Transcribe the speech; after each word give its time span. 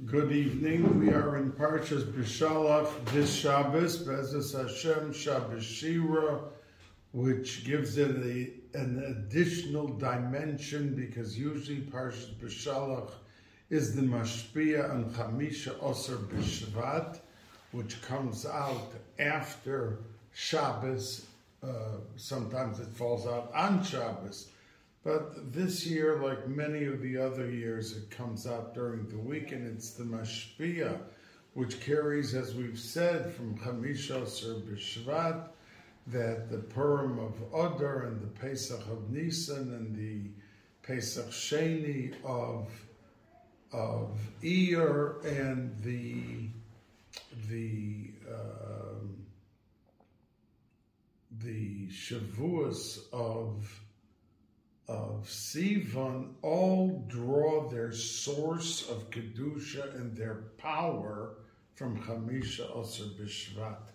Good 0.00 0.32
evening. 0.32 0.98
We 0.98 1.10
are 1.10 1.36
in 1.36 1.52
Parshas 1.52 2.02
Beshalach 2.02 2.90
this 3.12 3.32
Shabbos, 3.32 4.02
Bezos 4.02 4.56
Hashem 4.56 5.12
Shabbos 5.12 5.62
Shira, 5.62 6.40
which 7.12 7.64
gives 7.64 7.98
it 7.98 8.16
a, 8.16 8.76
an 8.76 9.04
additional 9.06 9.86
dimension 9.86 10.94
because 10.96 11.38
usually 11.38 11.82
Parshas 11.82 12.34
Beshalach 12.40 13.10
is 13.68 13.94
the 13.94 14.00
Mashpia 14.00 14.90
and 14.90 15.14
Chamisha 15.14 15.78
Osir 15.80 16.16
Bishvat, 16.26 17.20
which 17.72 18.00
comes 18.00 18.46
out 18.46 18.94
after 19.18 19.98
Shabbos. 20.32 21.26
Uh, 21.62 21.98
sometimes 22.16 22.80
it 22.80 22.88
falls 22.88 23.26
out 23.26 23.52
on 23.54 23.84
Shabbos. 23.84 24.48
But 25.04 25.52
this 25.52 25.84
year, 25.84 26.20
like 26.22 26.46
many 26.46 26.84
of 26.84 27.00
the 27.02 27.18
other 27.18 27.50
years, 27.50 27.96
it 27.96 28.10
comes 28.10 28.46
out 28.46 28.74
during 28.74 29.08
the 29.08 29.18
week, 29.18 29.50
and 29.50 29.66
it's 29.66 29.90
the 29.90 30.04
Mashpia, 30.04 31.00
which 31.54 31.80
carries, 31.80 32.34
as 32.34 32.54
we've 32.54 32.78
said, 32.78 33.32
from 33.32 33.58
Chamishos 33.58 34.46
or 34.46 34.60
Bishvat, 34.60 35.48
that 36.06 36.50
the 36.50 36.58
Purim 36.58 37.18
of 37.18 37.34
Adar 37.52 38.02
and 38.06 38.20
the 38.20 38.40
Pesach 38.40 38.80
of 38.88 39.10
Nisan 39.10 39.74
and 39.74 39.96
the 39.96 40.30
Pesach 40.82 41.30
Sheni 41.30 42.14
of 42.24 42.68
of 43.72 44.18
Iyar 44.42 45.24
and 45.24 45.74
the 45.82 46.48
the 47.48 48.10
um, 48.28 49.16
the 51.40 51.88
Shavuos 51.88 52.98
of 53.12 53.81
of 54.92 55.26
Sivan 55.26 56.34
all 56.42 57.02
draw 57.08 57.68
their 57.70 57.92
source 57.92 58.88
of 58.90 59.10
Kedusha 59.10 59.94
and 59.94 60.14
their 60.14 60.42
power 60.58 61.36
from 61.74 61.98
Hamisha 61.98 62.70
Asr 62.76 63.08
Bishvat. 63.18 63.88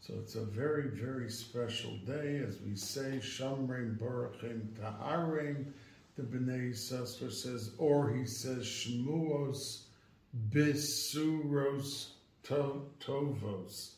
So 0.00 0.14
it's 0.18 0.34
a 0.34 0.44
very, 0.44 0.88
very 0.88 1.30
special 1.30 1.96
day, 1.98 2.38
as 2.38 2.58
we 2.60 2.74
say, 2.74 3.20
Shamrim 3.22 3.96
Baruchim 3.98 4.66
Taharim, 4.72 5.66
the 6.16 6.24
Bnei 6.24 6.72
Yissaschar 6.72 7.30
says, 7.30 7.70
or 7.78 8.12
he 8.12 8.26
says, 8.26 8.64
Shmuos 8.64 9.82
Bisuros 10.50 12.08
Tovos, 12.44 13.90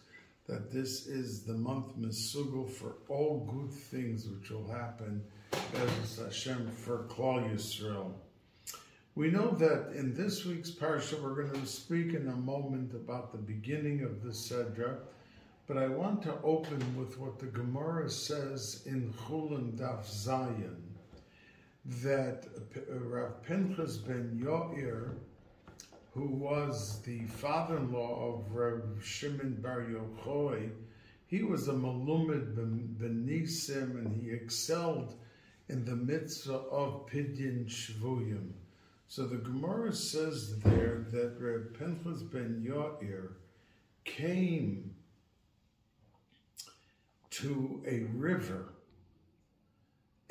that 0.47 0.70
this 0.70 1.06
is 1.06 1.45
the 1.45 1.55
month 1.55 1.97
Mesugel 1.98 2.69
for 2.69 2.97
all 3.08 3.51
good 3.51 3.73
things 3.73 4.27
which 4.29 4.51
will 4.51 4.69
happen 4.69 5.25
as 5.53 6.19
Hashem 6.19 6.70
for 6.70 7.05
Klal 7.09 7.53
Yisrael. 7.53 8.12
We 9.17 9.31
know 9.31 9.53
that 9.53 9.92
in 9.95 10.12
this 10.14 10.45
week's 10.45 10.70
parsha, 10.70 11.20
we're 11.23 11.45
going 11.45 11.61
to 11.61 11.67
speak 11.67 12.14
in 12.14 12.27
a 12.28 12.36
moment 12.36 12.95
about 12.95 13.31
the 13.31 13.39
beginning 13.39 14.03
of 14.03 14.23
the 14.25 14.31
Sedra, 14.31 14.97
but 15.67 15.78
I 15.78 15.86
want 15.86 16.23
to 16.23 16.34
open 16.42 16.81
with 16.98 17.19
what 17.19 17.39
the 17.39 17.47
Gemara 17.47 18.11
says 18.11 18.83
in 18.86 19.12
Chulin 19.12 19.78
Daf 19.78 20.05
Zayin, 20.05 20.81
that 22.03 22.47
uh, 22.77 22.95
Rav 22.98 23.42
Pinchas 23.45 23.98
ben 23.98 24.41
Yair, 24.42 25.11
who 26.12 26.27
was 26.27 27.01
the 27.03 27.25
father-in-law 27.27 28.34
of 28.34 28.53
Rav 28.53 28.83
Shimon 29.03 29.61
Bar 29.62 29.83
Yochai, 29.83 30.70
he 31.27 31.42
was 31.42 31.69
a 31.69 31.73
Malumid 31.73 32.56
ben 32.56 33.27
Nisim, 33.29 33.98
and 33.98 34.20
he 34.20 34.31
excelled 34.31 35.14
in 35.69 35.84
the 35.84 35.97
mitzvah 35.97 36.55
of 36.70 37.07
Pidyon 37.07 37.67
Shvuyim. 37.67 38.51
So 39.09 39.27
the 39.27 39.37
Gemara 39.37 39.93
says 39.93 40.59
there 40.61 41.07
that 41.11 41.37
Reb 41.39 41.79
Pinchas 41.79 42.23
ben 42.23 42.67
Yair 42.67 43.34
came 44.05 44.95
to 47.31 47.83
a 47.87 48.01
river 48.17 48.74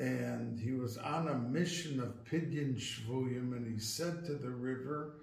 and 0.00 0.58
he 0.58 0.72
was 0.72 0.98
on 0.98 1.28
a 1.28 1.34
mission 1.34 2.00
of 2.00 2.24
Pidyon 2.24 2.76
Shvuyim 2.76 3.56
and 3.56 3.66
he 3.72 3.78
said 3.78 4.24
to 4.26 4.34
the 4.34 4.50
river 4.50 5.14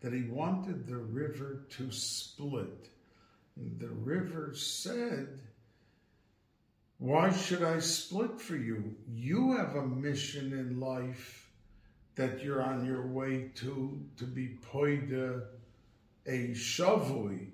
that 0.00 0.12
he 0.12 0.22
wanted 0.22 0.86
the 0.86 0.96
river 0.96 1.66
to 1.70 1.90
split. 1.90 2.88
And 3.56 3.78
the 3.78 3.88
river 3.88 4.52
said, 4.54 5.40
why 7.00 7.32
should 7.32 7.62
I 7.62 7.78
split 7.78 8.38
for 8.38 8.56
you? 8.56 8.94
You 9.10 9.56
have 9.56 9.74
a 9.74 9.86
mission 9.86 10.52
in 10.52 10.78
life 10.78 11.48
that 12.14 12.44
you're 12.44 12.62
on 12.62 12.84
your 12.84 13.06
way 13.06 13.50
to, 13.54 13.98
to 14.18 14.24
be 14.24 14.58
poida 14.70 15.44
a 16.26 16.48
shavui, 16.48 17.46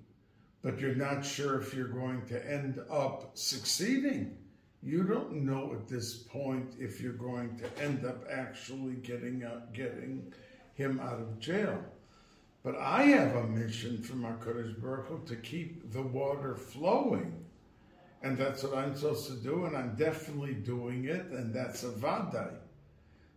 but 0.62 0.80
you're 0.80 0.96
not 0.96 1.24
sure 1.24 1.60
if 1.60 1.72
you're 1.72 1.86
going 1.86 2.26
to 2.26 2.52
end 2.52 2.80
up 2.90 3.38
succeeding. 3.38 4.36
You 4.82 5.04
don't 5.04 5.44
know 5.44 5.72
at 5.74 5.86
this 5.86 6.14
point 6.14 6.74
if 6.80 7.00
you're 7.00 7.12
going 7.12 7.56
to 7.58 7.82
end 7.82 8.04
up 8.04 8.24
actually 8.28 8.94
getting 8.94 9.44
out, 9.44 9.72
getting 9.72 10.34
him 10.74 10.98
out 10.98 11.20
of 11.20 11.38
jail. 11.38 11.80
But 12.64 12.76
I 12.78 13.04
have 13.04 13.36
a 13.36 13.46
mission 13.46 14.02
from 14.02 14.22
HaKadosh 14.22 14.82
Baruch 14.82 15.06
Hu 15.06 15.20
to 15.26 15.36
keep 15.36 15.92
the 15.92 16.02
water 16.02 16.56
flowing 16.56 17.45
and 18.26 18.36
that's 18.36 18.64
what 18.64 18.74
I'm 18.76 18.96
supposed 18.96 19.28
to 19.28 19.36
do, 19.36 19.66
and 19.66 19.76
I'm 19.76 19.94
definitely 19.94 20.54
doing 20.54 21.04
it, 21.04 21.26
and 21.26 21.54
that's 21.54 21.84
a 21.84 21.90
vadai. 21.90 22.54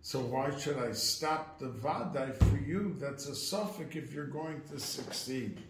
So 0.01 0.19
why 0.19 0.57
should 0.57 0.79
I 0.79 0.93
stop 0.93 1.59
the 1.59 1.67
vadai 1.67 2.35
for 2.35 2.57
you? 2.57 2.95
That's 2.99 3.27
a 3.27 3.33
safek 3.33 3.95
if 3.95 4.11
you're 4.11 4.25
going 4.25 4.61
to 4.71 4.79
succeed. 4.79 5.61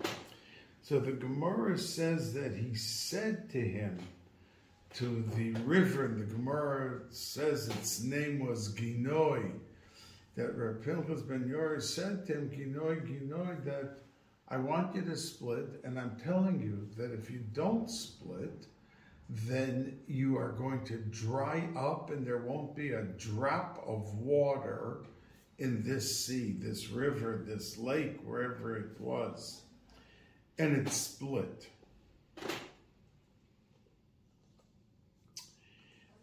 So 0.83 1.01
the 1.01 1.11
Gemara 1.11 1.77
says 1.77 2.33
that 2.33 2.55
he 2.55 2.75
said 2.75 3.49
to 3.49 3.59
him, 3.59 3.99
to 4.95 5.25
the 5.35 5.51
river, 5.65 6.05
and 6.05 6.17
the 6.17 6.33
Gemara 6.33 7.01
says 7.09 7.67
its 7.67 8.01
name 8.01 8.39
was 8.39 8.73
Ginoi, 8.73 9.51
that 10.35 10.57
Rav 10.57 10.81
Pinchas 10.81 11.23
ben 11.23 11.43
Yair 11.43 11.81
said 11.81 12.25
to 12.27 12.33
him, 12.35 12.49
Ginoi, 12.51 13.05
Ginoi, 13.05 13.65
that 13.65 13.97
I 14.47 14.55
want 14.57 14.95
you 14.95 15.01
to 15.01 15.17
split, 15.17 15.81
and 15.83 15.99
I'm 15.99 16.15
telling 16.23 16.61
you 16.61 16.87
that 16.95 17.13
if 17.13 17.29
you 17.29 17.43
don't 17.53 17.89
split, 17.89 18.67
then 19.29 19.99
you 20.07 20.37
are 20.37 20.53
going 20.53 20.83
to 20.85 20.97
dry 20.97 21.69
up 21.77 22.09
and 22.09 22.25
there 22.25 22.39
won't 22.39 22.75
be 22.75 22.93
a 22.93 23.03
drop 23.03 23.83
of 23.85 24.15
water 24.15 25.03
in 25.59 25.83
this 25.83 26.25
sea, 26.25 26.55
this 26.57 26.89
river, 26.89 27.43
this 27.45 27.77
lake, 27.77 28.17
wherever 28.23 28.75
it 28.75 28.99
was. 28.99 29.61
And 30.57 30.75
it 30.75 30.91
split. 30.91 31.67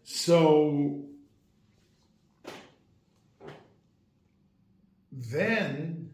So 0.02 1.04
then 5.12 6.10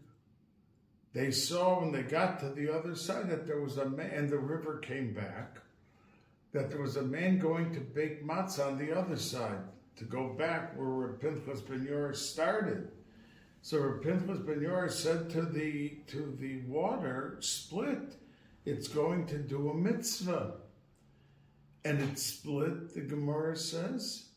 they 1.13 1.31
saw 1.31 1.79
when 1.79 1.91
they 1.91 2.03
got 2.03 2.39
to 2.41 2.49
the 2.49 2.71
other 2.73 2.95
side 2.95 3.29
that 3.29 3.47
there 3.47 3.61
was 3.61 3.77
a 3.77 3.89
man, 3.89 4.11
and 4.11 4.29
the 4.29 4.37
river 4.37 4.77
came 4.77 5.13
back 5.13 5.62
that 6.53 6.69
there 6.69 6.81
was 6.81 6.97
a 6.97 7.01
man 7.01 7.39
going 7.39 7.73
to 7.73 7.79
bake 7.79 8.25
matzah 8.25 8.67
on 8.67 8.77
the 8.77 8.97
other 8.97 9.17
side 9.17 9.59
to 9.97 10.05
go 10.05 10.29
back 10.29 10.77
where 10.77 11.13
Pinchas 11.13 11.61
ben 11.61 11.85
Yair 11.85 12.15
started. 12.15 12.89
So 13.61 13.99
Pinchas 14.03 14.39
ben 14.39 14.59
Yair 14.59 14.91
said 14.91 15.29
to 15.31 15.41
the 15.41 15.97
to 16.07 16.37
the 16.39 16.61
water, 16.67 17.37
split. 17.39 18.15
It's 18.65 18.87
going 18.87 19.25
to 19.27 19.37
do 19.37 19.69
a 19.69 19.73
mitzvah. 19.73 20.55
And 21.83 21.99
it 21.99 22.17
split, 22.17 22.93
the 22.93 23.01
Gemara 23.01 23.57
says. 23.57 24.29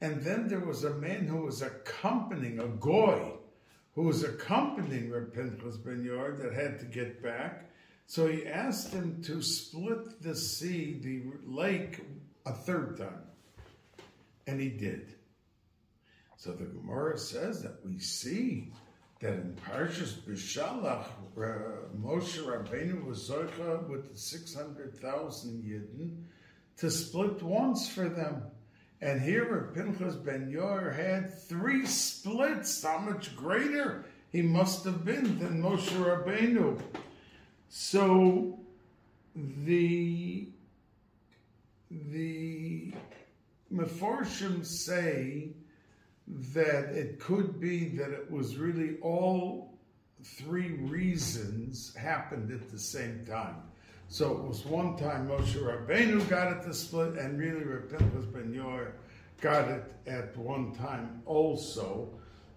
And 0.00 0.22
then 0.22 0.48
there 0.48 0.60
was 0.60 0.84
a 0.84 0.94
man 0.94 1.26
who 1.26 1.42
was 1.42 1.62
accompanying, 1.62 2.58
a 2.58 2.68
goy, 2.68 3.32
who 3.94 4.02
was 4.02 4.24
accompanying 4.24 5.10
Pinchas 5.32 5.76
ben 5.76 6.04
Yair 6.04 6.38
that 6.40 6.54
had 6.54 6.78
to 6.78 6.86
get 6.86 7.22
back. 7.22 7.65
So 8.06 8.28
he 8.28 8.46
asked 8.46 8.92
him 8.92 9.22
to 9.24 9.42
split 9.42 10.22
the 10.22 10.34
sea, 10.34 10.98
the 11.02 11.22
lake, 11.44 12.00
a 12.44 12.52
third 12.52 12.98
time. 12.98 13.24
And 14.46 14.60
he 14.60 14.68
did. 14.68 15.14
So 16.36 16.52
the 16.52 16.66
Gemara 16.66 17.18
says 17.18 17.62
that 17.62 17.84
we 17.84 17.98
see 17.98 18.72
that 19.20 19.32
in 19.32 19.58
Parshas 19.66 20.20
Beshalach, 20.20 21.06
uh, 21.36 21.88
Moshe 21.98 22.38
Rabbeinu 22.38 23.04
was 23.04 23.28
Zoicha 23.28 23.88
with 23.88 24.12
the 24.12 24.18
600,000 24.18 25.62
Yidden 25.64 26.22
to 26.76 26.90
split 26.90 27.42
once 27.42 27.88
for 27.88 28.08
them. 28.08 28.42
And 29.00 29.20
here 29.20 29.72
Pinchas 29.74 30.14
ben 30.14 30.52
Yair 30.52 30.94
had 30.94 31.38
three 31.42 31.86
splits. 31.86 32.82
How 32.82 32.98
much 32.98 33.34
greater 33.36 34.04
he 34.30 34.42
must 34.42 34.84
have 34.84 35.04
been 35.04 35.38
than 35.38 35.62
Moshe 35.62 35.88
Rabbeinu. 35.88 36.80
So 37.68 38.58
the 39.64 40.48
the 41.90 42.92
Mefarshim 43.72 44.64
say 44.64 45.50
that 46.28 46.84
it 46.90 47.20
could 47.20 47.60
be 47.60 47.88
that 47.96 48.10
it 48.10 48.30
was 48.30 48.56
really 48.56 48.96
all 49.00 49.72
three 50.22 50.72
reasons 50.72 51.94
happened 51.94 52.50
at 52.50 52.70
the 52.70 52.78
same 52.78 53.24
time. 53.26 53.56
So 54.08 54.32
it 54.32 54.42
was 54.42 54.64
one 54.64 54.96
time 54.96 55.28
Moshe 55.28 55.54
Rabbeinu 55.54 56.28
got 56.28 56.52
it 56.52 56.62
to 56.64 56.74
split, 56.74 57.14
and 57.18 57.38
really 57.38 57.64
Pinchas 57.88 58.26
Ben 58.26 58.52
Yair 58.52 58.92
got 59.40 59.68
it 59.68 59.84
at 60.06 60.36
one 60.36 60.72
time 60.74 61.22
also. 61.26 62.08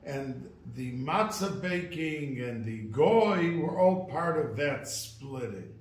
And 0.05 0.49
the 0.75 0.93
matzah 0.93 1.61
baking 1.61 2.39
and 2.41 2.65
the 2.65 2.83
goy 2.83 3.57
were 3.57 3.79
all 3.79 4.05
part 4.05 4.43
of 4.43 4.55
that 4.57 4.87
splitting. 4.87 5.73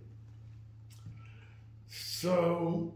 So 1.89 2.95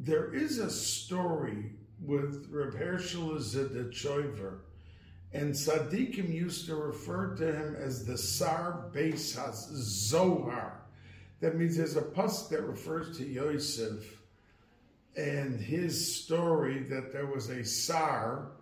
there 0.00 0.34
is 0.34 0.58
a 0.58 0.70
story 0.70 1.72
with 2.02 2.48
Reb 2.50 2.74
Hershel 2.74 3.36
Zedechover, 3.38 4.60
and 5.32 5.52
Sadiqim 5.54 6.32
used 6.32 6.66
to 6.66 6.74
refer 6.74 7.36
to 7.36 7.52
him 7.52 7.76
as 7.76 8.04
the 8.04 8.18
Sar 8.18 8.90
Beis 8.92 9.36
Zohar. 9.54 10.80
That 11.40 11.56
means 11.56 11.76
there's 11.76 11.96
a 11.96 12.02
pus 12.02 12.48
that 12.48 12.62
refers 12.62 13.16
to 13.18 13.24
Yosef 13.24 14.20
and 15.16 15.60
his 15.60 16.22
story 16.22 16.82
that 16.84 17.12
there 17.12 17.26
was 17.26 17.50
a 17.50 17.64
Sar 17.64 18.52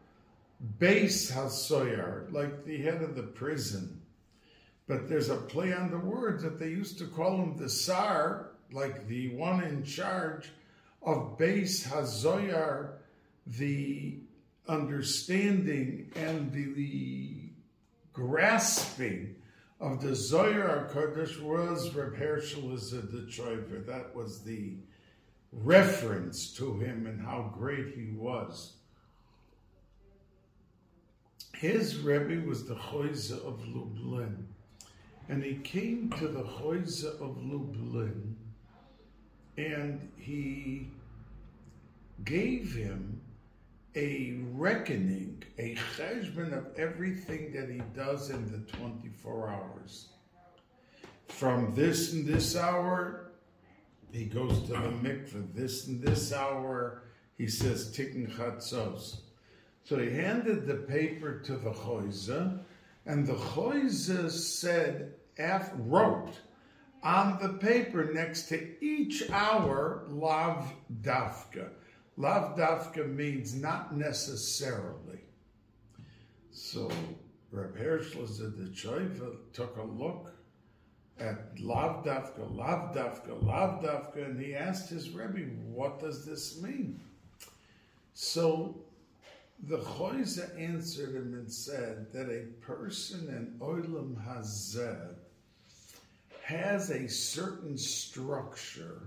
Beis 0.79 1.33
Hasoyar, 1.33 2.33
like 2.33 2.65
the 2.65 2.79
head 2.83 3.03
of 3.03 3.15
the 3.15 3.23
prison. 3.23 4.01
But 4.87 5.09
there's 5.09 5.29
a 5.29 5.37
play 5.37 5.73
on 5.73 5.91
the 5.91 5.99
words 5.99 6.43
that 6.43 6.59
they 6.59 6.69
used 6.69 6.99
to 6.99 7.07
call 7.07 7.37
him 7.43 7.57
the 7.57 7.69
Sar, 7.69 8.51
like 8.73 9.07
the 9.07 9.35
one 9.37 9.63
in 9.63 9.85
charge 9.85 10.51
of 11.03 11.39
Beis 11.39 11.87
Hazoyar, 11.87 12.95
the 13.47 14.17
understanding 14.67 16.11
and 16.17 16.53
the, 16.53 16.73
grasping 18.13 19.37
of 19.81 20.03
the 20.03 20.15
Zohar 20.15 20.89
Kodesh 20.93 21.41
was 21.41 21.95
Reb 21.95 22.17
Hershel 22.17 22.71
the 22.73 23.85
That 23.87 24.15
was 24.15 24.43
the 24.43 24.73
reference 25.53 26.53
to 26.55 26.75
him 26.75 27.07
and 27.07 27.21
how 27.21 27.55
great 27.57 27.95
he 27.95 28.11
was. 28.17 28.78
His 31.59 31.99
Rebbe 31.99 32.47
was 32.47 32.67
the 32.67 32.77
Choize 32.77 33.33
of 33.33 33.67
Lublin, 33.67 34.47
and 35.29 35.43
he 35.43 35.57
came 35.57 36.09
to 36.17 36.29
the 36.29 36.45
Choize 36.45 37.05
of 37.05 37.43
Lublin, 37.43 38.37
and 39.57 40.09
he 40.17 40.93
gave 42.25 42.77
him 42.77 43.21
a 43.97 44.39
reckoning, 44.53 45.43
a 45.59 45.75
cheshbon 45.97 46.57
of 46.57 46.79
everything 46.79 47.53
that 47.55 47.69
he 47.69 47.83
does 47.93 48.31
in 48.31 48.53
the 48.53 48.59
24 48.77 49.49
hours. 49.49 50.11
From 51.27 51.75
this 51.75 52.13
and 52.13 52.25
this 52.25 52.55
hour, 52.55 53.33
he 54.13 54.27
goes 54.27 54.63
to 54.63 54.75
the 54.75 54.79
mikveh. 54.79 55.53
This 55.55 55.89
and 55.89 56.01
this 56.01 56.33
hour, 56.33 57.03
he 57.37 57.49
says 57.49 57.93
tikkun 57.93 58.33
chatzos. 58.33 59.23
So 59.89 59.97
he 59.97 60.11
handed 60.11 60.67
the 60.67 60.75
paper 60.75 61.39
to 61.47 61.57
the 61.57 61.71
choize, 61.71 62.29
and 63.07 63.27
the 63.27 63.37
choize 63.37 64.31
said, 64.31 65.15
wrote 65.79 66.35
on 67.03 67.39
the 67.41 67.55
paper 67.55 68.13
next 68.13 68.51
to 68.51 68.85
each 68.85 69.31
hour, 69.31 70.05
lav 70.09 70.71
dafka. 71.01 71.71
Lav 72.19 72.59
dafka 72.59 73.09
means 73.09 73.55
not 73.55 73.97
necessarily. 73.97 75.21
So 76.51 76.91
Reb 77.51 77.75
Hershel 77.79 78.27
the 78.27 78.69
took 79.55 79.79
a 79.79 79.83
look 79.83 80.35
at 81.19 81.59
lav 81.59 82.05
dafka, 82.05 82.55
lav 82.55 82.95
dafka, 82.95 83.43
lav 83.43 83.83
dafka, 83.83 84.27
and 84.27 84.39
he 84.39 84.55
asked 84.55 84.91
his 84.91 85.09
Rebbe, 85.09 85.49
what 85.65 85.99
does 85.99 86.27
this 86.27 86.61
mean? 86.61 87.01
So 88.13 88.83
the 89.67 89.79
Choize 89.79 90.59
answered 90.59 91.15
him 91.15 91.35
and 91.35 91.51
said 91.51 92.13
that 92.13 92.31
a 92.31 92.47
person 92.65 93.29
in 93.29 93.59
Olam 93.59 94.17
Hazeh 94.25 95.15
has 96.45 96.91
a 96.91 97.09
certain 97.09 97.77
structure 97.77 99.03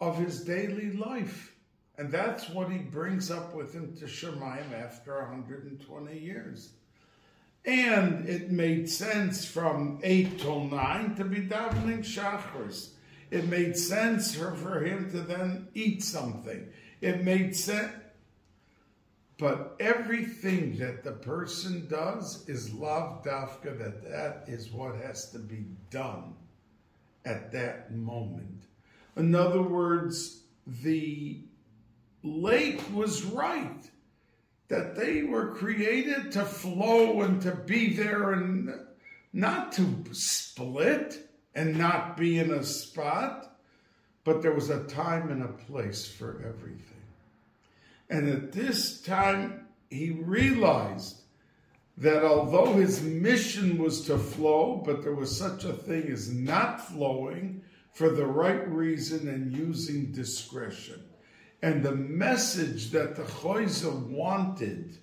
of 0.00 0.18
his 0.18 0.42
daily 0.42 0.92
life. 0.92 1.54
And 1.98 2.10
that's 2.10 2.48
what 2.48 2.70
he 2.70 2.78
brings 2.78 3.30
up 3.30 3.54
with 3.54 3.72
him 3.72 3.96
to 3.96 4.04
Shemayim 4.04 4.72
after 4.72 5.18
120 5.20 6.18
years. 6.18 6.70
And 7.64 8.28
it 8.28 8.50
made 8.50 8.88
sense 8.90 9.44
from 9.44 10.00
8 10.02 10.40
till 10.40 10.64
9 10.64 11.14
to 11.16 11.24
be 11.24 11.46
davening 11.46 12.00
shachars. 12.00 12.90
It 13.30 13.48
made 13.48 13.76
sense 13.76 14.34
for, 14.34 14.54
for 14.54 14.84
him 14.84 15.10
to 15.12 15.20
then 15.20 15.68
eat 15.74 16.02
something. 16.02 16.68
It 17.00 17.24
made 17.24 17.56
sense. 17.56 17.92
But 19.42 19.74
everything 19.80 20.78
that 20.78 21.02
the 21.02 21.10
person 21.10 21.88
does 21.88 22.48
is 22.48 22.72
lav 22.72 23.24
dafka, 23.24 23.76
that 23.76 24.08
that 24.08 24.44
is 24.46 24.70
what 24.70 24.94
has 24.94 25.32
to 25.32 25.40
be 25.40 25.64
done 25.90 26.36
at 27.24 27.50
that 27.50 27.92
moment. 27.92 28.66
In 29.16 29.34
other 29.34 29.60
words, 29.60 30.44
the 30.64 31.40
lake 32.22 32.80
was 32.94 33.24
right 33.24 33.90
that 34.68 34.94
they 34.94 35.24
were 35.24 35.56
created 35.56 36.30
to 36.32 36.44
flow 36.44 37.22
and 37.22 37.42
to 37.42 37.50
be 37.50 37.96
there 37.96 38.34
and 38.34 38.72
not 39.32 39.72
to 39.72 40.04
split 40.12 41.28
and 41.56 41.76
not 41.76 42.16
be 42.16 42.38
in 42.38 42.52
a 42.52 42.62
spot, 42.62 43.58
but 44.22 44.40
there 44.40 44.54
was 44.54 44.70
a 44.70 44.84
time 44.84 45.32
and 45.32 45.42
a 45.42 45.48
place 45.48 46.06
for 46.06 46.44
everything. 46.46 46.91
And 48.12 48.28
at 48.28 48.52
this 48.52 49.00
time, 49.00 49.68
he 49.88 50.10
realized 50.10 51.22
that 51.96 52.22
although 52.22 52.74
his 52.74 53.00
mission 53.02 53.78
was 53.78 54.02
to 54.02 54.18
flow, 54.18 54.82
but 54.84 55.02
there 55.02 55.14
was 55.14 55.34
such 55.34 55.64
a 55.64 55.72
thing 55.72 56.10
as 56.10 56.30
not 56.30 56.86
flowing, 56.88 57.62
for 57.94 58.10
the 58.10 58.26
right 58.26 58.68
reason 58.70 59.28
and 59.28 59.56
using 59.56 60.12
discretion. 60.12 61.02
And 61.62 61.82
the 61.82 61.94
message 61.94 62.90
that 62.90 63.16
the 63.16 63.22
Choize 63.22 63.82
wanted 64.10 64.98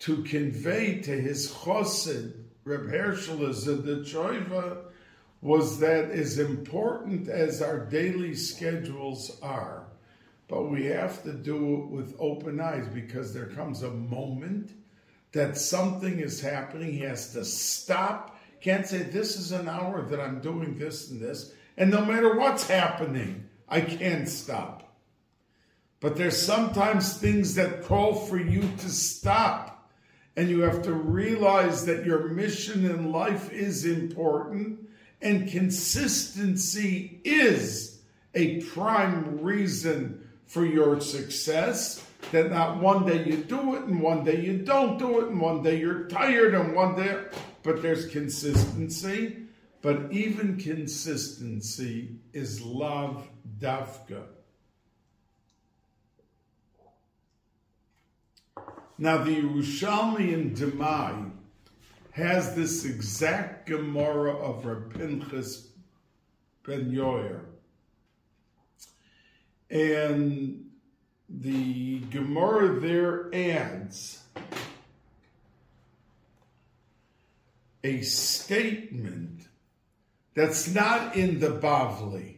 to 0.00 0.22
convey 0.22 1.00
to 1.02 1.20
his 1.20 1.52
Chosid, 1.52 2.32
Reb 2.64 2.88
Hershel 2.88 3.50
Zedechoiva, 3.50 4.84
was 5.42 5.78
that 5.80 6.10
as 6.10 6.38
important 6.38 7.28
as 7.28 7.60
our 7.60 7.84
daily 7.84 8.34
schedules 8.34 9.38
are, 9.42 9.83
but 10.48 10.70
we 10.70 10.86
have 10.86 11.22
to 11.22 11.32
do 11.32 11.74
it 11.74 11.86
with 11.88 12.16
open 12.18 12.60
eyes 12.60 12.86
because 12.88 13.32
there 13.32 13.46
comes 13.46 13.82
a 13.82 13.90
moment 13.90 14.72
that 15.32 15.56
something 15.56 16.20
is 16.20 16.40
happening. 16.40 16.92
He 16.92 17.00
has 17.00 17.32
to 17.32 17.44
stop. 17.44 18.38
Can't 18.60 18.86
say, 18.86 18.98
This 18.98 19.36
is 19.36 19.52
an 19.52 19.68
hour 19.68 20.02
that 20.02 20.20
I'm 20.20 20.40
doing 20.40 20.78
this 20.78 21.10
and 21.10 21.20
this. 21.20 21.52
And 21.76 21.90
no 21.90 22.04
matter 22.04 22.38
what's 22.38 22.68
happening, 22.68 23.48
I 23.68 23.80
can't 23.80 24.28
stop. 24.28 24.96
But 26.00 26.16
there's 26.16 26.40
sometimes 26.40 27.16
things 27.16 27.54
that 27.54 27.84
call 27.84 28.14
for 28.14 28.38
you 28.38 28.60
to 28.60 28.88
stop. 28.90 29.90
And 30.36 30.48
you 30.48 30.60
have 30.60 30.82
to 30.82 30.92
realize 30.92 31.86
that 31.86 32.04
your 32.04 32.28
mission 32.28 32.84
in 32.84 33.12
life 33.12 33.52
is 33.52 33.84
important 33.84 34.80
and 35.22 35.48
consistency 35.48 37.20
is 37.24 38.02
a 38.34 38.60
prime 38.62 39.40
reason 39.40 40.23
for 40.46 40.64
your 40.64 41.00
success. 41.00 42.04
That 42.32 42.50
not 42.50 42.80
one 42.80 43.06
day 43.06 43.24
you 43.24 43.36
do 43.36 43.74
it 43.74 43.82
and 43.82 44.00
one 44.00 44.24
day 44.24 44.40
you 44.40 44.58
don't 44.58 44.98
do 44.98 45.20
it 45.20 45.28
and 45.28 45.40
one 45.40 45.62
day 45.62 45.78
you're 45.78 46.04
tired 46.08 46.54
and 46.54 46.74
one 46.74 46.96
day, 46.96 47.24
but 47.62 47.82
there's 47.82 48.06
consistency. 48.06 49.36
But 49.82 50.10
even 50.10 50.56
consistency 50.56 52.16
is 52.32 52.62
lav 52.62 53.28
dafka. 53.60 54.22
Now, 58.96 59.18
the 59.24 59.42
Yerushalmi 59.42 60.32
in 60.32 60.54
Demai 60.54 61.32
has 62.12 62.54
this 62.54 62.84
exact 62.84 63.66
Gemara 63.68 64.36
of 64.36 64.62
Rapinchas 64.62 65.66
ben 66.64 66.90
Yoyer. 66.92 67.40
And 69.70 70.70
the 71.28 72.00
Gemara 72.00 72.80
there 72.80 73.34
adds 73.34 74.22
a 77.82 78.00
statement 78.02 79.46
that's 80.34 80.72
not 80.74 81.16
in 81.16 81.38
the 81.38 81.50
Bavli. 81.50 82.36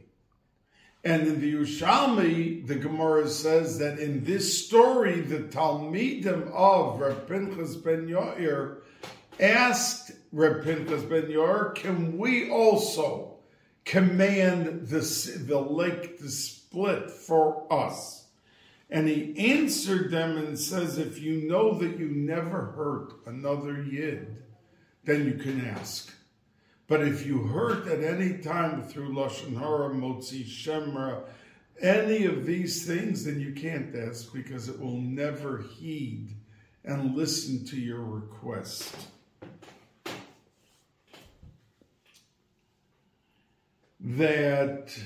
And 1.05 1.27
in 1.29 1.41
the 1.41 1.55
Yerushalmi, 1.55 2.67
the 2.67 2.75
Gemara 2.75 3.29
says 3.29 3.79
that 3.79 4.01
in 4.01 4.25
this 4.25 4.67
story, 4.67 5.21
the 5.21 5.39
Talmidim 5.39 6.51
of 6.51 7.01
Rav 7.01 7.29
ben 7.29 7.53
Yair 7.53 8.79
asked 9.39 10.11
Pinchas 10.33 11.03
ben 11.05 11.29
Yair, 11.29 11.77
can 11.77 12.19
we 12.19 12.51
also 12.51 13.37
command 13.85 14.89
the, 14.89 15.01
the 15.47 15.61
lake 15.61 16.19
to 16.19 16.29
split 16.77 17.11
for 17.11 17.67
us? 17.73 18.27
And 18.91 19.09
he 19.09 19.35
answered 19.55 20.11
them 20.11 20.37
and 20.37 20.59
says, 20.59 20.99
if 20.99 21.19
you 21.21 21.49
know 21.49 21.77
that 21.79 21.99
you 21.99 22.09
never 22.09 22.67
hurt 22.77 23.15
another 23.27 23.83
Yid, 23.83 24.37
then 25.05 25.25
you 25.25 25.35
can 25.35 25.67
ask. 25.67 26.15
But 26.87 27.03
if 27.03 27.27
you 27.27 27.45
hurt 27.45 27.89
at 27.89 28.05
any 28.05 28.39
time 28.39 28.83
through 28.83 29.09
Lashon 29.09 29.59
Hara, 29.59 29.91
Motzi 29.91 30.45
Shemra, 30.45 31.23
any 31.83 32.27
of 32.27 32.47
these 32.47 32.87
things, 32.87 33.25
then 33.25 33.41
you 33.41 33.53
can't 33.53 33.97
ask 33.97 34.33
because 34.33 34.69
it 34.69 34.79
will 34.79 35.01
never 35.01 35.63
heed 35.63 36.29
and 36.85 37.17
listen 37.17 37.65
to 37.67 37.77
your 37.77 38.03
request. 38.03 38.95
That 43.99 44.97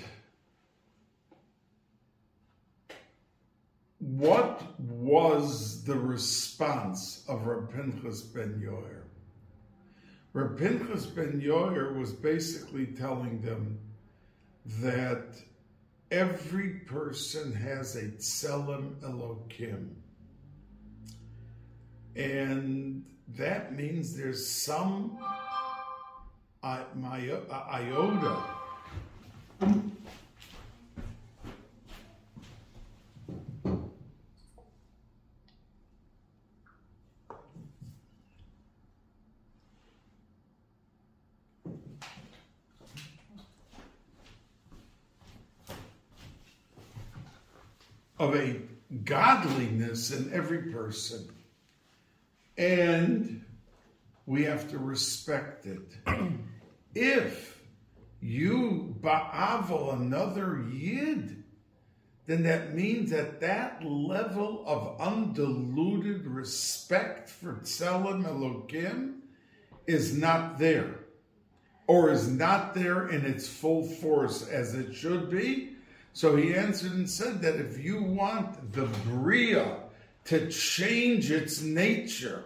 what 4.17 4.63
was 4.81 5.85
the 5.85 5.95
response 5.95 7.25
of 7.29 7.47
Reb 7.47 7.73
Pinchas 7.73 8.23
ben 8.23 8.61
Yair? 8.61 9.03
Reb 10.33 10.59
Pinchas 10.59 11.07
ben 11.07 11.41
Yair 11.41 11.97
was 11.97 12.13
basically 12.13 12.87
telling 12.87 13.41
them 13.41 13.79
that 14.81 15.37
every 16.11 16.81
person 16.87 17.53
has 17.53 17.95
a 17.95 18.09
tselem 18.09 18.97
elokim. 19.01 19.91
And 22.17 23.05
that 23.37 23.77
means 23.77 24.17
there's 24.17 24.45
some 24.45 25.19
uh, 26.65 26.83
iota 27.05 28.43
of 48.21 48.37
a 48.37 48.61
godliness 49.05 50.11
in 50.11 50.31
every 50.33 50.71
person. 50.71 51.27
And 52.59 53.43
we 54.27 54.45
have 54.45 54.71
to 54.71 54.79
respect 54.79 55.65
it. 55.65 55.97
if 56.95 57.65
you 58.21 58.95
ba'avel 59.01 59.95
another 59.95 60.63
yid, 60.71 61.43
then 62.27 62.43
that 62.43 62.75
means 62.75 63.11
that 63.11 63.41
that 63.41 63.83
level 63.83 64.65
of 64.67 65.01
undiluted 65.01 66.27
respect 66.27 67.31
for 67.31 67.55
Tselem 67.55 68.25
Elokim 68.25 69.21
is 69.87 70.15
not 70.15 70.59
there, 70.59 70.95
or 71.87 72.11
is 72.11 72.29
not 72.29 72.75
there 72.75 73.09
in 73.09 73.25
its 73.25 73.49
full 73.49 73.83
force 73.83 74.47
as 74.47 74.75
it 74.75 74.95
should 74.95 75.31
be, 75.31 75.71
so 76.13 76.37
he 76.37 76.55
answered 76.55 76.93
and 76.93 77.09
said 77.09 77.41
that 77.43 77.57
if 77.57 77.79
you 77.79 78.03
want 78.03 78.73
the 78.73 78.87
Bria 79.05 79.77
to 80.25 80.51
change 80.51 81.31
its 81.31 81.63
nature 81.63 82.45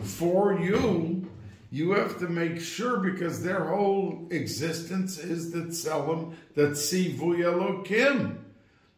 for 0.00 0.58
you, 0.58 1.28
you 1.70 1.92
have 1.92 2.18
to 2.20 2.28
make 2.28 2.60
sure 2.60 2.98
because 2.98 3.42
their 3.42 3.64
whole 3.64 4.28
existence 4.30 5.18
is 5.18 5.50
that 5.52 5.68
Tselem, 5.68 6.34
that 6.54 6.70
Sivu 6.70 7.36
Elokim. 7.38 8.38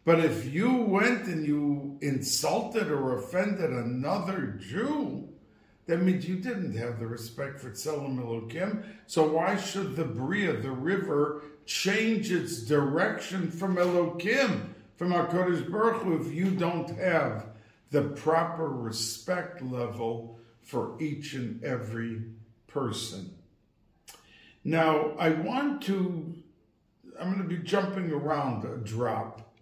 But 0.04 0.20
if 0.20 0.52
you 0.52 0.76
went 0.76 1.26
and 1.26 1.46
you 1.46 1.98
insulted 2.00 2.88
or 2.88 3.18
offended 3.18 3.70
another 3.70 4.58
Jew, 4.60 5.28
that 5.86 6.02
means 6.02 6.28
you 6.28 6.36
didn't 6.36 6.76
have 6.76 6.98
the 6.98 7.06
respect 7.06 7.60
for 7.60 7.70
Tselem 7.70 8.18
Elokim. 8.18 8.84
So 9.06 9.26
why 9.26 9.56
should 9.56 9.96
the 9.96 10.04
Bria, 10.04 10.54
the 10.54 10.70
river, 10.70 11.42
change 11.64 12.32
its 12.32 12.62
direction 12.62 13.50
from 13.50 13.76
Elokim, 13.76 14.68
from 14.96 15.12
HaKadosh 15.12 15.70
Baruch 15.70 16.02
Hu, 16.02 16.20
if 16.20 16.32
you 16.32 16.50
don't 16.50 16.90
have 16.98 17.46
the 17.90 18.02
proper 18.02 18.68
respect 18.68 19.62
level 19.62 20.38
for 20.62 21.00
each 21.00 21.34
and 21.34 21.62
every 21.62 22.22
person. 22.66 23.32
Now, 24.64 25.12
I 25.18 25.30
want 25.30 25.82
to, 25.82 26.34
I'm 27.20 27.32
going 27.32 27.48
to 27.48 27.56
be 27.56 27.62
jumping 27.62 28.10
around 28.10 28.64
a 28.64 28.78
drop, 28.78 29.54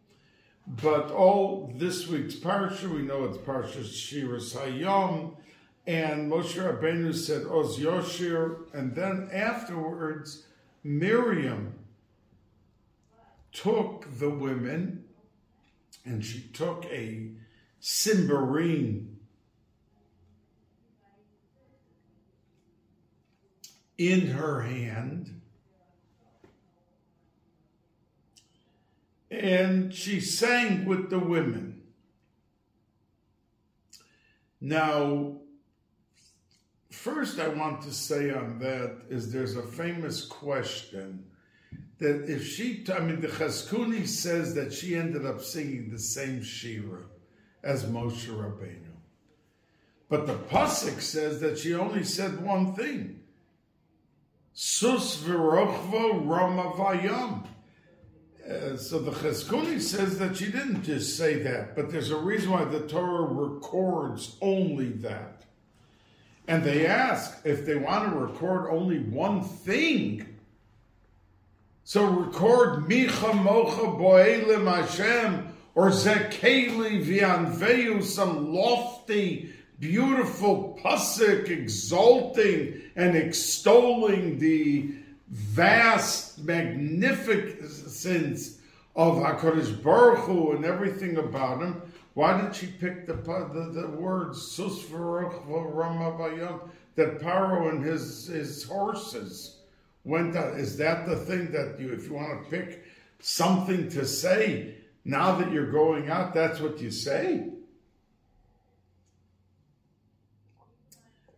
but 0.67 1.11
all 1.11 1.75
this 1.77 2.09
week's 2.09 2.35
parsha, 2.35 2.89
we 2.89 3.03
know 3.03 3.25
it's 3.25 3.37
Parsha 3.37 3.85
Shiras 3.85 4.57
Hayom, 4.57 5.37
and 5.87 6.31
Moshe 6.31 6.55
Rabbeinu 6.57 7.15
said 7.15 7.47
Oz 7.47 7.79
Yoshir, 7.79 8.73
and 8.73 8.95
then 8.95 9.29
afterwards, 9.33 10.47
Miriam 10.83 11.75
took 13.53 14.07
the 14.19 14.31
women 14.31 15.05
and 16.05 16.25
she 16.25 16.41
took 16.53 16.85
a 16.87 17.31
cymbarine 17.81 19.15
in 23.97 24.29
her 24.29 24.63
hand. 24.63 25.41
And 29.31 29.93
she 29.93 30.21
sang 30.21 30.85
with 30.85 31.11
the 31.11 31.19
women. 31.19 31.83
Now, 34.61 35.39
first 37.05 37.39
I 37.39 37.49
want 37.49 37.83
to 37.83 37.93
say 37.93 38.31
on 38.31 38.59
that 38.61 39.03
is 39.11 39.31
there's 39.31 39.57
a 39.57 39.63
famous 39.63 40.25
question 40.25 41.23
that 41.99 42.31
if 42.31 42.49
she, 42.49 42.83
I 42.91 43.01
mean, 43.01 43.21
the 43.21 43.29
Chizkuni 43.29 44.09
says 44.09 44.55
that 44.55 44.73
she 44.73 44.97
ended 44.97 45.27
up 45.27 45.43
singing 45.43 45.91
the 45.91 45.99
same 45.99 46.43
Shira 46.43 47.03
as 47.63 47.85
Moshe 47.85 48.29
Rabbeinu. 48.29 48.95
But 50.09 50.27
the 50.27 50.33
Pasuk 50.35 51.03
says 51.03 51.41
that 51.41 51.59
she 51.59 51.75
only 51.75 52.05
said 52.05 52.43
one 52.43 52.75
thing. 52.75 53.21
Sus 54.55 55.23
v'rochvo 55.23 56.27
rama 56.27 56.73
vayam. 56.73 57.47
Uh, 58.49 58.79
so 58.79 58.99
the 58.99 59.11
Chizkuni 59.11 59.79
says 59.79 60.19
that 60.21 60.39
she 60.39 60.47
didn't 60.47 60.85
just 60.85 61.19
say 61.19 61.43
that, 61.43 61.77
but 61.77 61.93
there's 61.93 62.11
a 62.11 62.17
reason 62.17 62.51
why 62.51 62.65
the 62.65 62.87
Torah 62.89 63.27
records 63.27 64.39
only 64.41 64.89
that. 64.89 65.44
And 66.47 66.63
they 66.63 66.87
ask 66.87 67.41
if 67.45 67.65
they 67.65 67.77
want 67.77 68.13
to 68.13 68.19
record 68.19 68.71
only 68.71 68.99
one 68.99 69.43
thing, 69.43 70.39
so 71.85 72.07
record 72.07 72.89
Mi 72.89 73.07
Chamocha 73.07 73.99
Boelim 73.99 74.67
Hashem 74.67 75.55
or 75.75 75.91
Zekeli 75.91 77.05
Vianveu, 77.05 78.03
some 78.03 78.53
lofty, 78.53 79.53
beautiful 79.81 80.79
pasuk 80.83 81.49
exalting 81.49 82.81
and 82.97 83.17
extolling 83.17 84.39
the 84.39 84.95
vast 85.29 86.45
magnificence 86.45 88.59
of 88.95 89.17
HaKadosh 89.17 89.83
Baruch 89.83 90.21
Hu 90.21 90.53
and 90.53 90.65
everything 90.65 91.17
about 91.17 91.61
him. 91.61 91.83
Why 92.15 92.41
did 92.41 92.55
she 92.55 92.67
pick 92.69 93.07
the 93.07 93.15
the, 93.15 93.81
the 93.81 93.89
words 93.89 94.51
that 96.95 97.21
Paro 97.21 97.69
and 97.71 97.85
his 97.85 98.27
his 98.27 98.65
horses? 98.65 99.55
went 100.05 100.37
out. 100.37 100.59
Is 100.59 100.77
that 100.77 101.07
the 101.07 101.17
thing 101.17 101.51
that 101.53 101.81
you, 101.81 101.93
if 101.93 102.07
you 102.07 102.15
want 102.15 102.45
to 102.45 102.51
pick 102.51 102.85
something 103.21 103.89
to 103.91 104.07
say, 104.07 104.75
now 105.05 105.37
that 105.37 105.51
you're 105.51 105.73
going 105.73 106.09
out, 106.09 106.35
that's 106.35 106.61
what 106.61 106.81
you 106.81 106.91
say? 106.91 107.49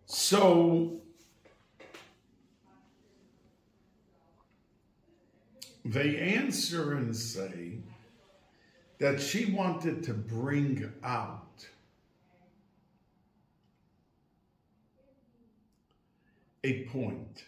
So, 0.07 1.01
they 5.85 6.17
answer 6.17 6.95
and 6.95 7.15
say 7.15 7.76
that 8.99 9.21
she 9.21 9.47
wanted 9.47 10.03
to 10.05 10.15
bring 10.15 10.91
out 11.05 11.67
a 16.65 16.85
point. 16.85 17.45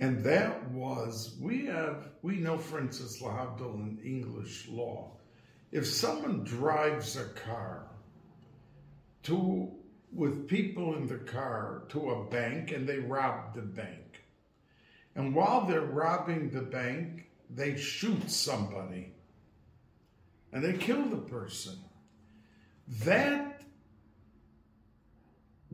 And 0.00 0.24
that 0.24 0.70
was, 0.70 1.36
we 1.40 1.66
have, 1.66 2.08
we 2.22 2.36
know, 2.36 2.58
for 2.58 2.80
instance, 2.80 3.22
Lahavdil 3.22 3.74
in 3.74 4.00
English 4.04 4.68
law, 4.68 5.12
if 5.70 5.86
someone 5.86 6.44
drives 6.44 7.16
a 7.16 7.24
car 7.24 7.86
to 9.24 9.70
with 10.12 10.46
people 10.46 10.94
in 10.94 11.08
the 11.08 11.18
car 11.18 11.82
to 11.88 12.10
a 12.10 12.24
bank 12.26 12.70
and 12.70 12.88
they 12.88 12.98
rob 12.98 13.52
the 13.54 13.62
bank. 13.62 14.22
And 15.16 15.34
while 15.34 15.66
they're 15.66 15.80
robbing 15.80 16.50
the 16.50 16.62
bank, 16.62 17.28
they 17.50 17.76
shoot 17.76 18.30
somebody 18.30 19.12
and 20.54 20.64
they 20.64 20.72
kill 20.72 21.04
the 21.06 21.16
person. 21.16 21.76
That 23.02 23.60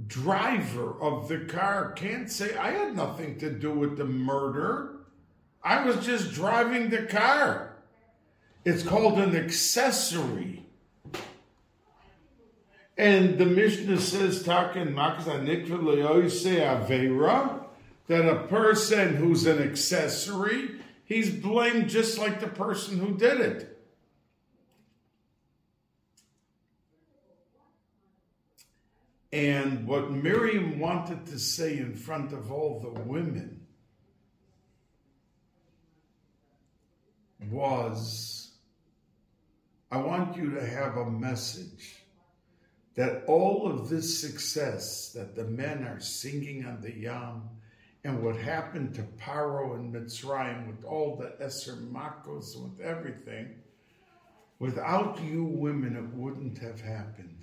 driver 0.07 0.99
of 0.99 1.29
the 1.29 1.41
car 1.41 1.93
can't 1.93 2.31
say, 2.31 2.57
I 2.57 2.71
had 2.71 2.97
nothing 2.97 3.39
to 3.41 3.51
do 3.51 3.71
with 3.73 3.99
the 3.99 4.07
murder. 4.07 4.97
I 5.63 5.85
was 5.85 6.05
just 6.05 6.33
driving 6.33 6.89
the 6.89 7.03
car. 7.03 7.77
It's 8.65 8.83
called 8.83 9.19
an 9.19 9.37
accessory. 9.37 10.65
And 12.97 13.37
the 13.37 13.47
Mishnah 13.47 14.01
says, 14.01 14.43
Taken 14.43 14.95
Avera, 16.63 17.65
that 18.07 18.27
a 18.27 18.47
person 18.47 19.17
who's 19.17 19.47
an 19.47 19.63
accessory, 19.63 20.81
he's 21.05 21.29
blamed 21.29 21.91
just 21.91 22.17
like 22.19 22.41
the 22.41 22.49
person 22.49 22.99
who 22.99 23.15
did 23.15 23.43
it. 23.43 23.70
And 29.33 29.87
what 29.87 30.11
Miriam 30.11 30.81
wanted 30.81 31.27
to 31.27 31.39
say 31.39 31.79
in 31.79 31.95
front 31.95 32.33
of 32.33 32.51
all 32.51 32.81
the 32.81 33.01
women 33.03 33.67
was 37.49 38.41
I 39.93 39.99
want 39.99 40.37
you 40.37 40.51
to 40.55 40.65
have 40.65 40.97
a 40.97 41.11
message 41.11 41.97
that 42.95 43.25
all 43.27 43.71
of 43.71 43.89
this 43.89 44.21
success 44.21 45.13
that 45.13 45.35
the 45.35 45.45
men 45.45 45.85
are 45.85 46.01
singing 46.01 46.65
on 46.65 46.81
the 46.81 46.95
Yam 46.95 47.43
and 48.05 48.23
what 48.23 48.37
happened 48.37 48.95
to 48.95 49.03
Paro 49.19 49.75
and 49.75 49.93
Mitzrayim 49.93 50.67
with 50.67 50.85
all 50.85 51.17
the 51.17 51.45
Eser 51.45 51.77
Makos, 51.91 52.57
with 52.57 52.81
everything, 52.81 53.57
without 54.59 55.21
you 55.23 55.45
women, 55.45 55.97
it 55.97 56.17
wouldn't 56.17 56.59
have 56.59 56.81
happened. 56.81 57.40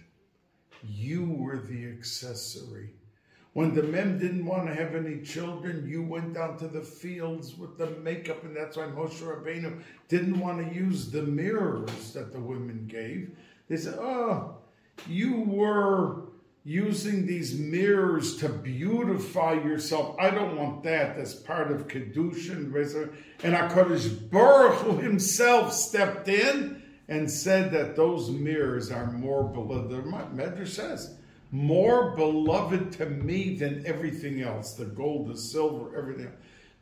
You 0.83 1.25
were 1.25 1.57
the 1.57 1.87
accessory. 1.87 2.93
When 3.53 3.73
the 3.73 3.81
men 3.83 4.19
didn't 4.19 4.45
want 4.45 4.67
to 4.67 4.75
have 4.75 4.93
any 4.93 5.21
children, 5.21 5.87
you 5.89 6.03
went 6.03 6.35
down 6.35 6.57
to 6.59 6.67
the 6.67 6.81
fields 6.81 7.57
with 7.57 7.77
the 7.77 7.89
makeup, 8.01 8.43
and 8.43 8.55
that's 8.55 8.77
why 8.77 8.83
Moshe 8.83 9.19
Rabbeinu 9.21 9.81
didn't 10.07 10.39
want 10.39 10.59
to 10.59 10.75
use 10.75 11.09
the 11.09 11.23
mirrors 11.23 12.13
that 12.13 12.31
the 12.31 12.39
women 12.39 12.85
gave. 12.87 13.31
They 13.67 13.77
said, 13.77 13.95
"Oh, 13.97 14.57
you 15.07 15.41
were 15.41 16.27
using 16.63 17.25
these 17.25 17.57
mirrors 17.57 18.37
to 18.37 18.49
beautify 18.49 19.53
yourself. 19.53 20.15
I 20.19 20.29
don't 20.29 20.55
want 20.57 20.83
that. 20.83 21.17
That's 21.17 21.33
part 21.33 21.71
of 21.71 21.87
kedushin." 21.87 22.71
And 23.43 23.55
Hakadosh 23.55 24.29
Baruch 24.29 25.01
himself 25.01 25.73
stepped 25.73 26.27
in 26.27 26.83
and 27.07 27.29
said 27.29 27.71
that 27.71 27.95
those 27.95 28.29
mirrors 28.29 28.91
are 28.91 29.11
more 29.11 29.43
beloved. 29.43 29.89
The 29.89 29.97
Medrash 29.97 30.69
says, 30.69 31.15
more 31.51 32.11
beloved 32.15 32.91
to 32.93 33.05
me 33.05 33.55
than 33.55 33.85
everything 33.85 34.41
else 34.41 34.73
the 34.73 34.85
gold, 34.85 35.29
the 35.29 35.37
silver, 35.37 35.97
everything. 35.97 36.31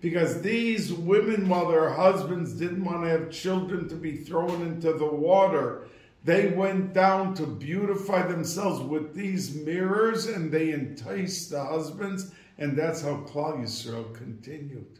Because 0.02 0.42
these 0.42 0.92
women, 0.94 1.48
while 1.48 1.68
their 1.68 1.90
husbands 1.90 2.54
didn't 2.54 2.84
want 2.84 3.04
to 3.04 3.10
have 3.10 3.32
children 3.32 3.88
to 3.90 3.96
be 3.96 4.18
thrown 4.18 4.62
into 4.62 4.94
the 4.94 5.06
water, 5.06 5.88
they 6.24 6.48
went 6.48 6.94
down 6.94 7.36
to 7.36 7.46
beautify 7.46 8.28
themselves 8.28 8.82
with 8.82 9.14
these 9.14 9.54
mirrors 9.56 10.26
and 10.26 10.52
they 10.52 10.72
enticed 10.72 11.52
the 11.52 11.64
husbands. 11.64 12.32
And 12.58 12.76
that's 12.78 13.02
how 13.02 13.18
Klal 13.28 13.60
Yisrael 13.60 14.14
continued. 14.14 15.00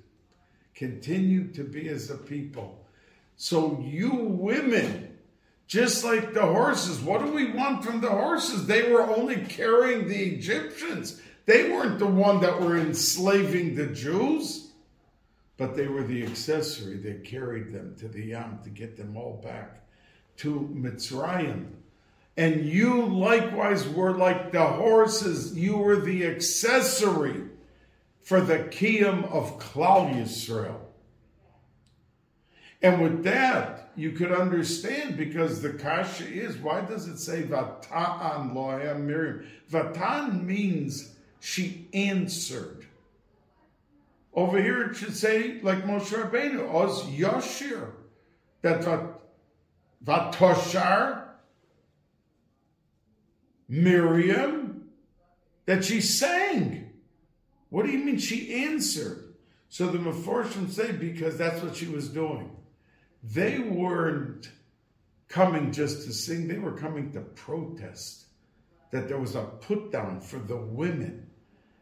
Continued 0.76 1.54
to 1.56 1.64
be 1.64 1.90
as 1.90 2.12
a 2.12 2.18
people. 2.18 2.86
So 3.38 3.84
you 3.84 4.12
women, 4.14 5.15
just 5.68 6.04
like 6.04 6.34
the 6.34 6.46
horses. 6.46 7.00
What 7.00 7.22
do 7.22 7.32
we 7.32 7.52
want 7.52 7.84
from 7.84 8.02
the 8.02 8.10
horses? 8.10 8.68
They 8.68 8.92
were 8.92 9.02
only 9.02 9.38
carrying 9.38 10.08
the 10.08 10.24
Egyptians. 10.24 11.22
They 11.46 11.72
weren't 11.72 12.00
the 12.00 12.08
one 12.08 12.42
that 12.42 12.60
were 12.60 12.78
enslaving 12.78 13.76
the 13.76 13.88
Jews, 13.88 14.72
but 15.58 15.76
they 15.76 15.88
were 15.88 16.04
the 16.04 16.24
accessory 16.24 16.98
that 16.98 17.24
carried 17.24 17.72
them 17.72 17.96
to 18.00 18.08
the 18.08 18.26
Yam 18.26 18.60
to 18.64 18.70
get 18.70 18.98
them 18.98 19.16
all 19.18 19.42
back 19.44 19.82
to 20.38 20.70
Mitzrayim. 20.74 21.68
And 22.38 22.66
you 22.66 23.06
likewise 23.06 23.88
were 23.88 24.12
like 24.12 24.52
the 24.52 24.66
horses. 24.66 25.58
You 25.58 25.78
were 25.78 25.96
the 25.96 26.26
accessory 26.26 27.44
for 28.22 28.42
the 28.42 28.60
Kiyam 28.60 29.32
of 29.32 29.60
Klal 29.60 30.14
Yisrael. 30.14 30.80
And 32.82 33.02
with 33.02 33.24
that, 33.24 33.85
you 33.96 34.12
could 34.12 34.32
understand 34.32 35.18
because 35.18 35.62
the 35.62 35.72
kasha 35.72 36.26
is 36.26 36.58
why 36.58 36.82
does 36.82 37.08
it 37.08 37.18
say 37.18 37.44
Vata'an 37.44 38.54
Lohem 38.54 39.02
Miriam? 39.02 39.46
Vatan 39.72 40.44
means 40.44 41.16
she 41.40 41.88
answered. 41.94 42.86
Over 44.34 44.62
here 44.62 44.90
it 44.90 44.98
should 44.98 45.16
say, 45.16 45.62
like 45.62 45.86
Moshe 45.86 46.12
Rabbeinu, 46.12 46.74
Oz 46.74 47.04
Yashir, 47.04 47.92
that 48.62 48.86
Vatoshar, 50.04 51.24
Miriam, 53.70 54.90
that 55.66 55.86
she 55.86 56.02
sang. 56.02 56.92
What 57.70 57.86
do 57.86 57.92
you 57.92 58.00
mean 58.00 58.18
she 58.18 58.66
answered? 58.66 59.34
So 59.70 59.88
the 59.88 59.98
Meforshim 59.98 60.70
say 60.70 60.92
because 60.92 61.38
that's 61.38 61.62
what 61.62 61.76
she 61.76 61.88
was 61.88 62.10
doing. 62.10 62.56
They 63.32 63.60
weren't 63.60 64.52
coming 65.28 65.72
just 65.72 66.06
to 66.06 66.14
sing, 66.14 66.48
they 66.48 66.60
were 66.60 66.78
coming 66.78 67.12
to 67.14 67.22
protest 67.22 68.26
that 68.92 69.08
there 69.08 69.20
was 69.20 69.36
a 69.36 69.44
put 69.44 69.92
down 69.92 70.22
for 70.22 70.38
the 70.38 70.58
women 70.58 71.28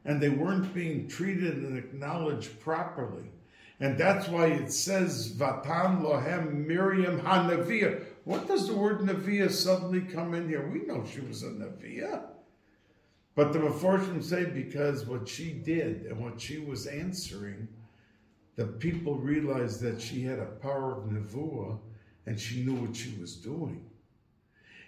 and 0.06 0.22
they 0.22 0.30
weren't 0.30 0.74
being 0.74 1.08
treated 1.08 1.58
and 1.58 1.78
acknowledged 1.78 2.60
properly. 2.60 3.30
And 3.80 3.98
that's 3.98 4.28
why 4.28 4.48
it 4.48 4.72
says, 4.72 5.34
Vatan 5.34 6.02
Lohem 6.02 6.66
Miriam 6.66 7.20
HaNavia. 7.20 8.04
What 8.24 8.48
does 8.48 8.68
the 8.68 8.74
word 8.74 9.00
Navia 9.00 9.52
suddenly 9.52 10.02
come 10.02 10.34
in 10.34 10.48
here? 10.48 10.70
We 10.70 10.82
know 10.86 11.06
she 11.06 11.22
was 11.22 11.44
a 11.44 11.48
Navia. 11.48 12.24
But 13.36 13.52
the 13.52 13.60
Meforshim 13.60 14.24
say 14.24 14.46
because 14.46 15.06
what 15.06 15.28
she 15.28 15.52
did 15.52 16.06
and 16.06 16.20
what 16.20 16.40
she 16.40 16.60
was 16.60 16.86
answering 16.86 17.68
the 18.56 18.66
people 18.66 19.16
realized 19.16 19.82
that 19.82 20.02
she 20.02 20.24
had 20.24 20.40
a 20.40 20.46
power 20.46 20.92
of 20.94 21.10
nevuah 21.10 21.80
and 22.26 22.40
she 22.40 22.64
knew 22.64 22.76
what 22.76 22.96
she 22.96 23.16
was 23.20 23.36
doing. 23.36 23.86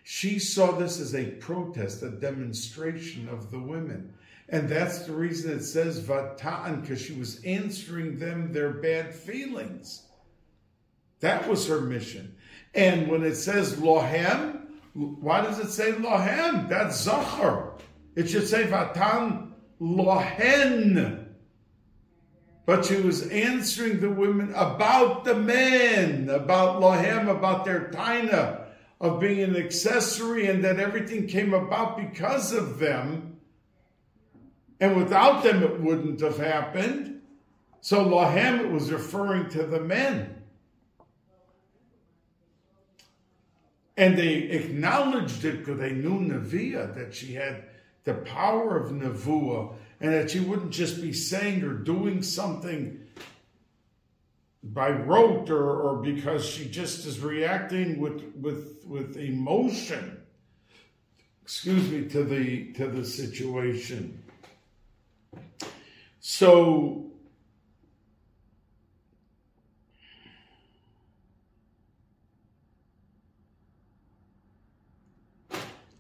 She 0.04 0.38
saw 0.38 0.72
this 0.72 1.00
as 1.00 1.16
a 1.16 1.32
protest, 1.32 2.04
a 2.04 2.12
demonstration 2.12 3.28
of 3.28 3.50
the 3.50 3.60
women. 3.60 4.14
And 4.48 4.70
that's 4.70 5.00
the 5.00 5.14
reason 5.14 5.52
it 5.52 5.64
says 5.64 6.00
Vata'an, 6.04 6.82
because 6.82 7.02
she 7.02 7.14
was 7.14 7.44
answering 7.44 8.20
them 8.20 8.54
their 8.54 8.70
bad 8.70 9.16
feelings. 9.16 10.04
That 11.22 11.48
was 11.50 11.68
her 11.68 11.82
mission. 11.82 12.36
And 12.76 13.08
when 13.08 13.24
it 13.24 13.36
says 13.36 13.78
Lohem, 13.78 14.68
why 14.94 15.42
does 15.42 15.58
it 15.60 15.72
say 15.72 15.94
Lohem? 15.94 16.70
That's 16.70 17.02
Zachar. 17.02 17.74
It 18.16 18.30
should 18.30 18.48
say 18.48 18.66
Vatan 18.66 19.54
Lohen. 19.82 21.25
But 22.66 22.86
she 22.86 22.96
was 22.96 23.28
answering 23.30 24.00
the 24.00 24.10
women 24.10 24.52
about 24.56 25.24
the 25.24 25.36
men, 25.36 26.30
about 26.30 26.82
Lohem, 26.82 27.30
about 27.30 27.64
their 27.64 27.92
taina, 27.92 28.66
of 29.00 29.20
being 29.20 29.42
an 29.42 29.56
accessory, 29.56 30.48
and 30.48 30.64
that 30.64 30.80
everything 30.80 31.28
came 31.28 31.54
about 31.54 31.96
because 31.98 32.54
of 32.54 32.80
them. 32.80 33.38
And 34.80 34.98
without 34.98 35.44
them, 35.44 35.62
it 35.62 35.80
wouldn't 35.80 36.22
have 36.22 36.38
happened. 36.38 37.22
So 37.82 38.04
Lohem, 38.04 38.72
was 38.72 38.92
referring 38.92 39.50
to 39.50 39.64
the 39.64 39.80
men. 39.80 40.42
And 43.96 44.18
they 44.18 44.34
acknowledged 44.34 45.46
it 45.46 45.60
because 45.60 45.80
they 45.80 45.94
knew 45.94 46.20
Neviah, 46.20 46.96
that 46.96 47.14
she 47.14 47.34
had 47.36 47.66
the 48.06 48.16
power 48.16 48.76
of 48.78 48.92
Nevuah 48.92 49.76
and 50.02 50.14
that 50.14 50.32
she 50.32 50.40
wouldn't 50.40 50.72
just 50.72 51.02
be 51.02 51.14
saying 51.14 51.64
or 51.64 51.74
doing 51.74 52.22
something 52.22 53.00
by 54.64 54.90
rote 54.90 55.50
or, 55.50 55.82
or 55.82 55.98
because 56.02 56.46
she 56.46 56.68
just 56.68 57.06
is 57.06 57.20
reacting 57.20 58.00
with 58.00 58.34
with 58.36 58.84
with 58.86 59.18
emotion. 59.18 60.22
Excuse 61.44 61.90
me 61.90 62.10
to 62.10 62.24
the 62.24 62.74
to 62.74 62.88
the 62.88 63.06
situation. 63.06 64.24
So 66.20 67.06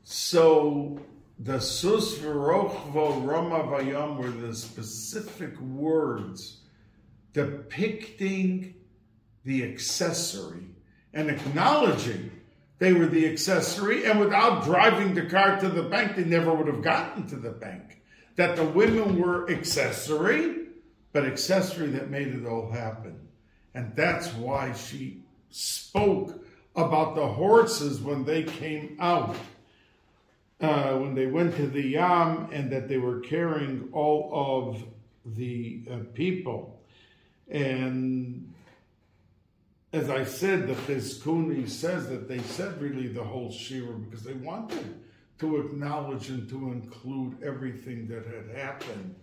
so 0.03 0.99
the 1.39 1.59
sus 1.59 2.15
v'rochvo 2.15 3.25
roma 3.25 3.59
vayam 3.63 4.17
were 4.17 4.29
the 4.29 4.55
specific 4.55 5.59
words 5.59 6.61
depicting 7.33 8.73
the 9.43 9.63
accessory 9.63 10.67
and 11.13 11.29
acknowledging 11.29 12.31
they 12.77 12.91
were 12.91 13.07
the 13.07 13.27
accessory, 13.27 14.05
and 14.05 14.19
without 14.19 14.65
driving 14.65 15.13
the 15.13 15.25
car 15.25 15.59
to 15.59 15.69
the 15.69 15.83
bank, 15.83 16.15
they 16.15 16.25
never 16.25 16.53
would 16.53 16.67
have 16.67 16.81
gotten 16.81 17.25
to 17.27 17.37
the 17.37 17.51
bank. 17.51 18.01
That 18.35 18.57
the 18.57 18.65
women 18.65 19.19
were 19.19 19.49
accessory, 19.49 20.67
but 21.13 21.25
accessory 21.25 21.87
that 21.91 22.09
made 22.09 22.27
it 22.27 22.45
all 22.45 22.69
happen. 22.69 23.29
And 23.73 23.95
that's 23.95 24.33
why 24.33 24.73
she 24.73 25.23
spoke 25.51 26.43
about 26.75 27.15
the 27.15 27.27
horses 27.27 28.01
when 28.01 28.25
they 28.25 28.43
came 28.43 28.97
out, 28.99 29.37
uh, 30.61 30.97
when 30.97 31.15
they 31.15 31.27
went 31.27 31.55
to 31.57 31.67
the 31.67 31.81
Yam, 31.81 32.49
and 32.51 32.71
that 32.71 32.87
they 32.87 32.97
were 32.97 33.19
carrying 33.19 33.89
all 33.91 34.31
of 34.33 34.83
the 35.35 35.83
uh, 35.91 35.97
people. 36.13 36.81
And 37.49 38.53
as 39.91 40.09
I 40.09 40.23
said, 40.23 40.67
the 40.67 40.73
Chizkuni 40.73 41.69
says 41.69 42.09
that 42.09 42.27
they 42.27 42.39
said 42.39 42.81
really 42.81 43.07
the 43.07 43.23
whole 43.23 43.51
Shira 43.51 43.93
because 43.93 44.23
they 44.23 44.33
wanted 44.33 45.01
to 45.39 45.57
acknowledge 45.57 46.29
and 46.29 46.49
to 46.49 46.71
include 46.71 47.41
everything 47.43 48.07
that 48.07 48.25
had 48.25 48.55
happened 48.55 49.15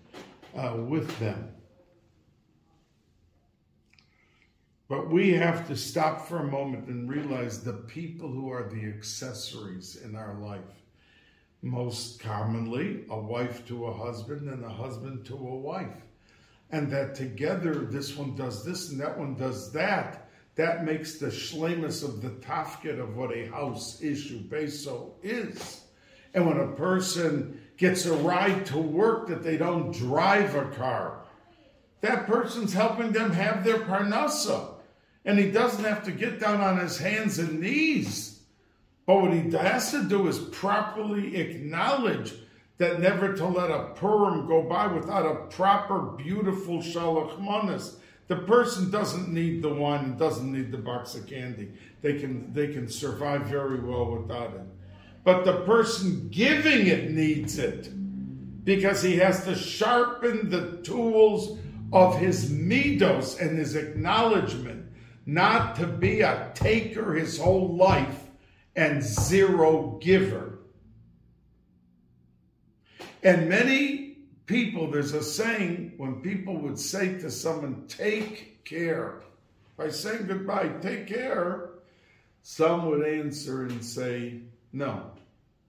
uh, 0.57 0.77
with 0.77 1.19
them. 1.19 1.49
But 4.89 5.11
we 5.11 5.33
have 5.33 5.67
to 5.69 5.77
stop 5.77 6.27
for 6.29 6.39
a 6.39 6.47
moment 6.47 6.89
and 6.89 7.09
realize 7.09 7.65
the 7.65 7.73
people 7.73 8.29
who 8.29 8.51
are 8.51 8.69
the 8.69 8.85
accessories 8.85 9.97
in 9.97 10.15
our 10.15 10.35
life. 10.35 10.82
Most 11.63 12.21
commonly, 12.21 13.05
a 13.09 13.19
wife 13.19 13.67
to 13.69 13.87
a 13.87 13.93
husband 13.93 14.49
and 14.49 14.65
a 14.65 14.69
husband 14.69 15.25
to 15.27 15.35
a 15.35 15.57
wife. 15.57 16.03
And 16.71 16.91
that 16.91 17.15
together, 17.15 17.75
this 17.75 18.17
one 18.17 18.35
does 18.35 18.65
this 18.65 18.91
and 18.91 19.01
that 19.01 19.17
one 19.17 19.37
does 19.37 19.73
that 19.73 20.23
that 20.55 20.85
makes 20.85 21.15
the 21.15 21.29
shlemus 21.29 22.05
of 22.05 22.21
the 22.21 22.31
tafkid 22.31 22.99
of 23.01 23.17
what 23.17 23.35
a 23.35 23.47
house 23.47 24.03
issue 24.03 24.41
beso 24.41 25.13
is. 25.23 25.83
And 26.35 26.47
when 26.47 26.59
a 26.59 26.73
person 26.73 27.61
gets 27.77 28.07
a 28.07 28.15
ride 28.15 28.67
to 28.67 28.79
work 28.79 29.29
that 29.29 29.43
they 29.43 29.57
don't 29.57 29.93
drive 29.93 30.55
a 30.55 30.67
car, 30.71 31.25
that 32.01 32.27
person's 32.27 32.73
helping 32.73 33.13
them 33.13 33.31
have 33.33 33.65
their 33.65 33.79
parnasa. 33.79 34.75
And 35.25 35.39
he 35.39 35.51
doesn't 35.51 35.85
have 35.85 36.05
to 36.05 36.13
get 36.13 36.41
down 36.41 36.61
on 36.61 36.79
his 36.79 36.99
hands 36.99 37.39
and 37.39 37.61
knees. 37.61 38.32
But 39.13 39.23
what 39.25 39.33
he 39.35 39.51
has 39.51 39.91
to 39.91 40.05
do 40.05 40.27
is 40.27 40.39
properly 40.39 41.37
acknowledge 41.37 42.33
that 42.79 42.99
never 42.99 43.35
to 43.37 43.47
let 43.47 43.71
a 43.71 43.91
Purim 43.95 44.47
go 44.47 44.63
by 44.63 44.87
without 44.87 45.27
a 45.27 45.35
proper, 45.55 45.99
beautiful 46.17 46.79
shalach 46.79 47.39
manas 47.39 47.97
the 48.29 48.37
person 48.37 48.91
doesn't 48.91 49.29
need 49.29 49.61
the 49.61 49.69
wine 49.69 50.17
doesn't 50.17 50.51
need 50.51 50.73
the 50.73 50.79
box 50.79 51.15
of 51.15 51.27
candy. 51.27 51.73
They 52.01 52.19
can 52.19 52.51
they 52.55 52.69
can 52.69 52.89
survive 52.89 53.43
very 53.43 53.81
well 53.81 54.17
without 54.17 54.55
it. 54.55 54.63
But 55.25 55.45
the 55.45 55.61
person 55.67 56.31
giving 56.31 56.87
it 56.87 57.11
needs 57.11 57.59
it 57.59 57.91
because 58.65 59.03
he 59.03 59.17
has 59.17 59.45
to 59.45 59.55
sharpen 59.55 60.49
the 60.49 60.79
tools 60.79 61.59
of 61.93 62.19
his 62.19 62.51
midos 62.51 63.39
and 63.39 63.59
his 63.59 63.77
acknowledgement, 63.77 64.87
not 65.27 65.77
to 65.77 65.87
be 65.87 66.23
a 66.23 66.51
taker 66.55 67.13
his 67.13 67.39
whole 67.39 67.77
life 67.77 68.22
and 68.77 69.03
zero 69.03 69.99
giver. 70.01 70.59
And 73.23 73.49
many 73.49 74.19
people, 74.47 74.91
there's 74.91 75.13
a 75.13 75.23
saying 75.23 75.95
when 75.97 76.21
people 76.23 76.59
would 76.59 76.79
say 76.79 77.19
to 77.19 77.31
someone, 77.31 77.87
take 77.87 78.65
care. 78.65 79.21
By 79.77 79.91
saying 79.91 80.27
goodbye, 80.27 80.69
take 80.81 81.07
care, 81.07 81.71
some 82.43 82.91
would 82.91 83.07
answer 83.07 83.65
and 83.65 83.85
say, 83.85 84.41
no, 84.73 85.13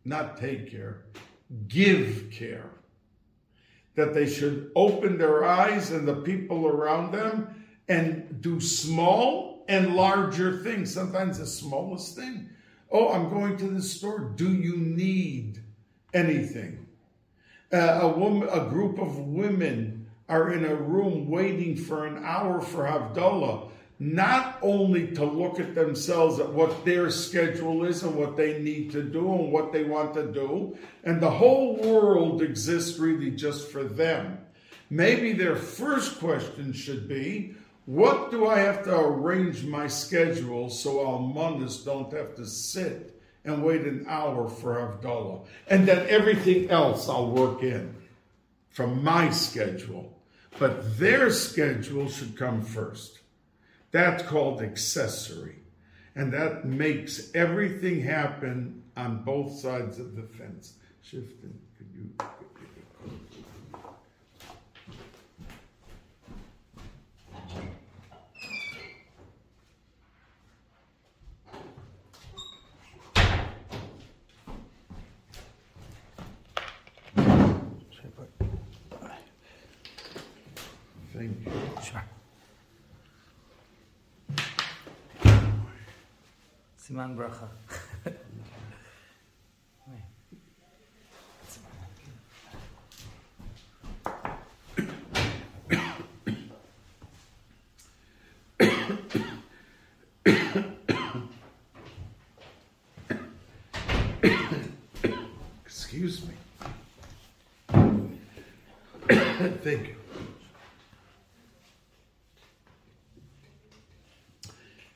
not 0.06 0.38
take 0.38 0.72
care, 0.72 1.06
give 1.68 2.30
care. 2.32 2.72
That 3.96 4.14
they 4.14 4.28
should 4.28 4.72
open 4.76 5.20
their 5.20 5.46
eyes 5.46 5.92
and 5.92 6.08
the 6.08 6.16
people 6.16 6.68
around 6.68 7.12
them 7.12 7.64
and 7.88 8.42
do 8.42 8.60
small 8.60 9.64
and 9.68 9.96
larger 9.96 10.64
things. 10.64 10.92
Sometimes 10.92 11.38
the 11.38 11.46
smallest 11.46 12.16
thing. 12.16 12.50
Oh, 12.94 13.12
I'm 13.12 13.30
going 13.30 13.58
to 13.58 13.68
the 13.68 13.82
store. 13.82 14.32
Do 14.36 14.54
you 14.54 14.78
need 14.78 15.62
anything? 16.14 16.84
uh, 17.74 18.00
a 18.04 18.08
woman, 18.08 18.48
a 18.50 18.70
group 18.70 19.00
of 19.00 19.18
women 19.18 20.06
are 20.30 20.54
in 20.54 20.64
a 20.64 20.76
room 20.76 21.28
waiting 21.30 21.76
for 21.76 22.06
an 22.06 22.24
hour 22.24 22.62
for 22.62 22.86
Havdalah, 22.86 23.70
not 24.00 24.60
only 24.62 25.08
to 25.08 25.26
look 25.26 25.60
at 25.60 25.76
themselves 25.76 26.40
at 26.40 26.52
what 26.52 26.86
their 26.86 27.10
schedule 27.10 27.84
is 27.84 28.04
and 28.04 28.16
what 28.16 28.38
they 28.38 28.62
need 28.62 28.92
to 28.92 29.02
do 29.02 29.34
and 29.34 29.52
what 29.52 29.72
they 29.72 29.84
want 29.84 30.14
to 30.14 30.32
do, 30.32 30.78
and 31.04 31.20
the 31.20 31.30
whole 31.30 31.78
world 31.78 32.42
exists 32.42 33.00
really 33.00 33.32
just 33.32 33.72
for 33.72 33.84
them. 33.84 34.40
Maybe 34.90 35.34
their 35.34 35.56
first 35.56 36.20
question 36.20 36.74
should 36.74 37.08
be, 37.08 37.56
what 37.86 38.32
do 38.32 38.48
I 38.48 38.60
have 38.60 38.84
to 38.84 38.96
arrange 38.98 39.64
my 39.66 39.88
schedule 39.88 40.70
so 40.70 40.98
almonas 40.98 41.84
don't 41.84 42.12
have 42.14 42.36
to 42.36 42.46
sit 42.46 43.14
and 43.46 43.64
wait 43.64 43.82
an 43.82 44.06
hour 44.08 44.50
for 44.50 44.76
Havdalah. 44.76 45.46
And 45.68 45.88
then 45.88 46.08
everything 46.08 46.70
else 46.70 47.10
I'll 47.10 47.32
work 47.32 47.62
in 47.62 47.94
from 48.70 49.04
my 49.04 49.30
schedule. 49.32 50.18
But 50.60 50.98
their 50.98 51.30
schedule 51.30 52.08
should 52.10 52.38
come 52.38 52.62
first. 52.62 53.20
That's 53.92 54.24
called 54.24 54.62
accessory. 54.62 55.56
And 56.16 56.32
that 56.32 56.66
makes 56.66 57.32
everything 57.34 58.02
happen 58.02 58.84
on 58.96 59.24
both 59.24 59.60
sides 59.60 60.00
of 60.00 60.16
the 60.16 60.24
fence. 60.24 60.74
Shiftan, 61.04 61.54
could 61.78 61.88
you? 61.94 62.10
דברים. 81.28 81.54
תשמע. 81.80 82.00
סימן 86.78 87.16
ברכה. 87.18 87.46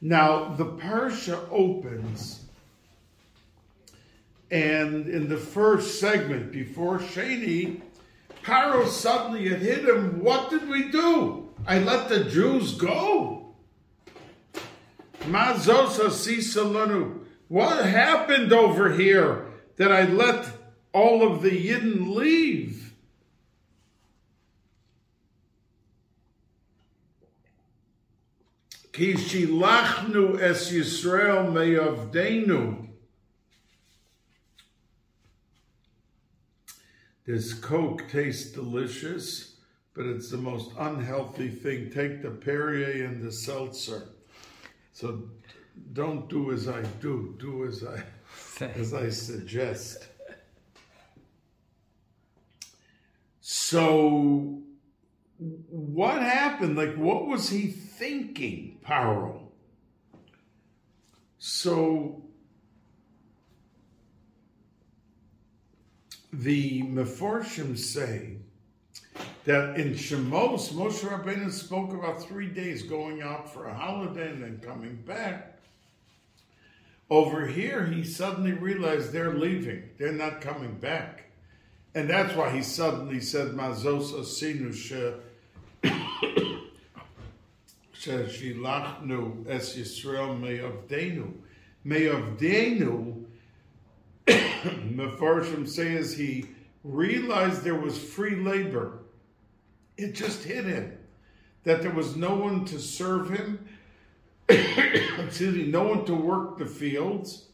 Now, 0.07 0.55
the 0.55 0.63
parsha 0.63 1.37
opens, 1.51 2.45
and 4.49 5.05
in 5.05 5.27
the 5.27 5.35
first 5.35 5.99
segment, 5.99 6.53
before 6.53 6.99
Shani, 6.99 7.81
Paro 8.41 8.87
suddenly 8.87 9.49
had 9.49 9.59
hit 9.59 9.83
him. 9.83 10.23
What 10.23 10.49
did 10.49 10.69
we 10.69 10.89
do? 10.91 11.49
I 11.67 11.79
let 11.79 12.07
the 12.07 12.23
Jews 12.23 12.75
go. 12.75 13.53
Mazosa 15.23 16.07
Sisalanu. 16.07 17.25
What 17.49 17.85
happened 17.85 18.53
over 18.53 18.93
here 18.93 19.47
that 19.75 19.91
I 19.91 20.03
let 20.03 20.47
all 20.93 21.29
of 21.29 21.41
the 21.41 21.51
Yidden 21.51 22.15
leave? 22.15 22.86
Ki 28.97 29.13
shilachnu 29.13 30.41
es 30.41 30.71
Yisrael 30.71 31.51
meyavdenu. 31.53 32.87
This 37.23 37.53
Coke 37.53 38.09
tastes 38.09 38.51
delicious, 38.53 39.57
but 39.93 40.07
it's 40.07 40.31
the 40.31 40.37
most 40.37 40.71
unhealthy 40.79 41.49
thing. 41.49 41.91
Take 41.91 42.23
the 42.23 42.31
Perrier 42.31 43.05
and 43.05 43.21
the 43.21 43.31
seltzer. 43.31 44.09
So 44.93 45.29
don't 45.93 46.27
do 46.27 46.51
as 46.51 46.67
I 46.67 46.81
do. 46.99 47.35
Do 47.37 47.67
as 47.67 47.83
I 47.83 48.01
as 48.65 48.95
I 48.95 49.09
suggest. 49.09 50.07
So, 53.41 54.63
what 55.37 56.19
happened? 56.23 56.75
Like, 56.75 56.95
what 56.95 57.27
was 57.27 57.47
he 57.47 57.75
thinking, 57.97 58.79
Paro? 58.85 59.41
So, 61.39 62.23
the 66.31 66.83
Meforshim 66.83 67.77
say 67.77 68.37
that 69.45 69.79
in 69.79 69.93
Shemos, 69.93 70.73
Moshe 70.73 70.99
Rabbeinu 70.99 71.51
spoke 71.51 71.93
about 71.93 72.21
three 72.21 72.47
days 72.47 72.83
going 72.83 73.21
out 73.21 73.51
for 73.51 73.67
a 73.67 73.73
holiday 73.73 74.31
and 74.31 74.43
then 74.43 74.59
coming 74.59 74.95
back. 74.97 75.59
Over 77.09 77.47
here, 77.47 77.85
he 77.85 78.03
suddenly 78.03 78.51
realized 78.51 79.13
they're 79.13 79.33
leaving. 79.33 79.89
They're 79.97 80.11
not 80.11 80.41
coming 80.41 80.77
back. 80.77 81.31
And 81.95 82.09
that's 82.09 82.35
why 82.35 82.51
he 82.51 82.61
suddenly 82.61 83.21
said, 83.21 83.51
Mazos 83.51 84.11
asinu 84.11 84.75
shilachnu 88.01 89.47
es 89.47 89.75
Yisrael 89.75 90.39
me'avdenu. 90.39 91.33
Me'avdenu, 91.83 93.23
Mefarshim 94.27 95.67
says 95.67 96.17
he 96.17 96.45
realized 96.83 97.63
there 97.63 97.75
was 97.75 97.97
free 97.97 98.35
labor. 98.35 98.99
It 99.97 100.13
just 100.13 100.43
hit 100.43 100.65
him 100.65 100.97
that 101.63 101.81
there 101.81 101.93
was 101.93 102.15
no 102.15 102.35
one 102.35 102.65
to 102.65 102.79
serve 102.79 103.29
him, 103.29 103.67
excuse 104.49 105.55
me, 105.55 105.65
no 105.65 105.83
one 105.83 106.05
to 106.05 106.13
work 106.13 106.57
the 106.57 106.65
fields 106.65 107.47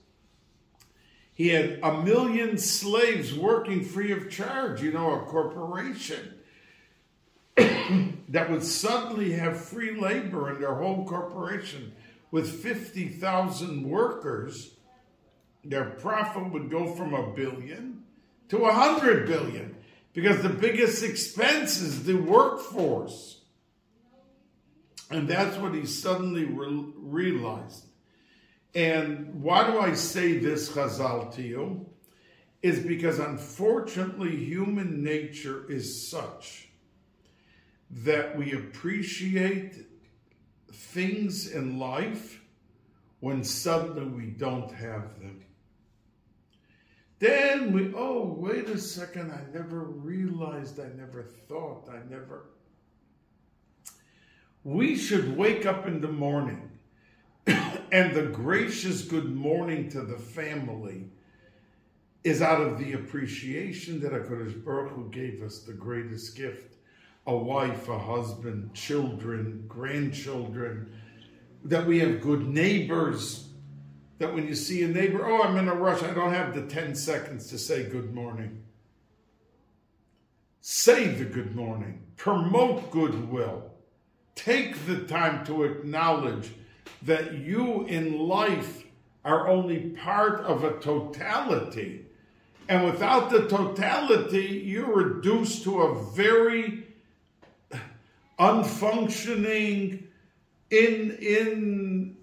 he 1.34 1.50
had 1.50 1.80
a 1.82 2.04
million 2.04 2.58
slaves 2.58 3.34
working 3.34 3.84
free 3.84 4.12
of 4.12 4.30
charge, 4.30 4.82
you 4.82 4.92
know, 4.92 5.14
a 5.14 5.26
corporation 5.26 6.36
that 7.56 8.50
would 8.50 8.64
suddenly 8.64 9.34
have 9.34 9.64
free 9.64 10.00
labor 10.00 10.54
in 10.54 10.60
their 10.60 10.76
whole 10.76 11.06
corporation 11.06 11.94
with 12.32 12.64
50,000 12.64 13.84
workers. 13.84 14.76
Their 15.64 15.86
profit 15.86 16.52
would 16.52 16.70
go 16.70 16.94
from 16.96 17.14
a 17.14 17.32
billion 17.32 18.04
to 18.50 18.66
a 18.66 18.74
hundred 18.74 19.28
billion 19.28 19.76
because 20.14 20.42
the 20.42 20.50
biggest 20.50 21.04
expense 21.04 21.80
is 21.80 22.04
the 22.04 22.16
workforce. 22.16 23.42
And 25.10 25.28
that's 25.28 25.58
what 25.58 25.74
he 25.74 25.86
suddenly 25.86 26.46
re- 26.46 26.86
realized. 26.98 27.86
And 28.74 29.44
why 29.44 29.70
do 29.70 29.80
I 29.80 29.94
say 29.94 30.40
this, 30.40 30.72
Chazal, 30.72 31.34
to 31.36 31.44
you? 31.44 31.86
Is 32.64 32.80
because 32.80 33.20
unfortunately 33.20 34.36
human 34.36 35.04
nature 35.04 35.70
is 35.70 36.10
such 36.10 36.63
that 38.02 38.36
we 38.36 38.54
appreciate 38.54 39.86
things 40.72 41.52
in 41.52 41.78
life 41.78 42.42
when 43.20 43.44
suddenly 43.44 44.06
we 44.06 44.26
don't 44.32 44.72
have 44.72 45.20
them. 45.20 45.46
Then 47.20 47.72
we, 47.72 47.94
oh, 47.96 48.36
wait 48.38 48.68
a 48.68 48.78
second, 48.78 49.32
I 49.32 49.42
never 49.56 49.84
realized, 49.84 50.80
I 50.80 50.90
never 50.98 51.24
thought, 51.24 51.88
I 51.90 52.00
never. 52.10 52.48
We 54.64 54.98
should 54.98 55.38
wake 55.38 55.66
up 55.66 55.86
in 55.88 56.02
the 56.02 56.12
morning 56.12 56.72
and 57.48 58.16
the 58.16 58.30
gracious 58.34 59.04
good 59.04 59.34
morning 59.36 59.90
to 59.90 60.02
the 60.02 60.18
family 60.18 61.12
is 62.24 62.42
out 62.42 62.62
of 62.62 62.80
the 62.80 62.94
appreciation 62.94 64.00
that 64.02 64.14
HaKadosh 64.14 64.64
Baruch 64.64 64.92
Hu 64.94 65.10
gave 65.12 65.44
us 65.44 65.60
the 65.60 65.74
greatest 65.74 66.36
gift 66.36 66.73
a 67.26 67.36
wife, 67.36 67.88
a 67.88 67.98
husband, 67.98 68.74
children, 68.74 69.64
grandchildren, 69.68 70.92
that 71.64 71.86
we 71.86 72.00
have 72.00 72.22
good 72.22 72.48
neighbors, 72.48 73.48
that 74.18 74.34
when 74.34 74.48
you 74.48 74.56
see 74.56 74.84
a 74.84 74.88
neighbor, 74.88 75.26
oh, 75.26 75.44
I'm 75.44 75.58
in 75.58 75.70
a 75.70 75.76
rush, 75.76 76.04
I 76.04 76.14
don't 76.14 76.34
have 76.34 76.54
the 76.54 76.64
10 76.64 76.96
seconds 76.96 77.48
to 77.50 77.58
say 77.58 77.84
good 77.84 78.14
morning. 78.14 78.64
Say 80.60 81.08
the 81.08 81.26
good 81.26 81.56
morning, 81.56 82.04
promote 82.16 82.92
goodwill, 82.92 83.72
take 84.36 84.86
the 84.86 85.00
time 85.00 85.46
to 85.46 85.64
acknowledge 85.64 86.52
that 87.02 87.34
you 87.34 87.84
in 87.86 88.18
life 88.18 88.86
are 89.26 89.48
only 89.48 89.90
part 89.90 90.42
of 90.42 90.64
a 90.64 90.80
totality. 90.80 92.06
And 92.68 92.86
without 92.86 93.30
the 93.30 93.48
totality, 93.48 94.64
you're 94.66 94.94
reduced 94.94 95.64
to 95.64 95.82
a 95.82 96.12
very 96.14 96.83
unfunctioning, 98.40 100.04
in 100.70 101.12
in 101.20 102.18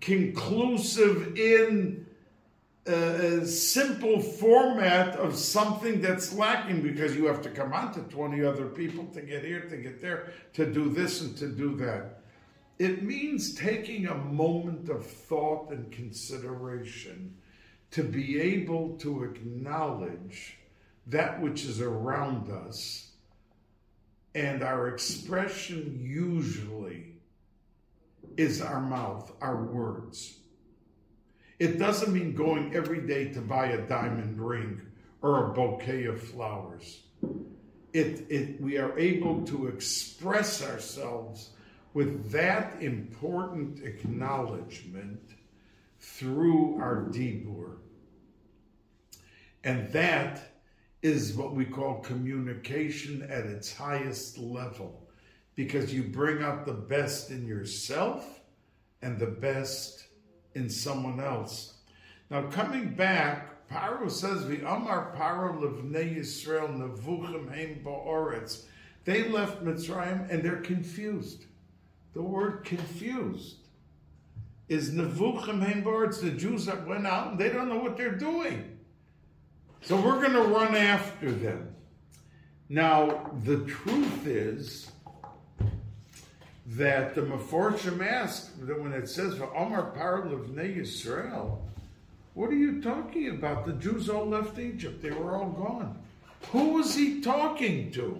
conclusive, 0.00 1.36
in 1.36 2.04
a 2.86 3.46
simple 3.46 4.20
format 4.20 5.16
of 5.16 5.34
something 5.34 6.02
that's 6.02 6.34
lacking 6.34 6.82
because 6.82 7.16
you 7.16 7.24
have 7.26 7.40
to 7.40 7.48
come 7.48 7.72
on 7.72 7.92
to 7.94 8.00
20 8.00 8.44
other 8.44 8.66
people 8.66 9.06
to 9.06 9.22
get 9.22 9.42
here, 9.42 9.62
to 9.62 9.76
get 9.78 10.02
there, 10.02 10.32
to 10.52 10.70
do 10.70 10.90
this 10.90 11.22
and 11.22 11.36
to 11.38 11.48
do 11.48 11.74
that. 11.76 12.20
It 12.78 13.02
means 13.02 13.54
taking 13.54 14.06
a 14.06 14.14
moment 14.14 14.88
of 14.90 15.06
thought 15.06 15.70
and 15.70 15.90
consideration 15.90 17.34
to 17.92 18.02
be 18.02 18.40
able 18.40 18.96
to 18.98 19.22
acknowledge 19.22 20.58
that 21.06 21.40
which 21.40 21.64
is 21.64 21.80
around 21.80 22.50
us. 22.50 23.12
And 24.34 24.62
our 24.62 24.88
expression 24.88 26.00
usually 26.02 27.14
is 28.36 28.60
our 28.60 28.80
mouth, 28.80 29.32
our 29.40 29.62
words. 29.64 30.38
It 31.58 31.78
doesn't 31.78 32.12
mean 32.12 32.34
going 32.34 32.74
every 32.74 33.00
day 33.06 33.32
to 33.32 33.40
buy 33.40 33.66
a 33.66 33.86
diamond 33.86 34.40
ring 34.40 34.82
or 35.22 35.50
a 35.50 35.54
bouquet 35.54 36.04
of 36.06 36.20
flowers. 36.20 37.00
It, 37.92 38.26
it, 38.28 38.60
we 38.60 38.76
are 38.76 38.98
able 38.98 39.44
to 39.46 39.68
express 39.68 40.68
ourselves 40.68 41.50
with 41.94 42.32
that 42.32 42.82
important 42.82 43.84
acknowledgement 43.84 45.20
through 46.00 46.76
our 46.80 47.04
dibur. 47.10 47.76
And 49.62 49.88
that 49.92 50.53
is 51.04 51.34
what 51.34 51.54
we 51.54 51.66
call 51.66 52.00
communication 52.00 53.22
at 53.24 53.44
its 53.44 53.76
highest 53.76 54.38
level 54.38 55.06
because 55.54 55.92
you 55.92 56.02
bring 56.02 56.42
out 56.42 56.64
the 56.64 56.72
best 56.72 57.30
in 57.30 57.46
yourself 57.46 58.40
and 59.02 59.18
the 59.18 59.26
best 59.26 60.06
in 60.54 60.70
someone 60.70 61.20
else. 61.20 61.74
Now, 62.30 62.46
coming 62.46 62.94
back, 62.94 63.68
Paro 63.68 64.10
says, 64.10 64.44
Amar 64.44 65.14
Paro 65.14 65.60
levnei 65.60 66.16
Yisrael 66.16 66.74
nevuchim 66.74 67.54
heim 67.54 67.82
ba'oretz. 67.84 68.64
They 69.04 69.28
left 69.28 69.62
Mitzrayim 69.62 70.30
and 70.30 70.42
they're 70.42 70.62
confused. 70.62 71.44
The 72.14 72.22
word 72.22 72.64
confused 72.64 73.58
is 74.70 74.92
Nevuchim 74.92 75.62
Hembar. 75.62 76.06
It's 76.06 76.22
the 76.22 76.30
Jews 76.30 76.64
that 76.64 76.86
went 76.86 77.06
out 77.06 77.32
and 77.32 77.38
they 77.38 77.50
don't 77.50 77.68
know 77.68 77.76
what 77.76 77.98
they're 77.98 78.16
doing. 78.16 78.73
So 79.84 80.00
we're 80.00 80.18
going 80.18 80.32
to 80.32 80.42
run 80.42 80.74
after 80.74 81.30
them. 81.30 81.74
Now, 82.70 83.30
the 83.44 83.58
truth 83.66 84.26
is 84.26 84.90
that 86.66 87.14
the 87.14 87.20
Meforshim 87.20 88.02
asked 88.02 88.66
that 88.66 88.80
when 88.80 88.94
it 88.94 89.10
says 89.10 89.36
for 89.36 89.54
Omar 89.54 89.92
Parlevnei 89.94 90.78
Yisrael, 90.78 91.58
what 92.32 92.48
are 92.48 92.56
you 92.56 92.80
talking 92.80 93.28
about? 93.28 93.66
The 93.66 93.74
Jews 93.74 94.08
all 94.08 94.26
left 94.26 94.58
Egypt. 94.58 95.02
They 95.02 95.10
were 95.10 95.36
all 95.36 95.50
gone. 95.50 95.98
Who 96.50 96.70
was 96.70 96.94
he 96.94 97.20
talking 97.20 97.92
to? 97.92 98.18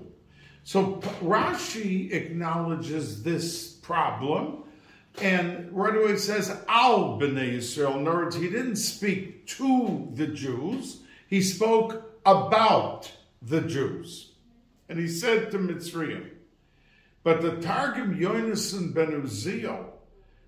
So 0.65 0.97
Rashi 1.23 2.13
acknowledges 2.13 3.23
this 3.23 3.73
problem. 3.73 4.65
And 5.23 5.73
right 5.73 5.97
away 5.97 6.17
says, 6.17 6.55
Al 6.69 7.19
B'nai 7.19 7.57
Yisrael. 7.57 7.97
In 7.97 8.07
other 8.07 8.19
words, 8.19 8.37
he 8.37 8.51
didn't 8.51 8.77
speak 8.77 9.47
to 9.47 10.11
the 10.13 10.27
Jews, 10.27 11.01
he 11.35 11.43
spoke 11.43 12.21
about 12.25 13.11
the 13.43 13.61
Jews. 13.61 14.35
And 14.89 15.01
he 15.01 15.09
said 15.09 15.51
to 15.51 15.59
Mitzrayim, 15.59 16.31
but 17.25 17.43
the 17.43 17.57
Targum 17.57 18.17
Yonason 18.17 18.95
ben 18.95 19.21
Uziel 19.21 19.87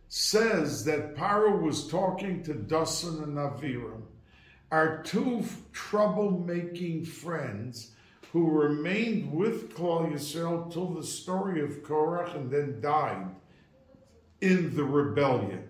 says 0.07 0.85
that 0.85 1.17
Paro 1.17 1.61
was 1.61 1.89
talking 1.89 2.45
to 2.45 2.55
Dasan 2.55 3.25
and 3.25 3.37
Aviram, 3.37 4.03
our 4.71 5.03
two 5.03 5.45
troublemaking 5.73 7.05
friends 7.05 7.91
who 8.33 8.49
remained 8.49 9.33
with 9.33 9.75
Klal 9.75 10.13
Yisrael 10.13 10.73
till 10.73 10.95
the 10.95 11.03
story 11.03 11.65
of 11.65 11.83
Korach 11.83 12.37
and 12.37 12.49
then 12.49 12.81
died 12.81 13.27
in 14.41 14.77
the 14.77 14.85
rebellion. 14.85 15.69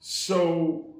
So, 0.00 0.95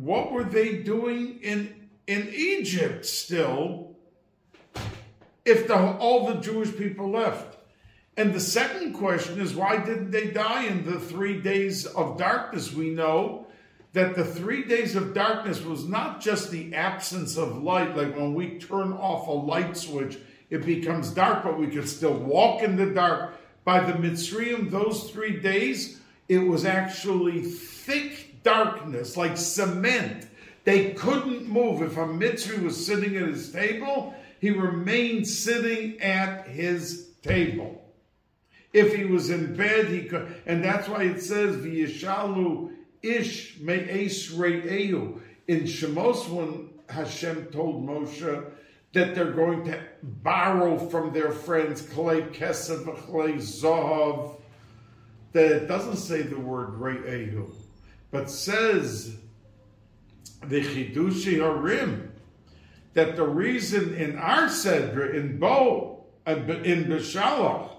what 0.00 0.30
were 0.30 0.44
they 0.44 0.76
doing 0.76 1.40
in, 1.42 1.88
in 2.06 2.28
Egypt 2.32 3.04
still 3.04 3.96
if 5.44 5.66
the, 5.66 5.74
all 5.74 6.26
the 6.26 6.40
Jewish 6.40 6.76
people 6.76 7.10
left? 7.10 7.56
And 8.16 8.32
the 8.32 8.40
second 8.40 8.94
question 8.94 9.40
is 9.40 9.54
why 9.54 9.76
didn't 9.76 10.10
they 10.10 10.30
die 10.30 10.66
in 10.66 10.84
the 10.84 11.00
three 11.00 11.40
days 11.40 11.86
of 11.86 12.16
darkness? 12.16 12.72
We 12.72 12.90
know 12.90 13.46
that 13.92 14.14
the 14.14 14.24
three 14.24 14.64
days 14.64 14.94
of 14.94 15.14
darkness 15.14 15.62
was 15.62 15.88
not 15.88 16.20
just 16.20 16.50
the 16.50 16.74
absence 16.74 17.36
of 17.36 17.62
light, 17.62 17.96
like 17.96 18.14
when 18.14 18.34
we 18.34 18.58
turn 18.58 18.92
off 18.92 19.26
a 19.26 19.32
light 19.32 19.76
switch, 19.76 20.18
it 20.50 20.64
becomes 20.64 21.10
dark, 21.10 21.42
but 21.42 21.58
we 21.58 21.66
could 21.66 21.88
still 21.88 22.14
walk 22.14 22.62
in 22.62 22.76
the 22.76 22.86
dark. 22.86 23.34
By 23.64 23.80
the 23.80 23.92
Mitzrayim, 23.92 24.70
those 24.70 25.10
three 25.10 25.40
days, 25.40 26.00
it 26.28 26.38
was 26.38 26.64
actually 26.64 27.42
thick 27.42 28.27
darkness, 28.42 29.16
like 29.16 29.36
cement. 29.36 30.26
They 30.64 30.92
couldn't 30.92 31.48
move. 31.48 31.82
If 31.82 31.96
a 31.96 32.06
Mitzri 32.06 32.62
was 32.62 32.84
sitting 32.84 33.16
at 33.16 33.28
his 33.28 33.52
table, 33.52 34.14
he 34.40 34.50
remained 34.50 35.26
sitting 35.26 36.00
at 36.00 36.46
his 36.46 37.08
table. 37.22 37.82
If 38.72 38.94
he 38.94 39.04
was 39.04 39.30
in 39.30 39.56
bed, 39.56 39.86
he 39.86 40.02
could, 40.04 40.42
and 40.46 40.62
that's 40.62 40.88
why 40.88 41.04
it 41.04 41.20
says 41.20 41.56
v'yishalu 41.56 42.70
ish 43.02 43.58
me'es 43.60 44.30
re'eu. 44.32 45.20
In 45.46 45.60
Shemos, 45.60 46.28
when 46.28 46.68
Hashem 46.88 47.46
told 47.46 47.86
Moshe 47.86 48.50
that 48.92 49.14
they're 49.14 49.32
going 49.32 49.64
to 49.64 49.80
borrow 50.02 50.78
from 50.78 51.12
their 51.12 51.30
friends 51.30 51.82
klei 51.82 52.30
kesef 52.34 52.84
klei 53.06 53.36
zahav, 53.36 54.38
that 55.32 55.50
it 55.50 55.66
doesn't 55.66 55.96
say 55.96 56.22
the 56.22 56.38
word 56.38 56.78
re'eu, 56.78 57.50
but 58.10 58.30
says 58.30 59.16
the 60.44 60.60
Chidushei 60.60 61.38
HaRim 61.38 62.08
that 62.94 63.16
the 63.16 63.26
reason 63.26 63.94
in 63.94 64.16
our 64.16 64.46
sedra 64.46 65.14
in 65.14 65.38
Bo 65.38 66.04
in 66.26 66.84
Beshalach 66.84 67.70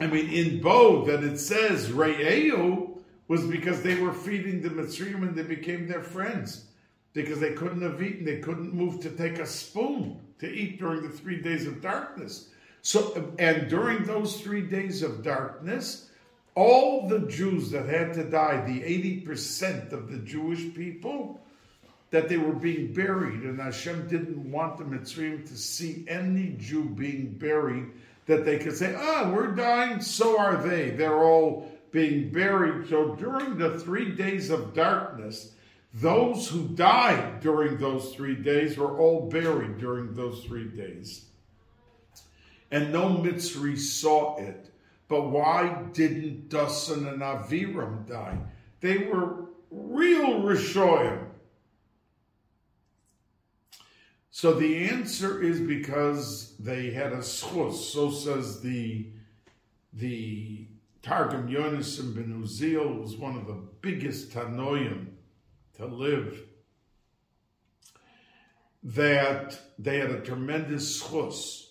I 0.00 0.06
mean, 0.06 0.30
in 0.30 0.60
Bo, 0.60 1.04
that 1.06 1.24
it 1.24 1.38
says 1.38 1.88
Re'eu 1.88 2.98
was 3.26 3.44
because 3.44 3.82
they 3.82 3.96
were 3.96 4.12
feeding 4.12 4.62
the 4.62 4.70
Mitzrayim 4.70 5.22
and 5.22 5.34
they 5.34 5.42
became 5.42 5.88
their 5.88 6.02
friends. 6.02 6.66
Because 7.14 7.40
they 7.40 7.52
couldn't 7.52 7.82
have 7.82 8.00
eaten, 8.02 8.24
they 8.24 8.38
couldn't 8.38 8.72
move 8.72 9.00
to 9.00 9.10
take 9.10 9.38
a 9.38 9.46
spoon 9.46 10.20
to 10.38 10.48
eat 10.48 10.78
during 10.78 11.02
the 11.02 11.08
three 11.08 11.42
days 11.42 11.66
of 11.66 11.82
darkness. 11.82 12.50
So, 12.82 13.34
and 13.38 13.68
during 13.68 14.04
those 14.04 14.40
three 14.40 14.62
days 14.62 15.02
of 15.02 15.24
darkness, 15.24 16.07
all 16.58 17.06
the 17.06 17.20
Jews 17.20 17.70
that 17.70 17.88
had 17.88 18.14
to 18.14 18.24
die, 18.24 18.66
the 18.66 18.80
80% 18.80 19.92
of 19.92 20.10
the 20.10 20.18
Jewish 20.18 20.74
people, 20.74 21.40
that 22.10 22.28
they 22.28 22.36
were 22.36 22.52
being 22.52 22.92
buried, 22.92 23.42
and 23.42 23.60
Hashem 23.60 24.08
didn't 24.08 24.50
want 24.50 24.76
the 24.76 24.82
Mitzrayim 24.82 25.46
to 25.46 25.56
see 25.56 26.04
any 26.08 26.56
Jew 26.58 26.84
being 26.84 27.30
buried 27.30 27.92
that 28.26 28.44
they 28.44 28.58
could 28.58 28.76
say, 28.76 28.92
ah, 28.98 29.30
we're 29.32 29.54
dying, 29.54 30.00
so 30.00 30.36
are 30.36 30.56
they. 30.56 30.90
They're 30.90 31.22
all 31.22 31.70
being 31.92 32.30
buried. 32.30 32.88
So 32.88 33.14
during 33.14 33.56
the 33.56 33.78
three 33.78 34.16
days 34.16 34.50
of 34.50 34.74
darkness, 34.74 35.52
those 35.94 36.48
who 36.48 36.66
died 36.66 37.38
during 37.38 37.78
those 37.78 38.12
three 38.16 38.34
days 38.34 38.76
were 38.76 38.98
all 38.98 39.28
buried 39.28 39.78
during 39.78 40.12
those 40.12 40.42
three 40.44 40.66
days. 40.66 41.24
And 42.72 42.92
no 42.92 43.10
Mitzri 43.10 43.78
saw 43.78 44.36
it. 44.38 44.72
But 45.08 45.30
why 45.30 45.84
didn't 45.92 46.50
Dasan 46.50 47.10
and 47.10 47.22
Aviram 47.22 48.06
die? 48.06 48.38
They 48.80 48.98
were 48.98 49.46
real 49.70 50.40
Rishoyim. 50.42 51.24
So 54.30 54.52
the 54.52 54.84
answer 54.88 55.42
is 55.42 55.60
because 55.60 56.54
they 56.58 56.90
had 56.90 57.12
a 57.12 57.18
schus. 57.18 57.74
So 57.74 58.10
says 58.10 58.60
the 58.60 59.10
the 59.92 60.68
Targum 61.02 61.48
Yonasan 61.48 62.14
ben 62.14 62.40
Uziel 62.40 63.00
was 63.00 63.16
one 63.16 63.36
of 63.36 63.46
the 63.46 63.60
biggest 63.80 64.30
Tanoim 64.30 65.06
to 65.76 65.86
live. 65.86 66.44
That 68.84 69.58
they 69.78 69.98
had 69.98 70.10
a 70.10 70.20
tremendous 70.20 71.02
schus 71.02 71.67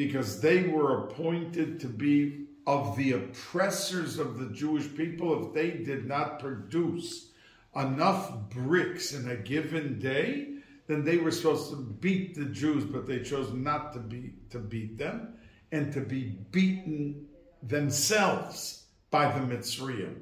because 0.00 0.40
they 0.40 0.62
were 0.62 1.04
appointed 1.04 1.78
to 1.78 1.86
be 1.86 2.46
of 2.66 2.96
the 2.96 3.12
oppressors 3.12 4.18
of 4.18 4.38
the 4.38 4.46
Jewish 4.46 4.88
people 4.96 5.46
if 5.46 5.52
they 5.52 5.70
did 5.70 6.06
not 6.06 6.38
produce 6.38 7.32
enough 7.76 8.48
bricks 8.48 9.12
in 9.12 9.28
a 9.28 9.36
given 9.36 9.98
day 9.98 10.54
then 10.86 11.04
they 11.04 11.18
were 11.18 11.30
supposed 11.30 11.70
to 11.70 11.76
beat 11.76 12.34
the 12.34 12.46
Jews, 12.46 12.82
but 12.84 13.06
they 13.06 13.20
chose 13.20 13.52
not 13.52 13.92
to 13.92 14.00
be 14.00 14.32
to 14.48 14.58
beat 14.58 14.96
them 14.96 15.34
and 15.70 15.92
to 15.92 16.00
be 16.00 16.38
beaten 16.50 17.28
themselves 17.62 18.86
by 19.10 19.30
the 19.30 19.38
Mitzrayim. 19.38 20.16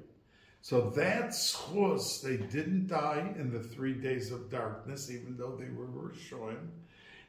So 0.61 0.91
that's 0.91 1.53
chus. 1.53 2.21
They 2.21 2.37
didn't 2.37 2.89
die 2.89 3.33
in 3.39 3.51
the 3.51 3.61
three 3.61 3.95
days 3.95 4.33
of 4.33 4.51
darkness, 4.51 5.11
even 5.11 5.39
though 5.39 5.57
they 5.57 5.71
were 5.71 5.87
Rishoim. 5.87 6.69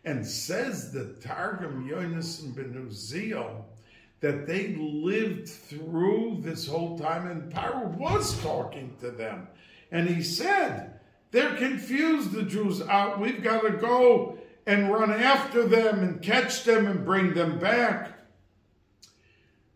And 0.05 0.25
says 0.25 0.91
the 0.91 1.15
Targum 1.21 1.89
Yonasan 1.89 2.55
Ben 2.55 2.73
Uziel 2.73 3.63
that 4.21 4.47
they 4.47 4.75
lived 4.75 5.47
through 5.47 6.39
this 6.41 6.67
whole 6.67 6.97
time, 6.97 7.27
and 7.27 7.51
Paro 7.53 7.88
was 7.97 8.41
talking 8.41 8.95
to 8.99 9.12
them. 9.12 9.47
And 9.91 10.07
he 10.07 10.21
said, 10.23 10.99
they're 11.31 11.55
confused, 11.55 12.31
the 12.31 12.43
Jews 12.43 12.81
out. 12.81 13.19
We've 13.19 13.43
got 13.43 13.62
to 13.62 13.71
go 13.71 14.38
and 14.65 14.91
run 14.91 15.12
after 15.12 15.67
them 15.67 15.99
and 15.99 16.21
catch 16.21 16.63
them 16.63 16.88
and 16.88 17.05
bring 17.05 17.33
them 17.33 17.59
back. 17.59 18.12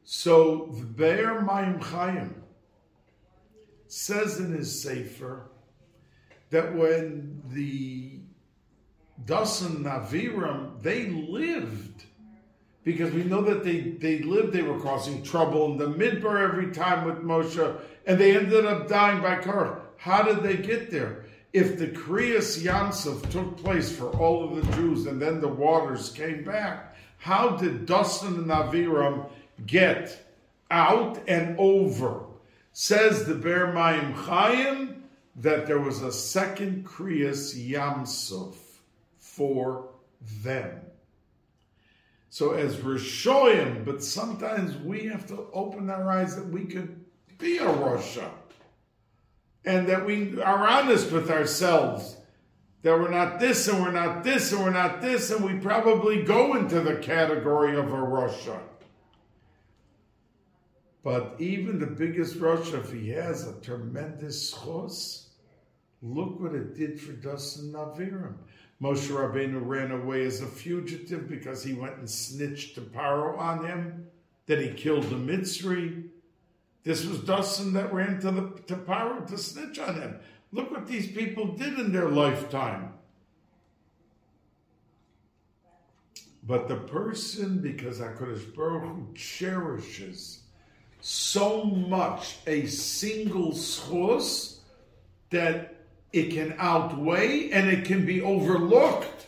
So 0.03 0.69
the 0.77 0.86
Be'er 0.86 1.41
Mayim 1.41 1.81
Chaim 1.81 2.43
says 3.88 4.39
in 4.39 4.53
his 4.53 4.81
Sefer 4.81 5.49
that 6.49 6.75
when 6.75 7.41
the 7.49 8.12
Dasan 9.26 9.84
Naviram, 9.84 10.82
they 10.82 11.06
lived 11.08 12.06
because 12.84 13.13
we 13.13 13.23
know 13.23 13.41
that 13.41 13.63
they, 13.63 13.80
they 13.80 14.19
lived, 14.19 14.52
they 14.52 14.62
were 14.62 14.80
causing 14.80 15.23
trouble 15.23 15.71
in 15.71 15.78
the 15.78 15.88
Midbar 15.88 16.43
every 16.43 16.71
time 16.71 17.06
with 17.06 17.23
Moshe, 17.23 17.80
and 18.06 18.19
they 18.19 18.36
ended 18.36 18.65
up 18.65 18.89
dying 18.89 19.21
by 19.21 19.38
Korach. 19.38 19.80
How 19.97 20.21
did 20.21 20.43
they 20.43 20.58
get 20.58 20.91
there? 20.91 21.23
if 21.54 21.78
the 21.78 21.88
Kriyas 21.88 22.63
Yam 22.63 22.91
Suf 22.91 23.30
took 23.30 23.58
place 23.58 23.95
for 23.95 24.10
all 24.17 24.43
of 24.43 24.56
the 24.56 24.76
Jews 24.76 25.06
and 25.06 25.21
then 25.21 25.39
the 25.39 25.47
waters 25.47 26.10
came 26.10 26.43
back, 26.43 26.95
how 27.19 27.56
did 27.56 27.86
Dasan 27.86 28.39
and 28.39 28.47
Aviram 28.47 29.30
get 29.67 30.28
out 30.71 31.19
and 31.28 31.56
over? 31.60 32.21
Says 32.73 33.26
the 33.26 33.36
Be'er 33.36 33.67
Mayim 33.67 34.13
Chaim 34.13 35.04
that 35.36 35.67
there 35.67 35.80
was 35.80 36.02
a 36.02 36.12
second 36.12 36.86
Kriyas 36.86 37.56
Yamsuf 37.56 38.56
for 39.36 39.89
them. 40.43 40.82
So 42.30 42.52
as 42.52 42.78
Rishoyim, 42.78 43.86
but 43.86 44.04
sometimes 44.04 44.76
we 44.78 45.06
have 45.06 45.28
to 45.28 45.48
open 45.54 45.89
our 45.89 46.10
eyes 46.10 46.36
that 46.36 46.48
we 46.48 46.65
could 46.65 47.04
be 47.38 47.58
a 47.58 47.65
Rasha 47.65 48.30
and 49.65 49.88
that 49.88 50.06
we 50.06 50.41
are 50.41 50.67
honest 50.67 51.12
with 51.12 51.30
ourselves 51.30 52.17
that 52.84 53.00
we're 53.00 53.10
not 53.10 53.39
this 53.39 53.67
and 53.67 53.82
we're 53.82 53.91
not 53.91 54.24
this 54.24 54.52
and 54.52 54.62
we're 54.62 54.69
not 54.69 55.02
this, 55.02 55.32
and 55.32 55.43
we 55.43 55.58
probably 55.60 56.22
go 56.24 56.56
into 56.56 56.82
the 56.82 56.98
category 56.98 57.78
of 57.78 57.93
a 57.93 57.98
Rasha. 57.98 58.60
But 61.02 61.36
even 61.39 61.80
the 61.80 61.88
biggest 61.88 62.39
Rasha, 62.39 62.84
if 62.84 62.91
he 62.91 63.10
has 63.10 63.48
a 63.48 63.60
tremendous 63.62 64.54
chos, 64.54 65.29
look 66.02 66.40
what 66.40 66.54
it 66.54 66.75
did 66.75 67.00
for 67.00 67.13
Dasan 67.13 67.71
Naviram. 67.71 68.36
Moshe 68.84 69.08
Rabbeinu 69.08 69.62
ran 69.65 69.92
away 69.92 70.25
as 70.25 70.42
a 70.42 70.46
fugitive 70.46 71.29
because 71.29 71.63
he 71.63 71.73
went 71.73 71.96
and 72.00 72.10
snitched 72.10 72.75
to 72.75 72.81
Paro 72.81 73.38
on 73.38 73.65
him, 73.65 74.08
that 74.46 74.60
he 74.60 74.73
killed 74.73 75.06
the 75.06 75.15
Mitzri. 75.15 76.10
This 76.84 77.06
was 77.06 77.19
Dasan 77.19 77.71
that 77.73 77.94
ran 77.94 78.19
to 78.19 78.31
the 78.31 78.62
to 78.67 78.75
Paro 78.75 79.25
to 79.25 79.38
snitch 79.38 79.79
on 79.79 79.96
him. 79.96 80.19
Look 80.52 80.69
what 80.69 80.86
these 80.86 81.10
people 81.10 81.56
did 81.56 81.79
in 81.79 81.94
their 81.94 82.10
lifetime. 82.10 82.92
But 86.46 86.67
the 86.67 86.75
person, 86.75 87.60
because 87.60 88.00
HaKadosh 88.00 88.54
Baruch 88.54 88.84
Hu 88.84 89.08
cherishes 89.15 90.42
so 91.00 91.63
much 91.63 92.40
a 92.48 92.65
single 92.65 93.54
source 93.54 94.60
that 95.29 95.83
it 96.13 96.31
can 96.31 96.55
outweigh 96.59 97.49
and 97.49 97.67
it 97.69 97.85
can 97.85 98.05
be 98.05 98.21
overlooked 98.21 99.27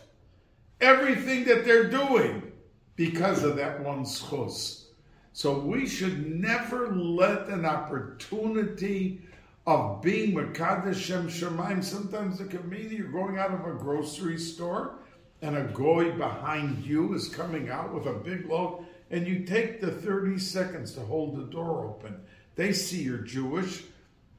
everything 0.79 1.43
that 1.45 1.65
they're 1.65 1.89
doing 1.89 2.51
because 2.95 3.43
of 3.43 3.55
that 3.57 3.83
one 3.83 4.05
source. 4.05 4.88
So 5.33 5.59
we 5.59 5.88
should 5.88 6.39
never 6.39 6.95
let 6.95 7.47
an 7.47 7.65
opportunity 7.65 9.21
of 9.67 10.01
being 10.01 10.36
Makadash 10.36 10.95
Shem 10.95 11.27
Shemaim. 11.27 11.83
Sometimes 11.83 12.39
it 12.39 12.51
can 12.51 12.69
mean 12.69 12.91
you're 12.91 13.07
going 13.07 13.38
out 13.38 13.51
of 13.51 13.65
a 13.65 13.73
grocery 13.73 14.38
store 14.38 14.99
and 15.41 15.57
a 15.57 15.63
goy 15.63 16.11
behind 16.11 16.86
you 16.86 17.13
is 17.13 17.27
coming 17.27 17.69
out 17.69 17.93
with 17.93 18.05
a 18.05 18.13
big 18.13 18.47
load, 18.47 18.86
and 19.11 19.27
you 19.27 19.39
take 19.43 19.81
the 19.81 19.91
30 19.91 20.39
seconds 20.39 20.93
to 20.93 21.01
hold 21.01 21.36
the 21.36 21.51
door 21.51 21.86
open. 21.86 22.19
They 22.55 22.71
see 22.71 23.03
you're 23.03 23.17
Jewish, 23.17 23.83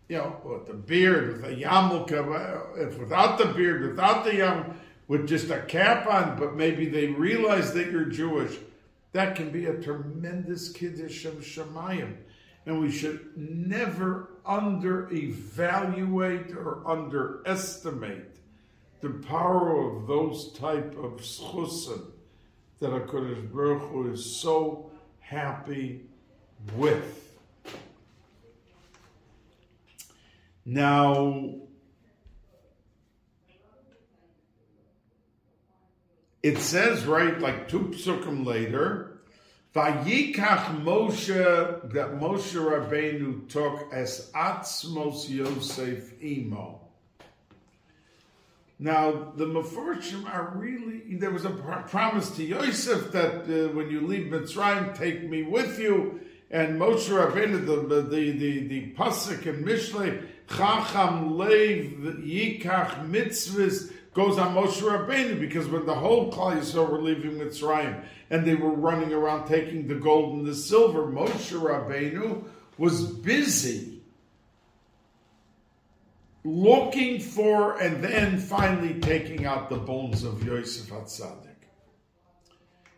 you 0.09 0.17
know, 0.17 0.41
with 0.45 0.67
the 0.67 0.75
beard, 0.75 1.33
with 1.33 1.45
a 1.45 1.55
yarmulke, 1.55 2.79
if 2.79 2.99
without 2.99 3.39
the 3.39 3.47
beard, 3.47 3.83
without 3.91 4.25
the 4.25 4.31
yarmulke, 4.31 4.75
with 5.09 5.29
just 5.29 5.51
a 5.51 5.61
cap 5.63 6.07
on, 6.07 6.39
but 6.39 6.57
maybe 6.57 6.87
they 6.87 7.07
realize 7.07 7.73
that 7.75 7.91
you're 7.91 8.07
Jewish. 8.07 8.57
That 9.13 9.37
can 9.37 9.51
be 9.51 9.67
a 9.67 9.81
tremendous 9.81 10.71
kiddush 10.71 11.25
of 11.25 11.35
shemayim, 11.37 12.17
and 12.67 12.81
we 12.81 12.91
should 12.91 13.37
never 13.37 14.31
under 14.45 15.13
evaluate 15.13 16.51
or 16.51 16.83
underestimate 16.87 18.37
the 19.01 19.11
power 19.11 19.81
of 19.81 20.07
those 20.07 20.53
type 20.53 20.97
of 20.97 21.21
schusim 21.21 22.11
that 22.81 22.91
HaKadosh 22.91 23.53
Baruch 23.53 23.91
Hu 23.91 24.13
is 24.13 24.25
so 24.25 24.91
happy 25.21 26.03
with. 26.77 27.26
Now, 30.69 31.55
it 36.43 36.59
says, 36.59 37.07
right, 37.07 37.39
like 37.41 37.69
two 37.69 37.93
psukim 37.95 38.45
later, 38.45 39.21
Vayikach 39.77 40.83
Moshe, 40.83 41.93
that 41.93 42.19
Moshe 42.19 42.55
Rabbeinu 42.57 43.49
took 43.49 43.93
as 43.93 44.33
Atzmos 44.33 45.29
Yosef 45.29 46.21
Imo. 46.21 46.81
Now, 48.81 49.33
the 49.37 49.47
Meforshim 49.47 50.29
are 50.29 50.53
really, 50.57 51.17
there 51.17 51.31
was 51.31 51.45
a 51.45 51.51
promise 51.51 52.31
to 52.37 52.43
Yosef 52.43 53.13
that 53.13 53.43
uh, 53.43 53.73
when 53.73 53.89
you 53.89 54.01
leave 54.01 54.33
Mitzrayim, 54.33 54.97
take 54.99 55.29
me 55.31 55.45
with 55.45 55.79
you. 55.79 56.21
And 56.51 56.81
Moshe 56.81 57.09
Rabbeinu, 57.09 57.65
the, 57.67 58.03
the, 58.03 58.03
the, 58.03 58.67
the 58.67 58.95
Pasuk 58.95 59.47
in 59.47 59.65
Mishlei, 59.65 60.27
Chacham 60.49 61.37
Lev 61.37 62.19
Yikach 62.25 63.09
Mitzvahs, 63.09 63.93
goes 64.17 64.39
on 64.39 64.55
Moshe 64.55 64.81
Rabbeinu 64.81 65.39
because 65.39 65.69
when 65.69 65.85
the 65.85 65.95
whole 65.95 66.33
Klal 66.33 66.57
Yisrael 66.57 66.89
were 66.91 67.03
leaving 67.03 67.33
Mitzrayim 67.33 68.03
and 68.31 68.47
they 68.47 68.55
were 68.55 68.71
running 68.71 69.13
around 69.13 69.47
taking 69.47 69.87
the 69.87 69.95
gold 69.95 70.39
and 70.39 70.47
the 70.47 70.55
silver, 70.55 71.07
Moshe 71.07 71.53
Rabbeinu 71.53 72.43
was 72.79 73.03
busy 73.03 74.01
looking 76.45 77.21
for 77.21 77.79
and 77.79 78.03
then 78.03 78.39
finally 78.39 79.01
taking 79.01 79.45
out 79.45 79.69
the 79.69 79.77
bones 79.77 80.25
of 80.25 80.43
Yosef 80.43 80.89
Hatzadik. 80.89 81.43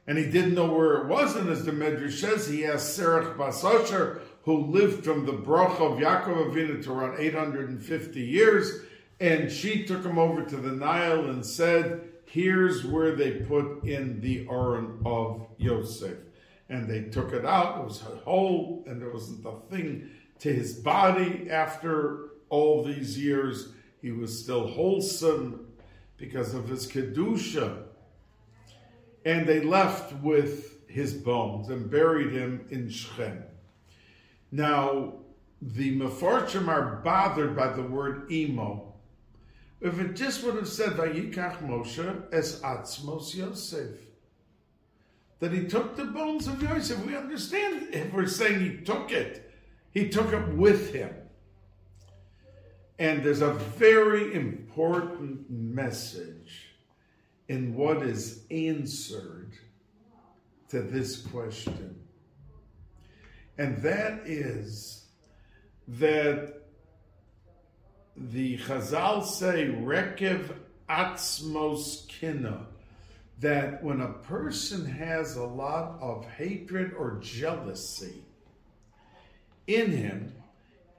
And 0.06 0.16
he 0.16 0.24
didn't 0.24 0.54
know 0.54 0.72
where 0.72 0.98
it 0.98 1.06
was, 1.06 1.34
and 1.34 1.50
as 1.50 1.64
the 1.64 1.72
Medrash 1.72 2.20
says, 2.20 2.48
he 2.48 2.64
asked 2.64 2.98
Serach 2.98 3.36
bas 3.36 3.64
Asher, 3.64 4.22
who 4.48 4.64
lived 4.64 5.04
from 5.04 5.26
the 5.26 5.32
Broch 5.32 5.78
of 5.78 5.98
Yaakov 5.98 6.50
Avinu 6.50 6.82
to 6.82 6.90
around 6.90 7.20
850 7.20 8.18
years, 8.18 8.80
and 9.20 9.52
she 9.52 9.84
took 9.84 10.02
him 10.02 10.18
over 10.18 10.42
to 10.42 10.56
the 10.56 10.72
Nile 10.72 11.28
and 11.28 11.44
said, 11.44 12.00
here's 12.24 12.82
where 12.82 13.14
they 13.14 13.32
put 13.32 13.84
in 13.84 14.22
the 14.22 14.46
urn 14.48 15.02
of 15.04 15.46
Yosef. 15.58 16.16
And 16.70 16.88
they 16.88 17.02
took 17.10 17.34
it 17.34 17.44
out, 17.44 17.80
it 17.80 17.84
was 17.88 18.00
a 18.00 18.16
hole, 18.24 18.84
and 18.86 19.02
there 19.02 19.10
wasn't 19.10 19.44
a 19.44 19.52
thing 19.68 20.08
to 20.38 20.50
his 20.50 20.76
body 20.76 21.50
after 21.50 22.30
all 22.48 22.82
these 22.82 23.18
years, 23.18 23.74
he 24.00 24.12
was 24.12 24.42
still 24.42 24.66
wholesome 24.66 25.66
because 26.16 26.54
of 26.54 26.70
his 26.70 26.90
Kedusha. 26.90 27.82
And 29.26 29.46
they 29.46 29.60
left 29.60 30.14
with 30.22 30.88
his 30.88 31.12
bones 31.12 31.68
and 31.68 31.90
buried 31.90 32.32
him 32.32 32.64
in 32.70 32.88
Shechem. 32.88 33.42
Now, 34.50 35.14
the 35.60 35.98
Mefarshim 35.98 36.68
are 36.68 37.00
bothered 37.04 37.56
by 37.56 37.72
the 37.72 37.82
word 37.82 38.30
emo. 38.30 38.94
If 39.80 40.00
it 40.00 40.14
just 40.14 40.42
would 40.44 40.56
have 40.56 40.68
said 40.68 40.90
Vayikach 40.90 41.66
Moshe 41.66 42.22
es 42.32 42.60
Atzmos 42.60 43.34
Yosef, 43.34 43.96
that 45.40 45.52
he 45.52 45.66
took 45.66 45.96
the 45.96 46.04
bones 46.04 46.48
of 46.48 46.62
Yosef, 46.62 47.04
we 47.06 47.16
understand 47.16 47.94
if 47.94 48.12
we're 48.12 48.26
saying 48.26 48.60
he 48.60 48.78
took 48.78 49.12
it, 49.12 49.52
he 49.92 50.08
took 50.08 50.32
it 50.32 50.48
with 50.54 50.92
him. 50.92 51.14
And 52.98 53.22
there's 53.22 53.42
a 53.42 53.52
very 53.52 54.34
important 54.34 55.48
message 55.48 56.74
in 57.46 57.74
what 57.74 58.02
is 58.02 58.42
answered 58.50 59.52
to 60.70 60.82
this 60.82 61.18
question. 61.18 61.94
And 63.58 63.76
that 63.82 64.20
is 64.24 65.04
that 65.88 66.62
the 68.16 68.58
Chazal 68.58 69.24
say, 69.24 69.66
Rekev 69.66 70.54
Atzmos 70.88 72.06
Kina, 72.08 72.66
that 73.40 73.82
when 73.82 74.00
a 74.00 74.12
person 74.12 74.86
has 74.86 75.36
a 75.36 75.44
lot 75.44 75.98
of 76.00 76.24
hatred 76.26 76.92
or 76.96 77.18
jealousy 77.20 78.22
in 79.66 79.90
him, 79.90 80.32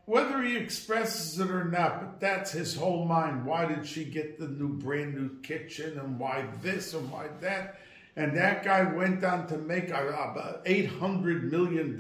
whether 0.05 0.41
he 0.41 0.57
expresses 0.57 1.39
it 1.39 1.51
or 1.51 1.65
not, 1.65 1.99
but 1.99 2.19
that's 2.19 2.51
his 2.51 2.75
whole 2.75 3.05
mind. 3.05 3.45
Why 3.45 3.65
did 3.65 3.85
she 3.85 4.05
get 4.05 4.39
the 4.39 4.47
new 4.47 4.69
brand 4.69 5.13
new 5.13 5.39
kitchen 5.41 5.99
and 5.99 6.17
why 6.17 6.45
this 6.61 6.93
and 6.93 7.11
why 7.11 7.27
that? 7.41 7.79
And 8.19 8.35
that 8.35 8.65
guy 8.65 8.83
went 8.83 9.23
on 9.23 9.47
to 9.47 9.57
make 9.57 9.91
about 9.91 10.65
$800 10.65 11.43
million 11.43 11.97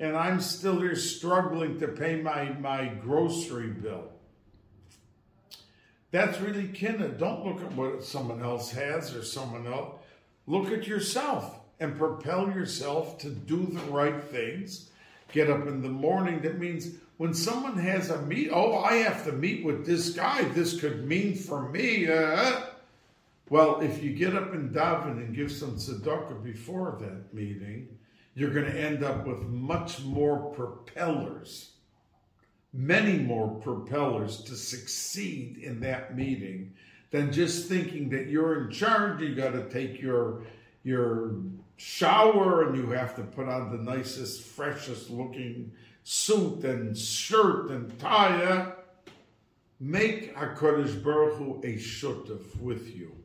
and 0.00 0.16
I'm 0.16 0.40
still 0.40 0.80
here 0.80 0.96
struggling 0.96 1.78
to 1.78 1.86
pay 1.86 2.20
my, 2.20 2.50
my 2.58 2.86
grocery 2.86 3.68
bill. 3.68 4.10
That's 6.10 6.40
really 6.40 6.66
kinda. 6.66 7.10
Don't 7.10 7.46
look 7.46 7.62
at 7.62 7.70
what 7.74 8.02
someone 8.02 8.42
else 8.42 8.72
has 8.72 9.14
or 9.14 9.22
someone 9.22 9.68
else. 9.68 10.00
Look 10.48 10.72
at 10.72 10.88
yourself 10.88 11.60
and 11.78 11.96
propel 11.96 12.50
yourself 12.50 13.18
to 13.18 13.30
do 13.30 13.66
the 13.66 13.92
right 13.92 14.20
things. 14.24 14.90
Get 15.32 15.48
up 15.48 15.64
in 15.68 15.80
the 15.80 15.88
morning. 15.88 16.40
That 16.40 16.58
means 16.58 16.96
when 17.18 17.34
someone 17.34 17.78
has 17.78 18.10
a 18.10 18.20
meet, 18.22 18.50
oh, 18.52 18.78
I 18.78 18.94
have 18.94 19.22
to 19.26 19.32
meet 19.32 19.64
with 19.64 19.86
this 19.86 20.10
guy. 20.10 20.42
This 20.42 20.80
could 20.80 21.06
mean 21.06 21.36
for 21.36 21.68
me. 21.68 22.10
Uh, 22.10 22.62
well, 23.50 23.80
if 23.80 24.00
you 24.00 24.12
get 24.12 24.36
up 24.36 24.54
and 24.54 24.72
daven 24.72 25.18
and 25.18 25.34
give 25.34 25.50
some 25.50 25.72
tzedakah 25.72 26.42
before 26.42 26.96
that 27.00 27.34
meeting, 27.34 27.88
you're 28.34 28.54
going 28.54 28.70
to 28.70 28.80
end 28.80 29.02
up 29.02 29.26
with 29.26 29.42
much 29.42 30.00
more 30.04 30.52
propellers, 30.52 31.72
many 32.72 33.18
more 33.18 33.48
propellers 33.48 34.42
to 34.44 34.54
succeed 34.54 35.58
in 35.58 35.80
that 35.80 36.16
meeting 36.16 36.72
than 37.10 37.32
just 37.32 37.68
thinking 37.68 38.08
that 38.10 38.28
you're 38.28 38.64
in 38.64 38.70
charge. 38.70 39.20
You 39.20 39.34
got 39.34 39.52
to 39.52 39.68
take 39.68 40.00
your 40.00 40.44
your 40.84 41.32
shower 41.76 42.68
and 42.68 42.76
you 42.76 42.88
have 42.90 43.16
to 43.16 43.22
put 43.22 43.48
on 43.48 43.72
the 43.72 43.82
nicest, 43.82 44.42
freshest 44.42 45.10
looking 45.10 45.72
suit 46.04 46.64
and 46.64 46.96
shirt 46.96 47.70
and 47.70 47.98
tie, 47.98 48.42
eh? 48.44 49.12
make 49.80 50.36
HaKadosh 50.36 51.02
Baruch 51.02 51.36
Hu 51.36 51.60
a 51.64 51.74
shutaf 51.74 52.58
with 52.60 52.94
you. 52.96 53.19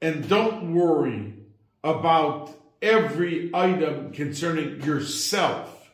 And 0.00 0.28
don't 0.28 0.74
worry 0.74 1.34
about 1.82 2.54
every 2.82 3.50
item 3.54 4.12
concerning 4.12 4.82
yourself. 4.82 5.90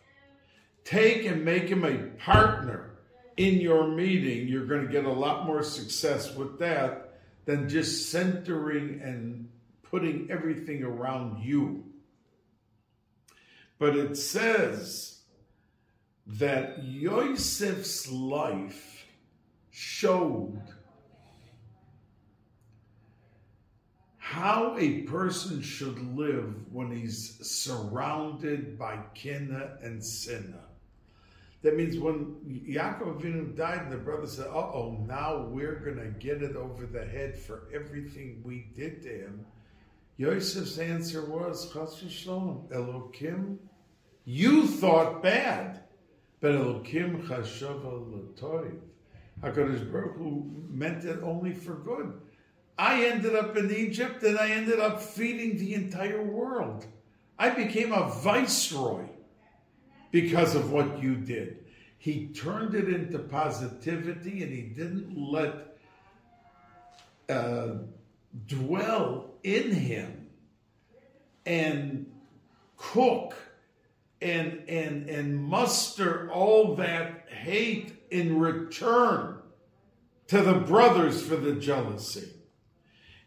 Take 0.84 1.24
and 1.24 1.44
make 1.44 1.68
him 1.68 1.84
a 1.84 1.98
partner 2.18 2.98
in 3.36 3.60
your 3.60 3.88
meeting. 3.88 4.48
You're 4.48 4.66
going 4.66 4.86
to 4.86 4.92
get 4.92 5.04
a 5.04 5.12
lot 5.12 5.46
more 5.46 5.62
success 5.62 6.34
with 6.34 6.58
that 6.58 7.20
than 7.44 7.68
just 7.68 8.10
centering 8.10 9.00
and 9.02 9.48
putting 9.82 10.30
everything 10.30 10.82
around 10.82 11.42
you. 11.42 11.84
But 13.78 13.96
it 13.96 14.16
says 14.16 15.20
that 16.26 16.84
Yosef's 16.84 18.10
life 18.10 19.06
showed 19.70 20.62
how 24.32 24.74
a 24.78 25.02
person 25.02 25.60
should 25.60 26.16
live 26.16 26.54
when 26.72 26.90
he's 26.90 27.36
surrounded 27.46 28.78
by 28.78 28.98
kina 29.12 29.76
and 29.82 30.02
sinna. 30.02 30.62
That 31.60 31.76
means 31.76 31.98
when 31.98 32.36
Yaakov 32.66 33.20
Avinu 33.20 33.54
died, 33.54 33.82
and 33.82 33.92
the 33.92 33.98
brother 33.98 34.26
said, 34.26 34.46
"Uh 34.46 34.72
oh, 34.72 35.04
now 35.06 35.42
we're 35.42 35.80
gonna 35.80 36.08
get 36.08 36.42
it 36.42 36.56
over 36.56 36.86
the 36.86 37.04
head 37.04 37.38
for 37.38 37.68
everything 37.74 38.42
we 38.42 38.68
did 38.74 39.02
to 39.02 39.10
him." 39.10 39.44
Yosef's 40.16 40.78
answer 40.78 41.26
was, 41.26 41.70
"Chas 41.70 42.02
v'shalom, 42.02 42.66
Elokim 42.70 43.58
you 44.24 44.66
thought 44.66 45.22
bad, 45.22 45.82
but 46.40 46.52
Elokim 46.52 47.26
chashava 47.26 48.08
l'toiv. 48.08 48.80
HaKadosh 49.42 49.90
Baruch 49.92 50.16
Hu 50.16 50.50
meant 50.70 51.04
it 51.04 51.20
only 51.22 51.52
for 51.52 51.74
good. 51.74 52.21
I 52.78 53.04
ended 53.04 53.34
up 53.34 53.56
in 53.56 53.74
Egypt 53.74 54.22
and 54.22 54.38
I 54.38 54.50
ended 54.50 54.80
up 54.80 55.00
feeding 55.00 55.58
the 55.58 55.74
entire 55.74 56.22
world. 56.22 56.86
I 57.38 57.50
became 57.50 57.92
a 57.92 58.08
viceroy 58.08 59.06
because 60.10 60.54
of 60.54 60.70
what 60.70 61.02
you 61.02 61.16
did. 61.16 61.64
He 61.98 62.28
turned 62.28 62.74
it 62.74 62.88
into 62.88 63.18
positivity 63.18 64.42
and 64.42 64.52
he 64.52 64.62
didn't 64.62 65.16
let 65.16 65.76
uh, 67.28 67.74
dwell 68.46 69.30
in 69.42 69.72
him 69.72 70.28
and 71.46 72.06
cook 72.76 73.34
and 74.20 74.62
and 74.68 75.08
and 75.08 75.42
muster 75.42 76.30
all 76.30 76.76
that 76.76 77.26
hate 77.28 77.92
in 78.10 78.38
return 78.38 79.38
to 80.28 80.42
the 80.42 80.54
brothers 80.54 81.22
for 81.26 81.36
the 81.36 81.54
jealousy. 81.54 82.32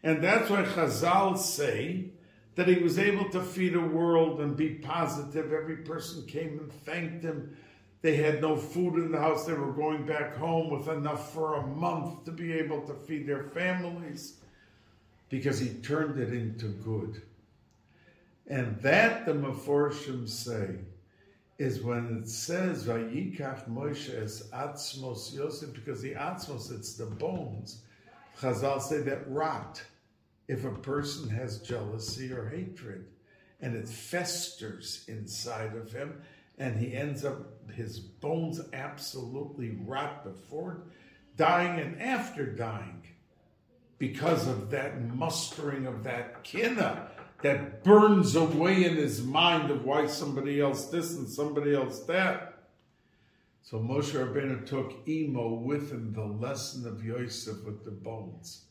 And 0.06 0.22
that's 0.22 0.48
why 0.48 0.62
Chazal 0.62 1.36
say 1.36 2.10
that 2.54 2.68
he 2.68 2.76
was 2.76 2.96
able 2.96 3.28
to 3.30 3.42
feed 3.42 3.74
a 3.74 3.80
world 3.80 4.40
and 4.40 4.56
be 4.56 4.74
positive. 4.74 5.52
Every 5.52 5.78
person 5.78 6.24
came 6.26 6.60
and 6.60 6.72
thanked 6.72 7.24
him. 7.24 7.56
They 8.02 8.14
had 8.14 8.40
no 8.40 8.54
food 8.54 9.02
in 9.02 9.10
the 9.10 9.18
house. 9.18 9.46
They 9.46 9.54
were 9.54 9.72
going 9.72 10.06
back 10.06 10.36
home 10.36 10.70
with 10.70 10.86
enough 10.86 11.34
for 11.34 11.56
a 11.56 11.66
month 11.66 12.24
to 12.24 12.30
be 12.30 12.52
able 12.52 12.82
to 12.82 12.94
feed 12.94 13.26
their 13.26 13.42
families 13.42 14.34
because 15.28 15.58
he 15.58 15.70
turned 15.70 16.20
it 16.20 16.32
into 16.32 16.66
good. 16.66 17.22
And 18.46 18.80
that 18.82 19.26
the 19.26 19.32
Meforshim 19.32 20.28
say 20.28 20.76
is 21.58 21.82
when 21.82 22.22
it 22.22 22.28
says 22.28 22.84
Vayikach 22.84 23.68
Moshe 23.68 24.14
es 24.22 24.44
Atzmos 24.50 25.34
Yosef, 25.34 25.74
because 25.74 26.00
the 26.00 26.14
Atzmos, 26.14 26.70
it's 26.70 26.94
the 26.94 27.06
bones. 27.06 27.80
Chazal 28.40 28.80
say 28.80 29.00
that 29.00 29.28
rot 29.28 29.82
if 30.48 30.64
a 30.64 30.70
person 30.70 31.28
has 31.28 31.60
jealousy 31.60 32.32
or 32.32 32.48
hatred 32.48 33.06
and 33.60 33.74
it 33.74 33.88
festers 33.88 35.04
inside 35.08 35.74
of 35.74 35.92
him 35.92 36.20
and 36.58 36.78
he 36.78 36.94
ends 36.94 37.24
up, 37.24 37.70
his 37.72 37.98
bones 37.98 38.60
absolutely 38.72 39.78
rot 39.84 40.24
before 40.24 40.84
dying 41.36 41.80
and 41.80 42.00
after 42.00 42.46
dying 42.46 43.02
because 43.98 44.46
of 44.46 44.70
that 44.70 45.00
mustering 45.14 45.86
of 45.86 46.04
that 46.04 46.42
kinna 46.44 47.08
that 47.42 47.84
burns 47.84 48.34
away 48.34 48.84
in 48.84 48.96
his 48.96 49.22
mind 49.22 49.70
of 49.70 49.84
why 49.84 50.06
somebody 50.06 50.60
else 50.60 50.86
this 50.86 51.16
and 51.16 51.28
somebody 51.28 51.74
else 51.74 52.00
that. 52.04 52.52
So 53.62 53.78
Moshe 53.78 54.12
Rabbeinu 54.12 54.64
took 54.64 55.06
Emo 55.08 55.54
with 55.54 55.90
him, 55.90 56.12
the 56.12 56.24
lesson 56.24 56.86
of 56.86 57.04
Yosef 57.04 57.64
with 57.64 57.84
the 57.84 57.90
bones. 57.90 58.65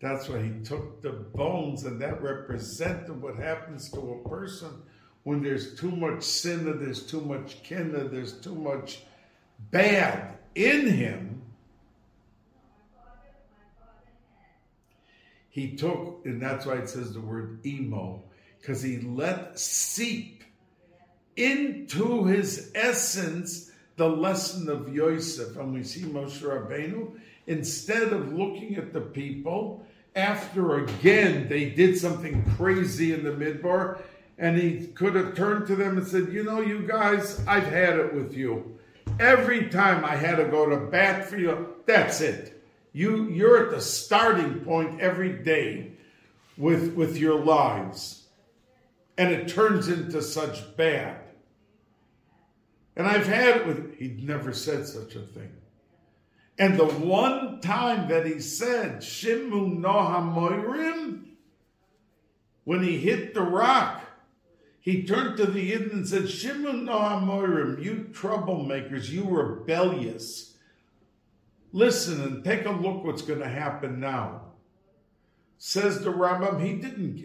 That's 0.00 0.28
why 0.28 0.42
he 0.42 0.50
took 0.64 1.02
the 1.02 1.10
bones, 1.12 1.84
and 1.84 2.00
that 2.00 2.22
represented 2.22 3.20
what 3.20 3.36
happens 3.36 3.90
to 3.90 3.98
a 3.98 4.28
person 4.28 4.70
when 5.22 5.42
there's 5.42 5.74
too 5.74 5.90
much 5.90 6.22
sin, 6.22 6.64
there's 6.64 7.06
too 7.06 7.20
much 7.20 7.62
kinna, 7.62 8.04
there's 8.04 8.40
too 8.40 8.54
much 8.54 9.02
bad 9.70 10.38
in 10.54 10.86
him. 10.86 11.42
He 15.50 15.76
took, 15.76 16.22
and 16.24 16.40
that's 16.40 16.64
why 16.64 16.76
it 16.76 16.88
says 16.88 17.12
the 17.12 17.20
word 17.20 17.64
emo, 17.66 18.22
because 18.58 18.82
he 18.82 19.00
let 19.00 19.58
seep 19.58 20.44
into 21.36 22.24
his 22.24 22.70
essence 22.74 23.70
the 23.96 24.08
lesson 24.08 24.68
of 24.68 24.94
Yosef. 24.94 25.56
And 25.56 25.74
we 25.74 25.82
see 25.82 26.02
Moshe 26.02 26.40
Rabbeinu, 26.40 27.18
instead 27.46 28.12
of 28.12 28.32
looking 28.32 28.76
at 28.76 28.92
the 28.92 29.00
people 29.00 29.84
after 30.14 30.84
again 30.84 31.48
they 31.48 31.70
did 31.70 31.98
something 31.98 32.44
crazy 32.56 33.12
in 33.12 33.24
the 33.24 33.30
midbar, 33.30 34.00
and 34.38 34.56
he 34.56 34.86
could 34.88 35.14
have 35.14 35.34
turned 35.34 35.66
to 35.68 35.76
them 35.76 35.98
and 35.98 36.06
said, 36.06 36.32
You 36.32 36.42
know, 36.42 36.60
you 36.60 36.86
guys, 36.86 37.44
I've 37.46 37.66
had 37.66 37.98
it 37.98 38.14
with 38.14 38.34
you. 38.34 38.78
Every 39.18 39.68
time 39.68 40.04
I 40.04 40.16
had 40.16 40.36
to 40.36 40.44
go 40.44 40.66
to 40.68 40.76
bat 40.76 41.26
for 41.26 41.36
you, 41.36 41.74
that's 41.86 42.20
it. 42.20 42.62
You, 42.92 43.28
you're 43.28 43.66
at 43.66 43.70
the 43.70 43.80
starting 43.80 44.60
point 44.60 45.00
every 45.00 45.32
day 45.42 45.92
with, 46.56 46.94
with 46.94 47.16
your 47.18 47.38
lives. 47.38 48.24
And 49.18 49.32
it 49.32 49.48
turns 49.48 49.88
into 49.88 50.22
such 50.22 50.76
bad. 50.76 51.20
And 52.96 53.06
I've 53.06 53.26
had 53.26 53.58
it 53.58 53.66
with, 53.66 53.96
he'd 53.96 54.26
never 54.26 54.52
said 54.52 54.86
such 54.86 55.14
a 55.14 55.20
thing. 55.20 55.52
And 56.60 56.78
the 56.78 56.84
one 56.84 57.62
time 57.62 58.06
that 58.08 58.26
he 58.26 58.38
said, 58.38 58.98
Shimu 58.98 59.80
Nohamoirim, 59.80 61.22
when 62.64 62.82
he 62.82 62.98
hit 62.98 63.32
the 63.32 63.40
rock, 63.40 64.02
he 64.78 65.02
turned 65.04 65.38
to 65.38 65.46
the 65.46 65.72
Yidden 65.72 65.92
and 65.92 66.06
said, 66.06 66.24
Shimu 66.24 66.84
Nohamoirim, 66.84 67.82
you 67.82 68.10
troublemakers, 68.12 69.08
you 69.08 69.24
rebellious. 69.24 70.58
Listen 71.72 72.20
and 72.20 72.44
take 72.44 72.66
a 72.66 72.70
look 72.70 73.04
what's 73.04 73.22
going 73.22 73.40
to 73.40 73.48
happen 73.48 73.98
now. 73.98 74.42
Says 75.56 76.04
the 76.04 76.12
Rambam, 76.12 76.62
he 76.62 76.74
didn't, 76.74 77.16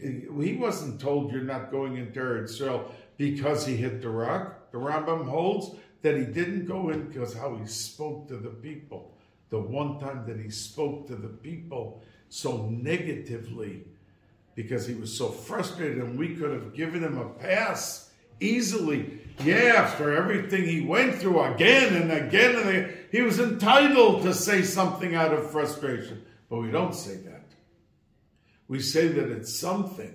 he 0.42 0.54
wasn't 0.54 1.02
told 1.02 1.34
you're 1.34 1.42
not 1.42 1.72
going 1.72 1.98
into 1.98 2.42
Israel 2.42 2.90
because 3.18 3.66
he 3.66 3.76
hit 3.76 4.02
the 4.02 4.10
rock. 4.10 4.72
The 4.72 4.78
Rambam 4.78 5.28
holds 5.28 5.76
that 6.04 6.16
he 6.16 6.24
didn't 6.24 6.68
go 6.68 6.90
in 6.90 7.10
because 7.10 7.34
how 7.34 7.58
he 7.58 7.68
spoke 7.68 8.30
to 8.30 8.38
the 8.38 8.50
people 8.50 9.12
the 9.50 9.60
one 9.60 10.00
time 10.00 10.26
that 10.28 10.40
he 10.40 10.50
spoke 10.50 11.08
to 11.08 11.16
the 11.16 11.28
people 11.28 12.04
so 12.30 12.68
negatively 12.70 13.84
because 14.56 14.88
he 14.88 14.96
was 14.96 15.16
so 15.16 15.30
frustrated 15.30 15.98
and 15.98 16.18
we 16.18 16.36
could 16.36 16.52
have 16.52 16.74
given 16.74 17.04
him 17.04 17.18
a 17.18 17.30
pass 17.30 18.12
easily. 18.40 19.20
Yeah, 19.44 19.74
after 19.78 20.16
everything 20.16 20.64
he 20.64 20.82
went 20.82 21.16
through 21.16 21.42
again 21.42 21.94
and 21.94 22.12
again 22.12 22.56
and 22.56 22.70
again, 22.70 22.98
he 23.12 23.22
was 23.22 23.40
entitled 23.40 24.24
to 24.24 24.34
say 24.34 24.62
something 24.62 25.14
out 25.16 25.34
of 25.34 25.52
frustration. 25.52 26.26
But 26.50 26.62
we 26.62 26.72
don't 26.72 26.96
say 26.96 27.18
that. 27.18 27.46
We 28.68 28.80
say 28.80 29.08
that 29.10 29.30
it's 29.30 29.58
something 29.58 30.14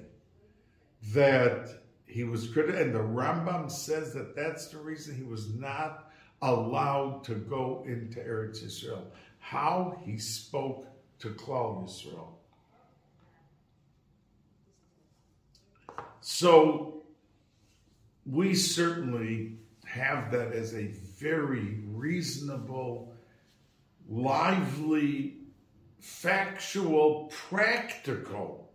that 1.12 1.68
he 2.06 2.24
was 2.24 2.48
critical, 2.48 2.80
and 2.80 2.94
the 2.94 2.98
Rambam 2.98 3.70
says 3.70 4.12
that 4.14 4.34
that's 4.34 4.68
the 4.68 4.78
reason 4.78 5.16
he 5.16 5.22
was 5.22 5.54
not 5.54 6.09
allowed 6.42 7.24
to 7.24 7.34
go 7.34 7.84
into 7.86 8.20
Eretz 8.20 8.64
Israel, 8.64 9.10
How 9.38 9.98
he 10.04 10.18
spoke 10.18 10.86
to 11.20 11.28
Klal 11.30 11.84
Yisrael. 11.84 12.28
So 16.20 17.02
we 18.26 18.54
certainly 18.54 19.56
have 19.84 20.30
that 20.30 20.52
as 20.52 20.74
a 20.74 20.86
very 21.18 21.80
reasonable, 21.88 23.12
lively, 24.08 25.38
factual, 25.98 27.30
practical 27.48 28.70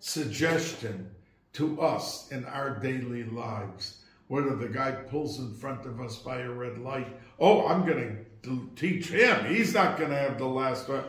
suggestion 0.00 1.10
to 1.52 1.80
us 1.80 2.30
in 2.30 2.44
our 2.46 2.78
daily 2.78 3.24
lives 3.24 4.03
whether 4.28 4.54
the 4.56 4.68
guy 4.68 4.92
pulls 4.92 5.38
in 5.38 5.52
front 5.54 5.86
of 5.86 6.00
us 6.00 6.16
by 6.16 6.40
a 6.40 6.50
red 6.50 6.78
light, 6.78 7.08
oh, 7.38 7.66
I'm 7.66 7.84
going 7.84 8.24
to 8.42 8.70
teach 8.76 9.08
him. 9.08 9.44
He's 9.46 9.74
not 9.74 9.98
going 9.98 10.10
to 10.10 10.16
have 10.16 10.38
the 10.38 10.46
last 10.46 10.88
word. 10.88 11.04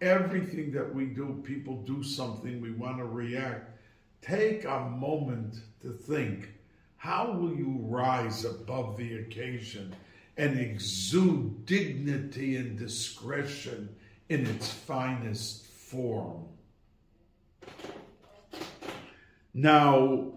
Everything 0.00 0.70
that 0.72 0.94
we 0.94 1.06
do, 1.06 1.40
people 1.44 1.82
do 1.82 2.02
something, 2.02 2.60
we 2.60 2.70
want 2.70 2.98
to 2.98 3.04
react. 3.04 3.70
Take 4.22 4.64
a 4.64 4.80
moment 4.80 5.56
to 5.82 5.90
think 5.90 6.48
how 6.96 7.30
will 7.30 7.54
you 7.54 7.78
rise 7.82 8.44
above 8.44 8.96
the 8.96 9.18
occasion 9.18 9.94
and 10.36 10.58
exude 10.58 11.64
dignity 11.64 12.56
and 12.56 12.76
discretion 12.76 13.88
in 14.28 14.46
its 14.46 14.68
finest 14.68 15.66
form? 15.66 16.44
Now, 19.54 20.32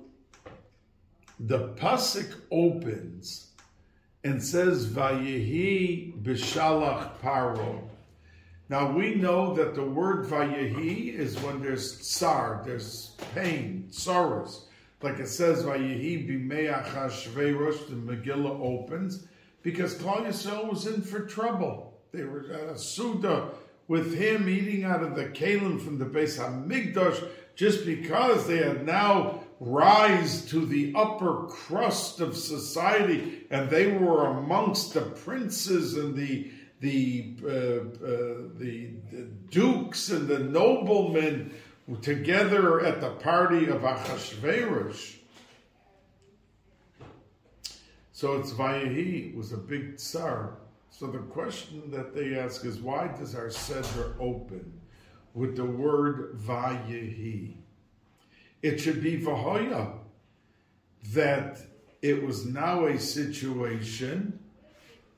the 1.47 1.69
pasuk 1.69 2.35
opens 2.51 3.47
and 4.23 4.41
says 4.41 4.85
Vayehi 4.87 6.21
b'shalach 6.21 7.17
paro. 7.19 7.81
Now 8.69 8.91
we 8.91 9.15
know 9.15 9.53
that 9.55 9.73
the 9.73 9.83
word 9.83 10.27
Vayehi 10.27 11.13
is 11.13 11.37
when 11.39 11.61
there's 11.61 11.99
tsar, 11.99 12.61
there's 12.63 13.15
pain, 13.33 13.87
sorrows. 13.89 14.67
Like 15.01 15.17
it 15.17 15.27
says 15.27 15.63
Vayehi 15.63 16.29
bimei 16.29 16.71
Achashverosh, 16.71 17.87
the 17.87 17.95
Megillah 17.95 18.61
opens, 18.61 19.25
because 19.63 19.95
Klal 19.95 20.27
Yisrael 20.27 20.69
was 20.69 20.85
in 20.85 21.01
for 21.01 21.21
trouble. 21.21 21.99
They 22.11 22.23
were 22.23 22.45
at 22.53 22.69
a 22.69 22.77
Suda 22.77 23.49
with 23.87 24.13
him 24.13 24.47
eating 24.47 24.83
out 24.83 25.01
of 25.01 25.15
the 25.15 25.25
kalim 25.25 25.81
from 25.81 25.97
the 25.97 26.05
Beis 26.05 26.37
Hamikdash 26.37 27.27
just 27.55 27.85
because 27.85 28.47
they 28.47 28.57
had 28.57 28.85
now 28.85 29.40
rise 29.61 30.43
to 30.47 30.65
the 30.65 30.91
upper 30.95 31.45
crust 31.45 32.19
of 32.19 32.35
society, 32.35 33.45
and 33.51 33.69
they 33.69 33.91
were 33.91 34.25
amongst 34.25 34.95
the 34.95 35.01
princes 35.01 35.95
and 35.95 36.15
the 36.15 36.51
the, 36.81 37.35
uh, 37.43 37.47
uh, 37.47 38.09
the, 38.57 38.89
the 39.11 39.27
dukes 39.51 40.09
and 40.09 40.27
the 40.27 40.39
noblemen 40.39 41.53
together 42.01 42.83
at 42.83 43.01
the 43.01 43.11
party 43.11 43.67
of 43.67 43.81
Achashverosh. 43.81 45.17
So 48.13 48.37
it's 48.37 48.51
Vayehi 48.51 49.35
was 49.35 49.51
a 49.51 49.57
big 49.57 49.97
tsar. 49.97 50.57
So 50.89 51.05
the 51.05 51.19
question 51.19 51.91
that 51.91 52.15
they 52.15 52.35
ask 52.35 52.65
is 52.65 52.79
why 52.79 53.09
does 53.09 53.35
our 53.35 53.51
Seder 53.51 54.15
open 54.19 54.73
with 55.35 55.55
the 55.55 55.65
word 55.65 56.35
Vayehi? 56.39 57.60
It 58.61 58.79
should 58.79 59.01
be 59.01 59.19
Vahoya, 59.19 59.93
that 61.13 61.59
it 62.01 62.23
was 62.23 62.45
now 62.45 62.85
a 62.85 62.99
situation 62.99 64.39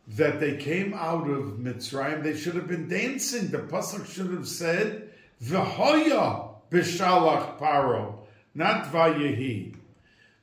that 0.08 0.40
they 0.40 0.58
came 0.58 0.94
out 0.94 1.30
of 1.30 1.58
Mitzrayim. 1.58 2.24
They 2.24 2.36
should 2.36 2.56
have 2.56 2.68
been 2.68 2.88
dancing. 2.88 3.50
The 3.50 3.60
Pasuk 3.60 4.06
should 4.06 4.32
have 4.32 4.48
said, 4.48 5.10
Vahoya 5.42 6.56
Bishalach 6.70 7.58
Paro, 7.60 8.16
not 8.54 8.92
Vayehi. 8.92 9.76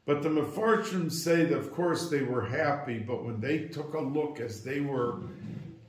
But 0.07 0.23
the 0.23 0.29
Mefarshim 0.29 1.13
say 1.13 1.45
that, 1.45 1.57
of 1.57 1.73
course, 1.73 2.11
they 2.11 2.23
were 2.23 2.47
happy, 2.47 2.99
but 2.99 3.25
when 3.25 3.41
they 3.41 3.69
took 3.69 3.95
a 3.95 4.01
look 4.01 4.41
as 4.41 4.65
they 4.65 4.81
were 4.81 5.21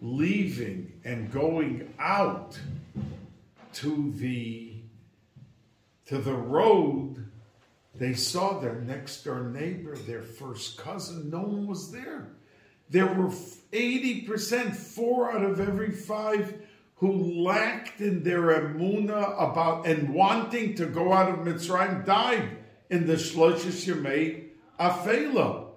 leaving 0.02 0.92
and 1.06 1.32
going 1.32 1.94
out 1.98 2.60
to 3.74 4.12
the 4.18 4.71
to 6.12 6.18
the 6.18 6.34
road, 6.34 7.26
they 7.96 8.14
saw 8.14 8.60
their 8.60 8.82
next 8.82 9.24
door 9.24 9.44
neighbor, 9.44 9.96
their 9.96 10.22
first 10.22 10.78
cousin. 10.78 11.30
No 11.30 11.40
one 11.40 11.68
was 11.68 11.90
there. 11.90 12.28
There 12.90 13.06
were 13.06 13.30
80%, 13.30 14.76
four 14.76 15.32
out 15.32 15.46
of 15.46 15.62
every 15.62 15.92
five 15.92 16.68
who 16.96 17.42
lacked 17.46 18.02
in 18.02 18.24
their 18.24 18.42
emuna 18.42 19.42
about 19.42 19.88
and 19.88 20.14
wanting 20.14 20.76
to 20.76 20.86
go 20.86 21.14
out 21.14 21.30
of 21.30 21.46
Mitzrayim 21.46 22.06
died 22.06 22.58
in 22.90 23.08
the 23.08 23.14
Shloshes 23.14 23.88
Yemei 23.88 24.50
Afela. 24.78 25.68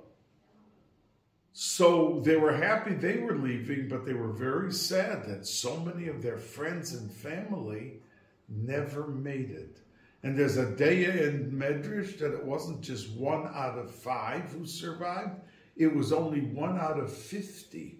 So 1.52 2.20
they 2.24 2.34
were 2.34 2.56
happy 2.56 2.94
they 2.94 3.18
were 3.18 3.36
leaving, 3.36 3.86
but 3.86 4.04
they 4.04 4.14
were 4.14 4.32
very 4.32 4.72
sad 4.72 5.28
that 5.28 5.46
so 5.46 5.76
many 5.76 6.08
of 6.08 6.22
their 6.22 6.38
friends 6.38 6.92
and 6.92 7.08
family 7.08 8.00
never 8.48 9.06
made 9.06 9.52
it. 9.52 9.78
And 10.24 10.36
there's 10.38 10.56
a 10.56 10.64
daya 10.64 11.28
in 11.28 11.52
Medrash 11.52 12.18
that 12.18 12.32
it 12.32 12.42
wasn't 12.42 12.80
just 12.80 13.10
one 13.10 13.46
out 13.54 13.78
of 13.78 13.90
five 13.90 14.50
who 14.52 14.64
survived, 14.64 15.38
it 15.76 15.94
was 15.94 16.14
only 16.14 16.40
one 16.40 16.78
out 16.78 16.98
of 16.98 17.12
50 17.12 17.98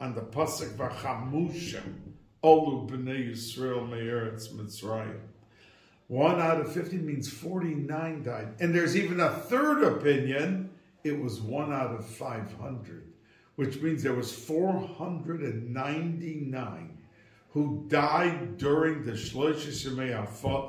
on 0.00 0.16
the 0.16 0.22
Pasuk 0.22 0.76
Vachamushim, 0.76 2.14
Olu 2.42 2.90
B'nai 2.90 3.30
Yisrael 3.30 3.88
Me'eretz 3.88 4.52
Mitzrayim. 4.54 5.20
One 6.08 6.40
out 6.40 6.60
of 6.60 6.72
50 6.72 6.98
means 6.98 7.28
49 7.28 8.24
died. 8.24 8.56
And 8.58 8.74
there's 8.74 8.96
even 8.96 9.20
a 9.20 9.30
third 9.30 9.84
opinion, 9.84 10.70
it 11.04 11.16
was 11.16 11.40
one 11.40 11.72
out 11.72 11.94
of 11.94 12.04
500, 12.04 13.12
which 13.54 13.80
means 13.80 14.02
there 14.02 14.14
was 14.14 14.34
499 14.34 16.85
who 17.56 17.86
died 17.88 18.58
during 18.58 19.02
the 19.02 19.12
Yemei 19.12 20.28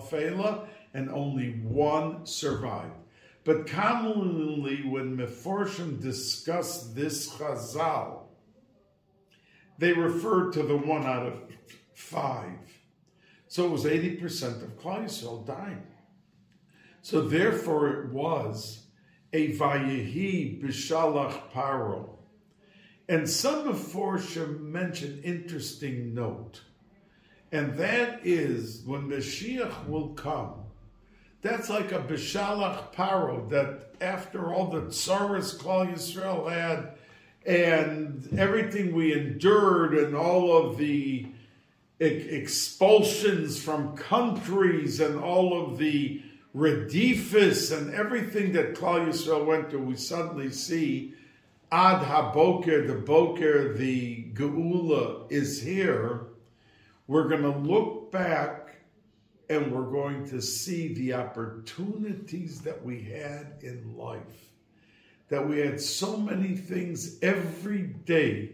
Fela, 0.09 0.65
and 0.93 1.09
only 1.09 1.49
one 1.61 2.25
survived. 2.25 2.95
But 3.43 3.67
commonly, 3.67 4.87
when 4.87 5.17
Meforshim 5.17 6.01
discuss 6.01 6.87
this 6.93 7.29
Chazal, 7.31 8.27
they 9.77 9.91
refer 9.91 10.49
to 10.51 10.63
the 10.63 10.77
one 10.77 11.05
out 11.05 11.25
of 11.25 11.41
five. 11.93 12.79
So 13.49 13.65
it 13.65 13.71
was 13.71 13.83
80% 13.83 14.63
of 14.63 14.79
Klal 14.79 15.03
Yisrael 15.03 15.45
dying. 15.45 15.83
So 17.01 17.19
therefore 17.19 17.89
it 17.89 18.13
was 18.13 18.85
a 19.33 19.51
Vayehi 19.57 20.63
Bishalach 20.63 21.51
Paro. 21.51 22.11
And 23.09 23.29
some 23.29 23.67
of 23.67 23.75
Forsham 23.75 24.61
mention 24.61 25.21
interesting 25.25 26.13
note. 26.13 26.61
And 27.51 27.75
that 27.77 28.21
is 28.25 28.81
when 28.85 29.09
Mashiach 29.09 29.87
will 29.87 30.09
come. 30.09 30.53
That's 31.41 31.69
like 31.69 31.91
a 31.91 31.99
Bishalach 31.99 32.93
Paro 32.93 33.49
that 33.49 33.93
after 34.01 34.53
all 34.53 34.67
the 34.67 34.81
tsaras 34.81 35.57
Klal 35.57 35.93
Yisrael 35.93 36.51
had 36.51 36.97
and 37.45 38.27
everything 38.37 38.93
we 38.93 39.13
endured 39.13 39.93
and 39.93 40.15
all 40.15 40.57
of 40.57 40.77
the 40.77 41.25
expulsions 41.99 43.61
from 43.61 43.95
countries 43.95 44.99
and 44.99 45.17
all 45.17 45.63
of 45.63 45.77
the 45.77 46.21
redifus 46.55 47.75
and 47.75 47.93
everything 47.93 48.51
that 48.53 48.75
Klal 48.75 49.07
Yisrael 49.07 49.45
went 49.45 49.69
through, 49.69 49.83
we 49.83 49.95
suddenly 49.95 50.51
see 50.51 51.13
Ad 51.71 52.03
HaBoker, 52.03 52.87
the 52.87 52.95
Boker, 52.95 53.73
the 53.73 54.25
Geula 54.33 55.31
is 55.31 55.61
here. 55.61 56.26
We're 57.07 57.27
going 57.27 57.43
to 57.43 57.57
look 57.57 58.11
back 58.11 58.75
and 59.49 59.71
we're 59.71 59.89
going 59.89 60.27
to 60.29 60.41
see 60.41 60.93
the 60.93 61.13
opportunities 61.13 62.61
that 62.61 62.83
we 62.83 63.01
had 63.01 63.55
in 63.61 63.95
life. 63.97 64.51
That 65.29 65.47
we 65.47 65.59
had 65.59 65.79
so 65.79 66.17
many 66.17 66.55
things 66.55 67.17
every 67.21 67.83
day 67.83 68.51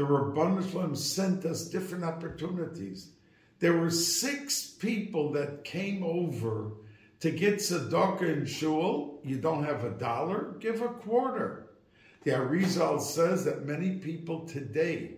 the 0.00 0.02
Ribono 0.02 0.62
Shel 0.62 0.82
Olam 0.82 0.96
sent 0.96 1.44
us 1.44 1.66
different 1.66 2.04
opportunities. 2.04 3.10
There 3.58 3.76
were 3.76 3.90
six 3.90 4.64
people 4.64 5.32
that 5.32 5.64
came 5.64 6.02
over 6.02 6.72
to 7.20 7.30
get 7.30 7.56
tzedakah 7.56 8.22
in 8.22 8.46
shul. 8.46 9.20
You 9.24 9.36
don't 9.36 9.64
have 9.64 9.84
a 9.84 9.90
dollar, 9.90 10.54
give 10.58 10.80
a 10.80 10.88
quarter. 10.88 11.66
The 12.22 12.30
Arizal 12.30 13.00
says 13.00 13.44
that 13.44 13.66
many 13.66 13.96
people 13.96 14.46
today 14.46 15.16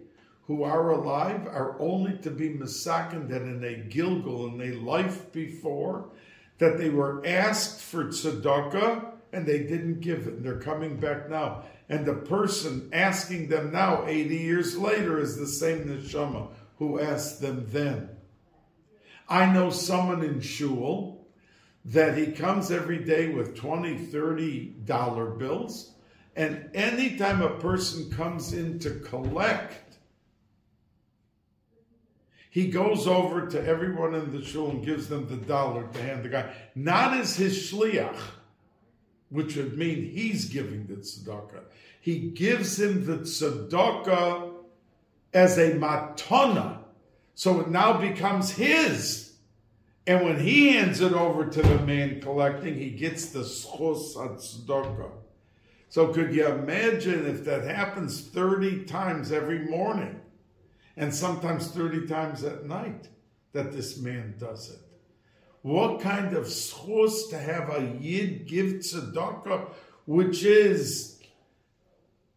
who 0.52 0.64
are 0.64 0.90
alive 0.90 1.46
are 1.46 1.80
only 1.80 2.12
to 2.18 2.30
be 2.30 2.50
misaken 2.50 3.26
that 3.26 3.40
in 3.40 3.64
a 3.64 3.88
gilgul, 3.88 4.52
in 4.52 4.60
a 4.60 4.78
life 4.82 5.32
before, 5.32 6.10
that 6.58 6.76
they 6.76 6.90
were 6.90 7.26
asked 7.26 7.80
for 7.80 8.04
tzedakah 8.04 9.12
and 9.32 9.46
they 9.46 9.60
didn't 9.60 10.00
give 10.00 10.26
it. 10.26 10.34
And 10.34 10.44
they're 10.44 10.60
coming 10.60 10.98
back 10.98 11.30
now. 11.30 11.64
And 11.88 12.04
the 12.04 12.16
person 12.16 12.90
asking 12.92 13.48
them 13.48 13.72
now, 13.72 14.04
80 14.06 14.36
years 14.36 14.76
later, 14.76 15.18
is 15.18 15.38
the 15.38 15.46
same 15.46 15.86
neshama 15.86 16.48
who 16.76 17.00
asked 17.00 17.40
them 17.40 17.64
then. 17.70 18.10
I 19.30 19.50
know 19.50 19.70
someone 19.70 20.22
in 20.22 20.42
shul 20.42 21.26
that 21.86 22.18
he 22.18 22.26
comes 22.26 22.70
every 22.70 23.02
day 23.02 23.28
with 23.30 23.56
20, 23.56 23.96
30 23.96 24.74
dollar 24.84 25.30
bills. 25.30 25.92
And 26.36 26.68
anytime 26.74 27.40
a 27.40 27.58
person 27.58 28.10
comes 28.10 28.52
in 28.52 28.78
to 28.80 28.90
collect, 29.00 29.91
he 32.52 32.66
goes 32.66 33.06
over 33.06 33.46
to 33.46 33.66
everyone 33.66 34.14
in 34.14 34.30
the 34.30 34.44
shul 34.44 34.68
and 34.68 34.84
gives 34.84 35.08
them 35.08 35.26
the 35.26 35.38
dollar 35.38 35.88
to 35.88 36.02
hand 36.02 36.22
the 36.22 36.28
guy, 36.28 36.52
not 36.74 37.16
as 37.16 37.34
his 37.34 37.56
shliach, 37.56 38.18
which 39.30 39.56
would 39.56 39.78
mean 39.78 40.10
he's 40.10 40.50
giving 40.50 40.86
the 40.86 40.96
tzedakah. 40.96 41.62
He 41.98 42.18
gives 42.18 42.78
him 42.78 43.06
the 43.06 43.20
tzedakah 43.20 44.52
as 45.32 45.56
a 45.56 45.72
matana, 45.78 46.80
so 47.34 47.58
it 47.60 47.70
now 47.70 47.98
becomes 47.98 48.50
his. 48.50 49.32
And 50.06 50.22
when 50.22 50.38
he 50.38 50.74
hands 50.74 51.00
it 51.00 51.14
over 51.14 51.46
to 51.46 51.62
the 51.62 51.78
man 51.78 52.20
collecting, 52.20 52.74
he 52.74 52.90
gets 52.90 53.30
the 53.30 53.44
schos 53.44 54.14
tzedakah. 54.14 55.12
So 55.88 56.08
could 56.08 56.34
you 56.34 56.48
imagine 56.48 57.26
if 57.26 57.46
that 57.46 57.64
happens 57.64 58.20
30 58.20 58.84
times 58.84 59.32
every 59.32 59.60
morning 59.60 60.20
and 60.96 61.14
sometimes 61.14 61.68
30 61.68 62.06
times 62.06 62.44
at 62.44 62.66
night 62.66 63.08
that 63.52 63.72
this 63.72 63.98
man 63.98 64.34
does 64.38 64.70
it? 64.70 64.78
what 65.62 66.00
kind 66.00 66.36
of 66.36 66.46
schus 66.46 67.30
to 67.30 67.38
have 67.38 67.70
a 67.70 67.96
yid 68.00 68.46
give 68.46 68.74
tzedakah, 68.80 69.68
which 70.06 70.42
is 70.44 71.20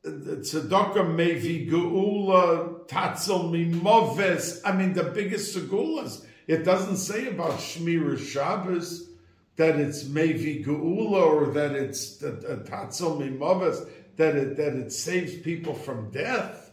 uh, 0.05 0.09
the 0.11 0.37
tzedakah 0.37 1.15
mevi 1.15 1.67
geula 1.69 2.87
tatzel 2.87 3.49
mimoves. 3.49 4.61
I 4.63 4.71
mean, 4.71 4.93
the 4.93 5.03
biggest 5.03 5.55
segulas. 5.55 6.23
It 6.47 6.63
doesn't 6.63 6.97
say 6.97 7.27
about 7.27 7.53
Shmira 7.53 8.19
Shabbos 8.19 9.09
that 9.55 9.79
it's 9.79 10.03
mevi 10.03 10.63
geula 10.63 11.25
or 11.25 11.47
that 11.53 11.71
it's 11.71 12.23
uh, 12.23 12.59
tatzel 12.63 13.17
mimoves 13.17 13.89
that 14.17 14.35
it 14.35 14.55
that 14.57 14.73
it 14.73 14.91
saves 14.91 15.35
people 15.39 15.73
from 15.73 16.11
death. 16.11 16.64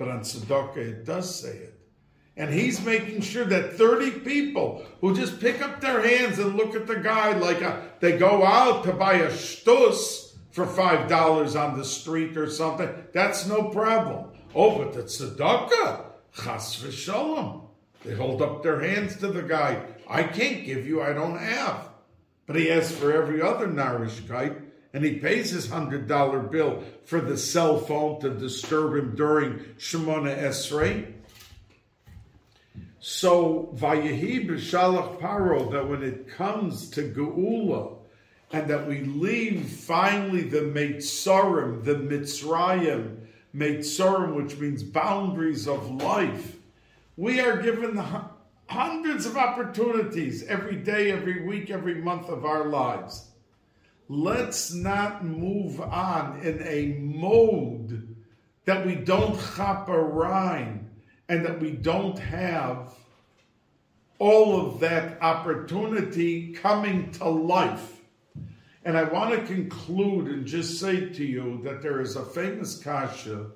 But 0.00 0.08
on 0.08 0.20
tzedakah, 0.20 0.78
it 0.78 1.04
does 1.04 1.42
say 1.42 1.50
it. 1.50 1.74
And 2.34 2.50
he's 2.50 2.82
making 2.82 3.20
sure 3.20 3.44
that 3.44 3.74
30 3.74 4.20
people 4.20 4.82
who 5.02 5.14
just 5.14 5.38
pick 5.38 5.60
up 5.60 5.82
their 5.82 6.00
hands 6.00 6.38
and 6.38 6.56
look 6.56 6.74
at 6.74 6.86
the 6.86 6.96
guy 6.96 7.36
like 7.36 7.60
a, 7.60 7.86
they 8.00 8.16
go 8.16 8.42
out 8.42 8.82
to 8.84 8.94
buy 8.94 9.16
a 9.16 9.30
shtus 9.30 10.36
for 10.52 10.64
$5 10.64 11.60
on 11.60 11.76
the 11.76 11.84
street 11.84 12.38
or 12.38 12.48
something, 12.48 12.88
that's 13.12 13.46
no 13.46 13.64
problem. 13.64 14.30
Oh, 14.54 14.78
but 14.78 14.94
the 14.94 15.02
tzedakah, 15.02 16.06
chas 16.34 16.82
v'shalom. 16.82 17.66
They 18.02 18.14
hold 18.14 18.40
up 18.40 18.62
their 18.62 18.80
hands 18.80 19.18
to 19.18 19.28
the 19.28 19.42
guy. 19.42 19.84
I 20.08 20.22
can't 20.22 20.64
give 20.64 20.86
you, 20.86 21.02
I 21.02 21.12
don't 21.12 21.36
have. 21.36 21.90
But 22.46 22.56
he 22.56 22.70
asks 22.70 22.96
for 22.96 23.12
every 23.12 23.42
other 23.42 23.68
narishkeit, 23.68 24.62
and 24.92 25.04
he 25.04 25.18
pays 25.18 25.50
his 25.50 25.68
hundred 25.68 26.08
dollar 26.08 26.40
bill 26.40 26.82
for 27.04 27.20
the 27.20 27.36
cell 27.36 27.78
phone 27.78 28.20
to 28.20 28.30
disturb 28.30 28.96
him 28.96 29.14
during 29.14 29.58
Shemona 29.78 30.36
Esrei. 30.36 31.12
So 32.98 33.72
Vayehi 33.76 34.48
b'shalach 34.48 35.20
paro 35.20 35.70
that 35.72 35.88
when 35.88 36.02
it 36.02 36.28
comes 36.28 36.90
to 36.90 37.02
Geula, 37.12 37.96
and 38.52 38.68
that 38.68 38.86
we 38.86 39.00
leave 39.02 39.66
finally 39.68 40.42
the 40.42 40.60
Meitzorim, 40.60 41.84
the 41.84 41.94
Mitzrayim, 41.94 43.18
Meitzorim, 43.54 44.34
which 44.34 44.58
means 44.58 44.82
boundaries 44.82 45.68
of 45.68 45.90
life, 46.02 46.56
we 47.16 47.40
are 47.40 47.62
given 47.62 48.02
hundreds 48.66 49.26
of 49.26 49.36
opportunities 49.36 50.42
every 50.44 50.76
day, 50.76 51.12
every 51.12 51.46
week, 51.46 51.70
every 51.70 51.94
month 51.96 52.28
of 52.28 52.44
our 52.44 52.66
lives. 52.66 53.29
Let's 54.12 54.74
not 54.74 55.24
move 55.24 55.80
on 55.80 56.40
in 56.40 56.60
a 56.66 56.98
mode 56.98 58.16
that 58.64 58.84
we 58.84 58.96
don't 58.96 59.38
chop 59.54 59.88
a 59.88 60.02
rhyme 60.02 60.90
and 61.28 61.46
that 61.46 61.60
we 61.60 61.70
don't 61.70 62.18
have 62.18 62.92
all 64.18 64.66
of 64.66 64.80
that 64.80 65.22
opportunity 65.22 66.52
coming 66.54 67.12
to 67.12 67.28
life. 67.28 68.00
And 68.84 68.98
I 68.98 69.04
want 69.04 69.30
to 69.30 69.46
conclude 69.46 70.26
and 70.26 70.44
just 70.44 70.80
say 70.80 71.10
to 71.10 71.24
you 71.24 71.60
that 71.62 71.80
there 71.80 72.00
is 72.00 72.16
a 72.16 72.24
famous 72.24 72.82
kasha 72.82 73.46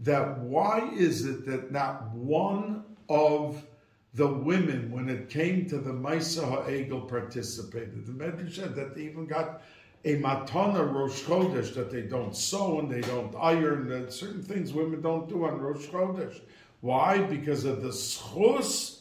that 0.00 0.40
why 0.40 0.90
is 0.94 1.24
it 1.24 1.46
that 1.46 1.72
not 1.72 2.10
one 2.10 2.84
of 3.08 3.64
the 4.12 4.26
women, 4.26 4.90
when 4.90 5.08
it 5.08 5.28
came 5.28 5.66
to 5.66 5.78
the 5.78 5.92
Maisa 5.92 6.42
Ha'egel, 6.42 7.02
participated. 7.02 8.06
The 8.06 8.12
Medrash 8.12 8.56
said 8.56 8.74
that 8.74 8.94
they 8.94 9.02
even 9.02 9.26
got 9.26 9.62
a 10.06 10.16
matana 10.20 10.88
Rosh 10.90 11.24
Chodesh 11.24 11.74
that 11.74 11.90
they 11.90 12.02
don't 12.02 12.34
sew 12.34 12.78
and 12.78 12.88
they 12.88 13.00
don't 13.00 13.34
iron. 13.34 13.90
And 13.90 14.10
certain 14.10 14.42
things 14.42 14.72
women 14.72 15.02
don't 15.02 15.28
do 15.28 15.44
on 15.44 15.60
Rosh 15.60 15.86
Chodesh. 15.86 16.40
Why? 16.80 17.18
Because 17.18 17.64
of 17.64 17.82
the 17.82 17.88
schus 17.88 19.00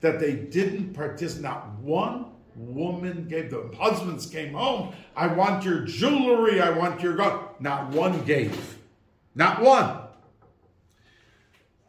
that 0.00 0.18
they 0.18 0.34
didn't 0.34 0.94
participate. 0.94 1.42
Not 1.42 1.74
one 1.80 2.32
woman 2.56 3.28
gave 3.28 3.50
them. 3.50 3.74
Husbands 3.74 4.24
came 4.24 4.54
home. 4.54 4.94
I 5.14 5.26
want 5.26 5.62
your 5.62 5.80
jewelry. 5.80 6.62
I 6.62 6.70
want 6.70 7.02
your 7.02 7.16
gold. 7.16 7.40
Not 7.60 7.90
one 7.90 8.24
gave. 8.24 8.78
Not 9.34 9.60
one. 9.60 9.98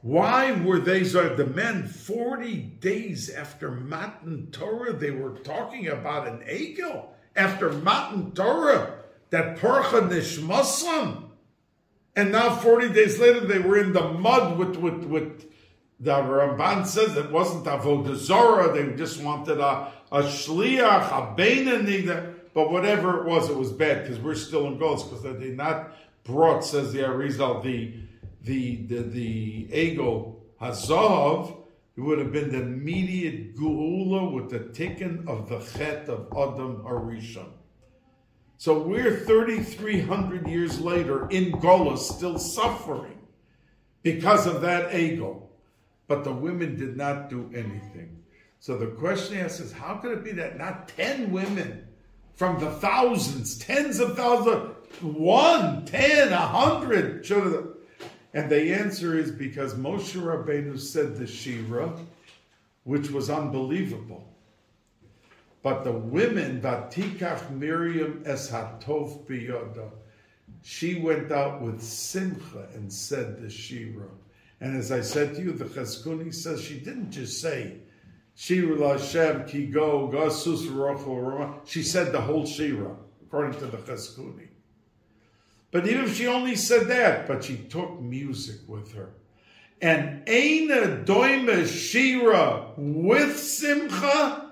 Why 0.01 0.51
were 0.51 0.79
they 0.79 1.03
the 1.03 1.49
men 1.55 1.87
40 1.87 2.55
days 2.81 3.29
after 3.29 3.71
Matan 3.71 4.49
Torah? 4.51 4.91
They 4.91 5.11
were 5.11 5.37
talking 5.37 5.87
about 5.87 6.27
an 6.27 6.39
Egel 6.39 7.05
after 7.35 7.71
Matan 7.71 8.31
Torah 8.31 8.97
that 9.29 9.59
Parcha 9.59 10.01
Nishmasam. 10.01 11.23
And 12.15 12.31
now 12.31 12.55
40 12.55 12.89
days 12.89 13.19
later 13.19 13.41
they 13.41 13.59
were 13.59 13.79
in 13.79 13.93
the 13.93 14.03
mud 14.11 14.57
with, 14.57 14.75
with, 14.75 15.05
with 15.05 15.45
the 15.99 16.11
Ramban 16.11 16.85
says 16.85 17.15
it 17.15 17.31
wasn't 17.31 17.65
Avodah 17.65 18.15
Zorah, 18.15 18.73
they 18.73 18.95
just 18.95 19.21
wanted 19.21 19.59
a, 19.59 19.91
a 20.11 20.23
Shliach, 20.23 21.07
a 21.07 21.35
Beinani, 21.39 22.33
but 22.53 22.71
whatever 22.71 23.21
it 23.21 23.27
was, 23.27 23.49
it 23.49 23.55
was 23.55 23.71
bad 23.71 24.03
because 24.03 24.19
we're 24.19 24.35
still 24.35 24.67
in 24.67 24.77
Golos 24.77 25.03
because 25.03 25.23
they 25.23 25.33
did 25.33 25.55
not 25.55 25.93
brought, 26.23 26.65
says 26.65 26.91
the 26.91 26.99
Arizal, 26.99 27.63
the 27.63 27.93
the 28.43 28.77
the 28.87 29.01
the 29.03 29.67
ego 29.71 30.35
hazav, 30.59 31.55
it 31.97 32.01
would 32.01 32.19
have 32.19 32.31
been 32.31 32.51
the 32.51 32.61
immediate 32.61 33.55
geula 33.57 34.31
with 34.33 34.49
the 34.49 34.59
tikkun 34.59 35.27
of 35.27 35.49
the 35.49 35.59
chet 35.59 36.07
of 36.07 36.27
Adam 36.31 36.83
Arishon. 36.83 37.49
So 38.57 38.79
we're 38.79 39.17
3,300 39.21 40.47
years 40.47 40.79
later 40.79 41.27
in 41.29 41.59
Gola 41.59 41.97
still 41.97 42.37
suffering 42.37 43.17
because 44.03 44.45
of 44.45 44.61
that 44.61 44.93
ego. 44.93 45.49
But 46.07 46.23
the 46.23 46.33
women 46.33 46.77
did 46.77 46.95
not 46.95 47.29
do 47.29 47.49
anything. 47.53 48.19
So 48.59 48.77
the 48.77 48.87
question 48.87 49.37
asks 49.39 49.59
is 49.59 49.71
how 49.71 49.95
could 49.95 50.11
it 50.11 50.23
be 50.23 50.31
that 50.33 50.57
not 50.57 50.89
10 50.89 51.31
women 51.31 51.87
from 52.35 52.59
the 52.59 52.71
thousands, 52.71 53.57
tens 53.57 53.99
of 53.99 54.15
thousands, 54.15 54.75
one, 55.01 55.85
ten, 55.85 56.31
a 56.31 56.37
hundred 56.37 57.25
should 57.25 57.43
have 57.43 57.67
and 58.33 58.49
the 58.49 58.73
answer 58.73 59.17
is 59.17 59.31
because 59.31 59.73
Moshe 59.73 60.15
Rabbeinu 60.15 60.79
said 60.79 61.17
the 61.17 61.27
Shira, 61.27 61.93
which 62.83 63.11
was 63.11 63.29
unbelievable. 63.29 64.27
But 65.63 65.83
the 65.83 65.91
women, 65.91 66.61
Vatikach 66.61 67.51
Miriam 67.51 68.23
es 68.25 68.49
hatov 68.49 69.25
biyoda, 69.27 69.91
she 70.63 70.99
went 70.99 71.31
out 71.31 71.61
with 71.61 71.81
simcha 71.81 72.67
and 72.73 72.91
said 72.91 73.41
the 73.41 73.49
Shira. 73.49 74.07
And 74.59 74.77
as 74.77 74.91
I 74.91 75.01
said 75.01 75.35
to 75.35 75.41
you, 75.41 75.51
the 75.51 75.65
Chizkuni 75.65 76.33
says 76.33 76.61
she 76.61 76.79
didn't 76.79 77.11
just 77.11 77.41
say 77.41 77.77
Shira 78.35 78.77
Lashem 78.77 79.47
ki 79.47 79.67
go 79.67 80.09
gasus 80.11 80.67
She 81.67 81.83
said 81.83 82.11
the 82.11 82.21
whole 82.21 82.45
Shira, 82.45 82.95
according 83.23 83.59
to 83.59 83.65
the 83.65 83.77
Chizkuni. 83.77 84.47
But 85.71 85.87
even 85.87 86.05
if 86.05 86.15
she 86.15 86.27
only 86.27 86.55
said 86.55 86.87
that, 86.89 87.27
but 87.27 87.43
she 87.43 87.57
took 87.57 87.99
music 88.01 88.57
with 88.67 88.93
her. 88.93 89.13
And 89.81 90.21
Aina 90.27 91.03
Doima 91.05 91.65
Shira 91.65 92.67
with 92.77 93.39
Simcha 93.39 94.51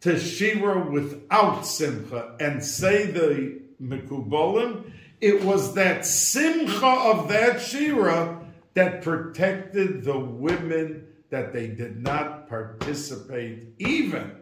to 0.00 0.18
Shira 0.18 0.90
without 0.90 1.66
Simcha. 1.66 2.36
And 2.40 2.64
say 2.64 3.06
the 3.06 3.60
Mekubolim, 3.82 4.90
it 5.20 5.44
was 5.44 5.74
that 5.74 6.06
Simcha 6.06 6.86
of 6.86 7.28
that 7.28 7.60
Shira 7.60 8.40
that 8.74 9.02
protected 9.02 10.04
the 10.04 10.18
women 10.18 11.06
that 11.28 11.52
they 11.52 11.66
did 11.66 12.02
not 12.02 12.48
participate 12.48 13.74
even 13.78 14.32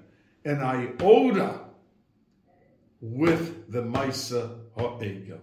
in 0.44 0.60
iota 0.60 1.60
with 3.00 3.70
the 3.70 3.82
Maisa 3.82 4.58
Ha'egel. 4.76 5.40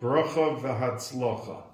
Bracha 0.00 0.54
v'hatzlocha. 0.62 1.67